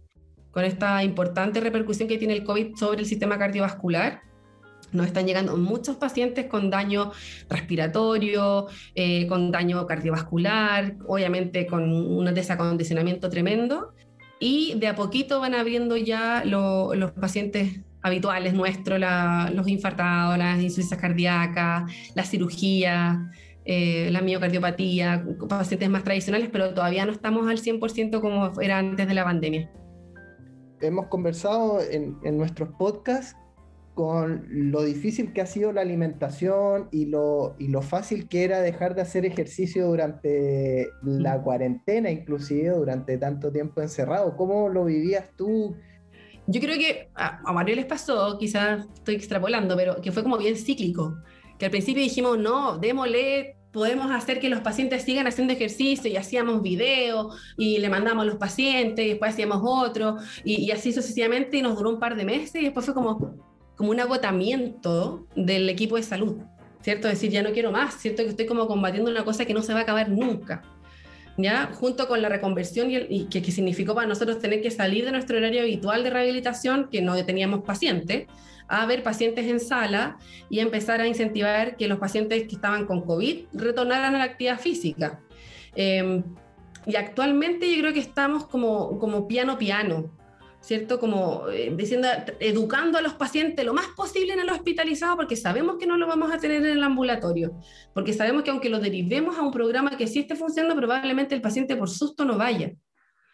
con 0.51 0.63
esta 0.63 1.03
importante 1.03 1.59
repercusión 1.59 2.07
que 2.07 2.17
tiene 2.17 2.35
el 2.35 2.43
COVID 2.43 2.75
sobre 2.75 2.99
el 2.99 3.05
sistema 3.05 3.39
cardiovascular. 3.39 4.21
Nos 4.91 5.07
están 5.07 5.25
llegando 5.25 5.57
muchos 5.57 5.97
pacientes 5.97 6.45
con 6.45 6.69
daño 6.69 7.11
respiratorio, 7.49 8.67
con 9.27 9.51
daño 9.51 9.85
cardiovascular, 9.85 10.95
obviamente 11.05 11.67
con 11.67 11.91
un 11.91 12.33
desacondicionamiento 12.33 13.29
tremendo. 13.29 13.93
Y 14.39 14.75
de 14.79 14.87
a 14.87 14.95
poquito 14.95 15.41
van 15.41 15.55
abriendo 15.55 15.97
ya 15.97 16.43
los 16.45 17.11
pacientes 17.11 17.81
habituales 18.07 18.53
nuestros, 18.53 18.99
los 19.53 19.67
infartados, 19.67 20.37
las 20.37 20.55
insuficiencias 20.55 20.99
cardíacas, 20.99 21.91
la 22.15 22.23
cirugía, 22.23 23.31
eh, 23.65 24.09
la 24.11 24.21
miocardiopatía, 24.21 25.25
pacientes 25.47 25.89
más 25.89 26.03
tradicionales, 26.03 26.49
pero 26.51 26.73
todavía 26.73 27.05
no 27.05 27.11
estamos 27.11 27.47
al 27.47 27.59
100% 27.59 28.21
como 28.21 28.59
era 28.61 28.79
antes 28.79 29.07
de 29.07 29.13
la 29.13 29.23
pandemia. 29.23 29.69
hemos 30.81 31.07
conversado 31.07 31.79
en, 31.81 32.17
en 32.23 32.37
nuestros 32.37 32.69
podcasts 32.77 33.35
con 33.97 34.45
lo 34.47 34.83
difícil 34.83 35.33
que 35.33 35.41
ha 35.41 35.47
sido 35.47 35.73
la 35.73 35.81
alimentación 35.81 36.87
y 36.91 37.07
lo, 37.07 37.55
y 37.57 37.69
lo 37.69 37.81
fácil 37.81 38.27
que 38.29 38.43
era 38.43 38.61
dejar 38.61 38.93
de 38.93 39.01
hacer 39.01 39.25
ejercicio 39.25 39.87
durante 39.87 40.89
la 41.01 41.39
mm. 41.39 41.43
cuarentena, 41.43 42.11
inclusive 42.11 42.69
durante 42.69 43.17
tanto 43.17 43.51
tiempo 43.51 43.81
encerrado. 43.81 44.37
¿Cómo 44.37 44.69
lo 44.69 44.85
vivías 44.85 45.31
tú? 45.35 45.75
Yo 46.47 46.61
creo 46.61 46.77
que 46.77 47.09
a, 47.15 47.41
a 47.45 47.53
Mario 47.53 47.75
les 47.75 47.85
pasó, 47.85 48.37
quizás 48.39 48.85
estoy 48.95 49.15
extrapolando, 49.15 49.75
pero 49.75 50.01
que 50.01 50.11
fue 50.11 50.23
como 50.23 50.37
bien 50.37 50.55
cíclico. 50.55 51.17
Que 51.59 51.65
al 51.65 51.71
principio 51.71 52.01
dijimos, 52.01 52.37
no, 52.37 52.77
démosle 52.77 53.57
podemos 53.71 54.09
hacer 54.11 54.39
que 54.39 54.49
los 54.49 54.61
pacientes 54.61 55.03
sigan 55.03 55.27
haciendo 55.27 55.53
ejercicio 55.53 56.09
y 56.09 56.17
hacíamos 56.17 56.63
videos 56.63 57.35
y 57.57 57.77
le 57.77 57.89
mandamos 57.89 58.23
a 58.23 58.25
los 58.25 58.37
pacientes 58.37 59.05
y 59.05 59.09
después 59.09 59.33
hacíamos 59.33 59.61
otro 59.63 60.17
y, 60.43 60.65
y, 60.65 60.71
así 60.71 60.91
sucesivamente 60.91 61.57
y 61.57 61.61
nos 61.61 61.75
duró 61.77 61.91
un 61.91 61.99
par 61.99 62.15
de 62.15 62.25
meses 62.25 62.55
y 62.55 62.63
después 62.63 62.85
fue 62.85 62.95
como, 62.95 63.35
como 63.75 63.91
un 63.91 63.99
agotamiento 63.99 65.27
del 65.35 65.69
equipo 65.69 65.95
de 65.95 66.03
salud, 66.03 66.37
¿cierto? 66.81 67.07
Decir, 67.07 67.29
ya 67.29 67.43
no 67.43 67.51
quiero 67.51 67.71
más, 67.71 67.93
¿cierto? 67.95 68.23
Que 68.23 68.29
estoy 68.29 68.47
como 68.47 68.67
combatiendo 68.67 69.11
una 69.11 69.23
cosa 69.23 69.45
que 69.45 69.53
no 69.53 69.61
se 69.61 69.73
va 69.73 69.81
a 69.81 69.83
acabar 69.83 70.09
nunca, 70.09 70.63
¿ya? 71.37 71.69
Junto 71.73 72.07
con 72.07 72.21
la 72.21 72.29
reconversión 72.29 72.89
y, 72.91 73.25
que, 73.25 73.41
que, 73.41 73.51
significó 73.51 73.95
para 73.95 74.07
nosotros 74.07 74.39
tener 74.39 74.61
que 74.61 74.71
salir 74.71 75.05
de 75.05 75.11
nuestro 75.11 75.37
horario 75.37 75.61
habitual 75.61 76.03
de 76.03 76.09
rehabilitación, 76.09 76.89
que 76.91 77.01
no 77.01 77.15
teníamos 77.23 77.63
pacientes, 77.63 78.27
a 78.67 78.85
ver 78.85 79.03
pacientes 79.03 79.45
en 79.45 79.59
sala 79.59 80.17
y 80.49 80.59
empezar 80.59 80.99
a 80.99 81.07
incentivar 81.07 81.77
que 81.77 81.87
los 81.87 81.99
pacientes 81.99 82.47
que 82.47 82.55
estaban 82.55 82.85
con 82.85 83.01
COVID 83.01 83.45
retornaran 83.53 84.15
a 84.15 84.17
la 84.17 84.23
actividad 84.25 84.59
física. 84.59 85.19
Eh, 85.75 86.21
y 86.85 86.95
actualmente 86.95 87.69
yo 87.69 87.81
creo 87.81 87.93
que 87.93 87.99
estamos 87.99 88.45
como, 88.47 88.97
como 88.97 89.27
piano 89.27 89.57
piano, 89.57 90.09
¿cierto? 90.61 90.99
Como 90.99 91.49
eh, 91.49 91.73
diciendo, 91.75 92.07
educando 92.39 92.97
a 92.97 93.01
los 93.01 93.13
pacientes 93.13 93.65
lo 93.65 93.73
más 93.73 93.87
posible 93.95 94.33
en 94.33 94.39
el 94.39 94.49
hospitalizado 94.49 95.15
porque 95.15 95.35
sabemos 95.35 95.77
que 95.77 95.87
no 95.87 95.97
lo 95.97 96.07
vamos 96.07 96.31
a 96.31 96.37
tener 96.37 96.65
en 96.65 96.77
el 96.77 96.83
ambulatorio, 96.83 97.57
porque 97.93 98.13
sabemos 98.13 98.43
que 98.43 98.51
aunque 98.51 98.69
lo 98.69 98.79
derivemos 98.79 99.37
a 99.37 99.41
un 99.41 99.51
programa 99.51 99.97
que 99.97 100.07
sí 100.07 100.19
esté 100.19 100.35
funcionando, 100.35 100.75
probablemente 100.75 101.35
el 101.35 101.41
paciente 101.41 101.75
por 101.75 101.89
susto 101.89 102.25
no 102.25 102.37
vaya 102.37 102.73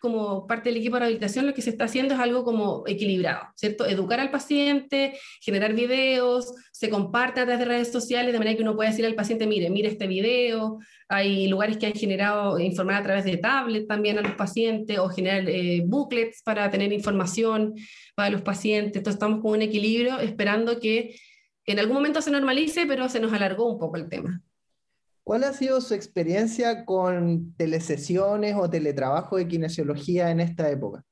como 0.04 0.46
parte 0.48 0.68
del 0.68 0.80
equipo 0.80 0.98
de 0.98 1.00
rehabilitación 1.00 1.46
lo 1.48 1.54
que 1.54 1.62
se 1.62 1.70
está 1.70 1.86
haciendo 1.86 2.14
es 2.14 2.20
algo 2.20 2.44
como 2.44 2.84
equilibrado, 2.88 3.48
¿cierto? 3.56 3.86
Educar 3.86 4.20
al 4.20 4.32
paciente, 4.32 5.18
generar 5.40 5.74
videos, 5.74 6.54
se 6.74 6.90
comparte 6.90 7.40
a 7.40 7.46
través 7.46 7.60
de 7.60 7.74
redes 7.74 7.90
sociales 7.90 8.34
de 8.34 8.38
manera 8.38 8.58
que 8.58 8.64
uno 8.64 8.76
pueda 8.76 8.90
decir 8.90 9.06
al 9.06 9.16
paciente, 9.16 9.48
mire, 9.48 9.70
mire 9.70 9.88
este 9.88 10.08
video, 10.08 10.80
hay 11.08 11.48
lugares 11.48 11.78
que 11.78 11.86
han 11.86 11.94
generado 11.94 12.60
informar 12.60 12.96
a 12.96 13.04
través 13.04 13.24
de 13.24 13.38
tablet 13.38 13.88
también 13.88 14.18
a 14.18 14.22
los 14.22 14.34
pacientes 14.34 15.00
o 15.00 15.08
generar 15.08 15.48
eh, 15.48 15.82
booklets 15.86 16.44
para 16.44 16.70
tener 16.70 16.92
información 16.92 17.74
para 18.14 18.30
los 18.30 18.42
pacientes, 18.42 18.98
entonces 18.98 19.16
estamos 19.16 19.40
con 19.40 19.52
un 19.52 19.62
equilibrio 19.62 20.20
esperando 20.20 20.82
que 20.82 21.16
en 21.66 21.80
algún 21.80 21.96
momento 21.96 22.22
se 22.22 22.30
normalice, 22.30 22.86
pero 22.86 23.08
se 23.08 23.22
nos 23.22 23.32
alargó 23.32 23.72
un 23.72 23.80
poco 23.80 23.96
el 23.96 24.10
tema. 24.10 24.42
¿Cuál 25.24 25.46
ha 25.46 25.54
sido 25.54 25.80
su 25.80 25.94
experiencia 25.94 26.86
con 26.86 27.54
telesesiones 27.56 28.56
o 28.58 28.70
teletrabajo 28.70 29.38
de 29.38 29.48
kinesiología 29.48 30.30
en 30.30 30.42
esta 30.42 30.70
época? 30.70 31.04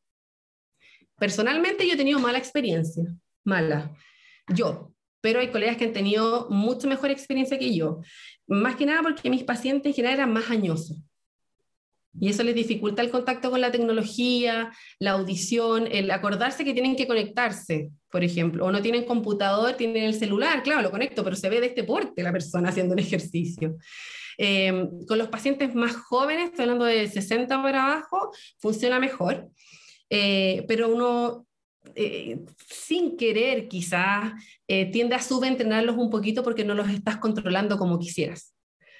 Personalmente 1.17 1.87
yo 1.87 1.93
he 1.93 1.97
tenido 1.97 2.19
mala 2.19 2.37
experiencia, 2.37 3.03
mala. 3.45 3.95
Yo, 4.53 4.93
pero 5.21 5.39
hay 5.39 5.49
colegas 5.49 5.77
que 5.77 5.85
han 5.85 5.93
tenido 5.93 6.49
mucho 6.49 6.87
mejor 6.87 7.09
experiencia 7.09 7.57
que 7.57 7.73
yo. 7.73 8.01
Más 8.47 8.75
que 8.75 8.85
nada 8.85 9.01
porque 9.01 9.29
mis 9.29 9.43
pacientes 9.43 9.91
en 9.91 9.93
general 9.93 10.15
eran 10.15 10.33
más 10.33 10.49
añosos. 10.49 10.97
Y 12.19 12.29
eso 12.29 12.43
les 12.43 12.55
dificulta 12.55 13.01
el 13.01 13.09
contacto 13.09 13.49
con 13.49 13.61
la 13.61 13.71
tecnología, 13.71 14.71
la 14.99 15.11
audición, 15.11 15.87
el 15.89 16.11
acordarse 16.11 16.65
que 16.65 16.73
tienen 16.73 16.95
que 16.95 17.07
conectarse, 17.07 17.89
por 18.09 18.23
ejemplo, 18.23 18.65
o 18.65 18.71
no 18.71 18.81
tienen 18.81 19.05
computador, 19.05 19.73
tienen 19.73 20.03
el 20.03 20.13
celular, 20.13 20.61
claro, 20.61 20.81
lo 20.81 20.91
conecto, 20.91 21.23
pero 21.23 21.35
se 21.35 21.49
ve 21.49 21.61
de 21.61 21.67
este 21.67 21.83
porte 21.83 22.23
la 22.23 22.33
persona 22.33 22.69
haciendo 22.69 22.93
un 22.93 22.99
ejercicio. 22.99 23.77
Em, 24.37 25.05
con 25.05 25.17
los 25.17 25.29
pacientes 25.29 25.73
más 25.75 25.95
jóvenes, 25.95 26.45
estoy 26.45 26.63
hablando 26.63 26.85
de 26.85 27.07
60 27.07 27.61
para 27.61 27.85
abajo, 27.85 28.31
funciona 28.59 28.99
mejor, 28.99 29.49
eh, 30.09 30.65
pero 30.67 30.93
uno 30.93 31.45
eh, 31.95 32.39
sin 32.67 33.17
querer 33.17 33.67
quizás 33.67 34.33
eh, 34.67 34.91
tiende 34.91 35.15
a 35.15 35.21
subentrenarlos 35.21 35.97
un 35.97 36.09
poquito 36.09 36.43
porque 36.43 36.63
no 36.63 36.73
los 36.73 36.89
estás 36.89 37.17
controlando 37.17 37.77
como 37.77 37.99
quisieras. 37.99 38.53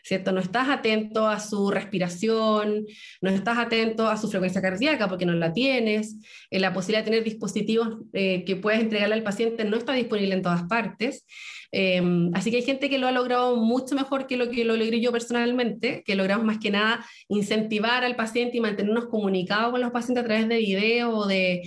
¿Cierto? 0.03 0.31
No 0.31 0.39
estás 0.39 0.69
atento 0.69 1.27
a 1.27 1.39
su 1.39 1.71
respiración, 1.71 2.85
no 3.21 3.29
estás 3.29 3.57
atento 3.57 4.07
a 4.07 4.17
su 4.17 4.29
frecuencia 4.29 4.61
cardíaca 4.61 5.07
porque 5.07 5.25
no 5.25 5.33
la 5.33 5.53
tienes, 5.53 6.17
eh, 6.49 6.59
la 6.59 6.73
posibilidad 6.73 7.01
de 7.01 7.11
tener 7.11 7.23
dispositivos 7.23 7.99
eh, 8.13 8.43
que 8.45 8.55
puedes 8.55 8.81
entregarle 8.81 9.15
al 9.15 9.23
paciente 9.23 9.65
no 9.65 9.77
está 9.77 9.93
disponible 9.93 10.33
en 10.33 10.41
todas 10.41 10.63
partes. 10.63 11.25
Em, 11.73 12.31
así 12.33 12.51
que 12.51 12.57
hay 12.57 12.63
gente 12.63 12.89
que 12.89 12.97
lo 12.97 13.07
ha 13.07 13.11
logrado 13.13 13.55
mucho 13.55 13.95
mejor 13.95 14.27
que 14.27 14.35
lo 14.35 14.49
que 14.49 14.65
lo 14.65 14.75
logré 14.75 14.99
yo 14.99 15.11
personalmente, 15.13 16.03
que 16.05 16.15
logramos 16.15 16.45
más 16.45 16.57
que 16.57 16.69
nada 16.69 17.05
incentivar 17.29 18.03
al 18.03 18.17
paciente 18.17 18.57
y 18.57 18.59
mantenernos 18.59 19.05
comunicados 19.05 19.71
con 19.71 19.79
los 19.79 19.91
pacientes 19.91 20.23
a 20.23 20.27
través 20.27 20.49
de 20.49 20.57
video 20.57 21.15
o 21.15 21.27
de, 21.27 21.61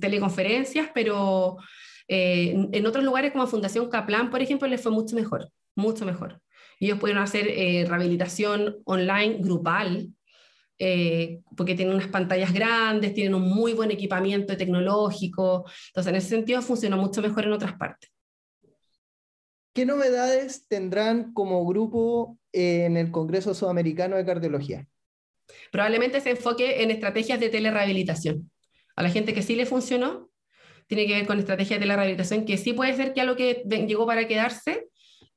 teleconferencias, 0.00 0.90
pero 0.94 1.56
eh, 2.06 2.54
en 2.72 2.86
otros 2.86 3.04
lugares 3.04 3.32
como 3.32 3.46
Fundación 3.48 3.88
Kaplan, 3.90 4.30
por 4.30 4.42
ejemplo, 4.42 4.68
les 4.68 4.80
fue 4.80 4.92
mucho 4.92 5.16
mejor, 5.16 5.50
mucho 5.74 6.04
mejor 6.04 6.40
ellos 6.86 6.98
pudieron 6.98 7.22
hacer 7.22 7.48
eh, 7.48 7.84
rehabilitación 7.86 8.78
online 8.84 9.38
grupal, 9.40 10.08
eh, 10.78 11.40
porque 11.56 11.74
tienen 11.74 11.94
unas 11.94 12.08
pantallas 12.08 12.52
grandes, 12.52 13.14
tienen 13.14 13.34
un 13.34 13.48
muy 13.48 13.72
buen 13.72 13.90
equipamiento 13.90 14.56
tecnológico, 14.56 15.64
entonces 15.88 16.10
en 16.10 16.16
ese 16.16 16.28
sentido 16.28 16.62
funcionó 16.62 16.96
mucho 16.96 17.20
mejor 17.20 17.44
en 17.44 17.52
otras 17.52 17.76
partes. 17.76 18.10
¿Qué 19.74 19.84
novedades 19.86 20.66
tendrán 20.68 21.32
como 21.32 21.64
grupo 21.66 22.38
en 22.52 22.96
el 22.96 23.10
Congreso 23.10 23.54
Sudamericano 23.54 24.16
de 24.16 24.24
Cardiología? 24.24 24.86
Probablemente 25.70 26.20
se 26.20 26.30
enfoque 26.30 26.82
en 26.82 26.90
estrategias 26.90 27.40
de 27.40 27.48
telerehabilitación. 27.48 28.50
A 28.96 29.02
la 29.02 29.10
gente 29.10 29.34
que 29.34 29.42
sí 29.42 29.54
le 29.54 29.66
funcionó, 29.66 30.30
tiene 30.86 31.06
que 31.06 31.14
ver 31.14 31.26
con 31.26 31.38
estrategias 31.38 31.78
de 31.78 31.84
telerehabilitación, 31.84 32.44
que 32.44 32.56
sí 32.56 32.72
puede 32.72 32.94
ser 32.94 33.12
que 33.12 33.20
algo 33.20 33.36
que 33.36 33.64
llegó 33.86 34.06
para 34.06 34.26
quedarse, 34.26 34.88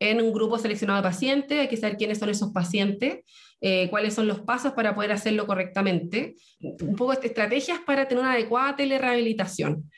en 0.01 0.19
un 0.19 0.33
grupo 0.33 0.57
seleccionado 0.57 0.99
de 0.99 1.07
pacientes, 1.07 1.59
hay 1.59 1.67
que 1.67 1.77
saber 1.77 1.95
quiénes 1.95 2.17
son 2.17 2.29
esos 2.29 2.51
pacientes, 2.51 3.19
eh, 3.61 3.87
cuáles 3.91 4.15
son 4.15 4.27
los 4.27 4.39
pasos 4.39 4.73
para 4.73 4.95
poder 4.95 5.11
hacerlo 5.11 5.45
correctamente, 5.45 6.35
un 6.59 6.95
poco 6.95 7.13
estrategias 7.13 7.79
para 7.85 8.07
tener 8.07 8.23
una 8.23 8.33
adecuada 8.33 8.75
telerehabilitación. 8.75 9.91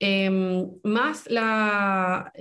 Em, 0.00 0.68
más 0.82 1.30
la, 1.30 2.32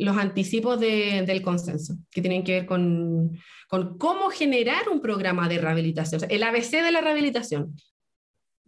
los 0.00 0.16
anticipos 0.16 0.80
de, 0.80 1.22
del 1.24 1.42
consenso, 1.42 1.94
que 2.10 2.20
tienen 2.20 2.42
que 2.42 2.52
ver 2.54 2.66
con, 2.66 3.38
con, 3.68 3.96
cómo 3.96 4.28
generar 4.28 4.88
un 4.88 5.00
programa 5.00 5.48
de 5.48 5.58
rehabilitación, 5.58 6.22
el 6.28 6.42
ABC 6.42 6.82
de 6.82 6.90
la 6.90 7.00
rehabilitación. 7.00 7.76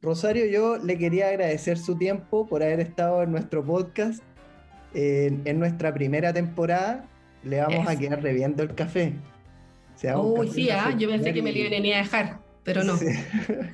Rosario, 0.00 0.46
yo 0.46 0.78
le 0.78 0.96
quería 0.96 1.28
agradecer 1.28 1.76
su 1.76 1.98
tiempo 1.98 2.46
por 2.46 2.62
haber 2.62 2.78
estado 2.78 3.24
en 3.24 3.32
nuestro 3.32 3.66
podcast 3.66 4.22
en, 4.94 5.42
en 5.44 5.58
nuestra 5.58 5.92
primera 5.92 6.32
temporada 6.32 7.09
le 7.42 7.60
vamos 7.60 7.88
a 7.88 7.96
quedar 7.96 8.22
reviendo 8.22 8.62
el 8.62 8.74
café. 8.74 9.14
Uy, 10.16 10.48
sí, 10.48 10.70
ah, 10.70 10.94
yo 10.96 11.08
pensé 11.08 11.32
que 11.34 11.42
me 11.42 11.52
lo 11.52 11.58
iban 11.58 11.74
a 11.74 11.98
dejar, 11.98 12.40
pero 12.64 12.84
no. 12.84 12.94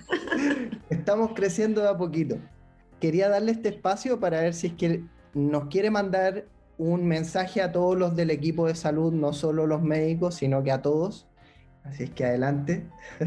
Estamos 0.91 1.33
creciendo 1.35 1.83
de 1.83 1.89
a 1.89 1.97
poquito. 1.97 2.39
Quería 3.01 3.29
darle 3.29 3.53
este 3.53 3.69
espacio 3.69 4.19
para 4.19 4.41
ver 4.41 4.55
si 4.55 4.69
es 4.69 4.73
que 4.73 5.03
nos 5.35 5.69
quiere 5.69 5.91
mandar 5.91 6.47
un 6.79 7.07
mensaje 7.07 7.62
a 7.62 7.71
todos 7.73 7.97
los 7.97 8.17
del 8.17 8.31
equipo 8.31 8.67
de 8.67 8.75
salud, 8.75 9.12
no 9.12 9.33
solo 9.33 9.67
los 9.67 9.83
médicos, 9.83 10.37
sino 10.37 10.62
que 10.64 10.73
a 10.73 10.83
todos. 10.83 11.27
Así 11.85 12.05
es 12.05 12.11
que 12.11 12.25
adelante. 12.25 12.87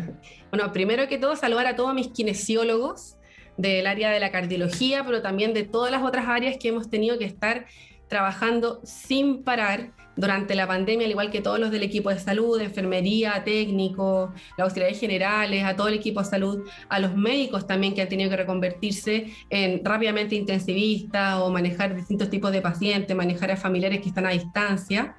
Bueno, 0.51 0.73
primero 0.73 1.07
que 1.07 1.19
todo, 1.19 1.35
saludar 1.35 1.67
a 1.67 1.75
todos 1.75 1.93
mis 1.93 2.07
kinesiólogos 2.07 3.17
del 3.55 3.85
área 3.85 4.09
de 4.09 4.19
la 4.19 4.31
cardiología, 4.31 5.05
pero 5.05 5.21
también 5.21 5.53
de 5.53 5.63
todas 5.63 5.91
las 5.91 6.01
otras 6.01 6.27
áreas 6.27 6.57
que 6.57 6.69
hemos 6.69 6.89
tenido 6.89 7.19
que 7.19 7.25
estar 7.25 7.67
trabajando 8.07 8.81
sin 8.83 9.43
parar 9.43 9.91
durante 10.19 10.53
la 10.53 10.67
pandemia, 10.67 11.05
al 11.05 11.11
igual 11.11 11.31
que 11.31 11.41
todos 11.41 11.59
los 11.59 11.71
del 11.71 11.83
equipo 11.83 12.09
de 12.09 12.19
salud, 12.19 12.59
enfermería, 12.59 13.41
técnico, 13.45 14.33
las 14.57 14.65
auxiliares 14.65 14.99
generales, 14.99 15.63
a 15.63 15.75
todo 15.75 15.87
el 15.87 15.93
equipo 15.93 16.19
de 16.19 16.25
salud, 16.25 16.67
a 16.89 16.99
los 16.99 17.15
médicos 17.15 17.65
también 17.65 17.93
que 17.93 18.01
han 18.01 18.09
tenido 18.09 18.29
que 18.29 18.35
reconvertirse 18.35 19.31
en 19.49 19.83
rápidamente 19.83 20.35
intensivistas 20.35 21.39
o 21.39 21.49
manejar 21.49 21.95
distintos 21.95 22.29
tipos 22.29 22.51
de 22.51 22.61
pacientes, 22.61 23.15
manejar 23.15 23.51
a 23.51 23.57
familiares 23.57 24.01
que 24.01 24.09
están 24.09 24.25
a 24.25 24.31
distancia. 24.31 25.15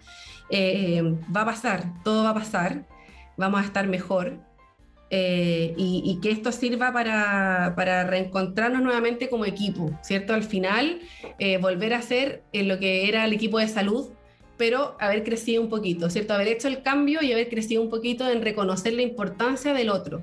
Eh, 0.50 1.02
va 1.34 1.42
a 1.42 1.46
pasar, 1.46 1.84
todo 2.04 2.24
va 2.24 2.30
a 2.30 2.34
pasar, 2.34 2.84
vamos 3.38 3.60
a 3.62 3.64
estar 3.64 3.86
mejor. 3.86 4.38
Eh, 5.12 5.74
y, 5.76 6.20
que 6.22 6.30
esto 6.30 6.52
sirva 6.52 6.92
para, 6.92 7.72
para, 7.74 8.04
reencontrarnos 8.04 8.80
nuevamente 8.80 9.28
como 9.28 9.44
equipo, 9.44 9.90
¿cierto? 10.02 10.34
Al 10.34 10.44
final, 10.44 11.00
eh, 11.40 11.58
volver 11.58 11.94
a 11.94 12.02
ser 12.02 12.44
lo 12.52 12.78
que 12.78 13.08
era 13.08 13.24
el 13.24 13.32
equipo 13.32 13.58
de 13.58 13.66
salud 13.66 14.10
pero 14.60 14.94
haber 15.00 15.24
crecido 15.24 15.62
un 15.62 15.70
poquito, 15.70 16.10
¿cierto? 16.10 16.34
Haber 16.34 16.48
hecho 16.48 16.68
el 16.68 16.82
cambio 16.82 17.22
y 17.22 17.32
haber 17.32 17.48
crecido 17.48 17.80
un 17.80 17.88
poquito 17.88 18.28
en 18.28 18.42
reconocer 18.42 18.92
la 18.92 19.00
importancia 19.00 19.72
del 19.72 19.88
otro, 19.88 20.20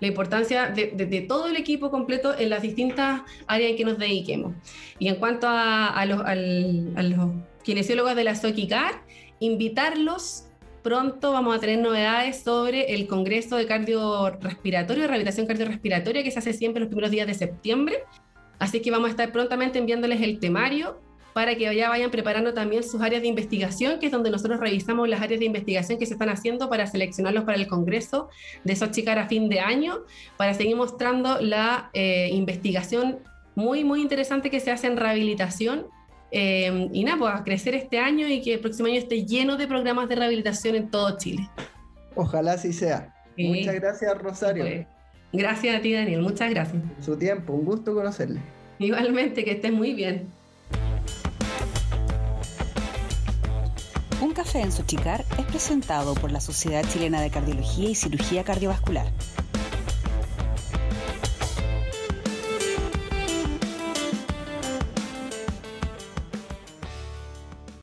la 0.00 0.08
importancia 0.08 0.70
de, 0.70 1.26
todo 1.28 1.48
el 1.48 1.56
equipo 1.56 1.90
completo 1.90 2.34
en 2.34 2.48
las 2.48 2.62
distintas 2.62 3.20
áreas 3.46 3.72
en 3.72 3.76
que 3.76 3.84
nos 3.84 3.98
dediquemos. 3.98 4.54
Y 4.98 5.08
en 5.08 5.16
cuanto 5.16 5.48
a, 5.50 6.02
los, 6.06 6.22
kinesiólogos 7.62 8.16
de 8.16 8.24
la 8.24 8.34
SOKICAR, 8.34 9.02
invitarlos 9.38 10.46
pronto 10.82 11.32
vamos 11.32 11.54
a 11.54 11.60
tener 11.60 11.78
novedades 11.78 12.40
sobre 12.40 12.94
el 12.94 13.06
Congreso 13.06 13.56
de 13.56 13.66
Cardiorrespiratorio, 13.66 15.02
Rehabilitación 15.02 15.46
Cardiorrespiratoria, 15.46 16.24
que 16.24 16.30
se 16.30 16.38
hace 16.38 16.54
siempre 16.54 16.80
los 16.80 16.88
primeros 16.88 17.10
días 17.10 17.26
de 17.26 17.34
septiembre. 17.34 18.04
Así 18.58 18.80
que 18.80 18.90
vamos 18.90 19.08
a 19.08 19.10
estar 19.10 19.30
prontamente 19.30 19.78
enviándoles 19.78 20.22
el 20.22 20.38
temario 20.38 21.03
para 21.34 21.56
que 21.56 21.74
ya 21.76 21.88
vayan 21.88 22.10
preparando 22.10 22.54
también 22.54 22.84
sus 22.84 23.02
áreas 23.02 23.20
de 23.20 23.28
investigación, 23.28 23.98
que 23.98 24.06
es 24.06 24.12
donde 24.12 24.30
nosotros 24.30 24.60
revisamos 24.60 25.08
las 25.08 25.20
áreas 25.20 25.40
de 25.40 25.46
investigación 25.46 25.98
que 25.98 26.06
se 26.06 26.14
están 26.14 26.28
haciendo 26.28 26.70
para 26.70 26.86
seleccionarlos 26.86 27.42
para 27.42 27.58
el 27.58 27.66
Congreso 27.66 28.30
de 28.62 28.76
Sochicar 28.76 29.18
a 29.18 29.26
fin 29.26 29.48
de 29.48 29.58
año, 29.58 29.98
para 30.36 30.54
seguir 30.54 30.76
mostrando 30.76 31.40
la 31.40 31.90
eh, 31.92 32.30
investigación 32.32 33.18
muy, 33.56 33.82
muy 33.82 34.00
interesante 34.00 34.48
que 34.48 34.60
se 34.60 34.70
hace 34.70 34.86
en 34.86 34.96
rehabilitación. 34.96 35.86
Eh, 36.30 36.88
y 36.92 37.04
nada, 37.04 37.18
pues 37.18 37.34
a 37.34 37.44
crecer 37.44 37.74
este 37.74 37.98
año 37.98 38.28
y 38.28 38.40
que 38.40 38.54
el 38.54 38.60
próximo 38.60 38.86
año 38.86 38.98
esté 38.98 39.24
lleno 39.24 39.56
de 39.56 39.66
programas 39.66 40.08
de 40.08 40.14
rehabilitación 40.14 40.76
en 40.76 40.88
todo 40.88 41.16
Chile. 41.18 41.48
Ojalá 42.14 42.52
así 42.52 42.72
sea. 42.72 43.12
Muchas 43.36 43.74
gracias, 43.74 44.18
Rosario. 44.18 44.64
Pues, 44.64 44.86
gracias 45.32 45.76
a 45.76 45.82
ti, 45.82 45.92
Daniel. 45.92 46.22
Muchas 46.22 46.50
gracias. 46.50 46.80
su 47.00 47.16
tiempo, 47.16 47.52
un 47.52 47.64
gusto 47.64 47.92
conocerle. 47.92 48.40
Igualmente, 48.78 49.44
que 49.44 49.52
estés 49.52 49.72
muy 49.72 49.94
bien. 49.94 50.28
Un 54.20 54.32
café 54.32 54.60
en 54.60 54.72
Sochicar 54.72 55.24
es 55.38 55.44
presentado 55.46 56.14
por 56.14 56.30
la 56.30 56.40
Sociedad 56.40 56.84
Chilena 56.88 57.20
de 57.20 57.30
Cardiología 57.30 57.90
y 57.90 57.94
Cirugía 57.94 58.44
Cardiovascular. 58.44 59.06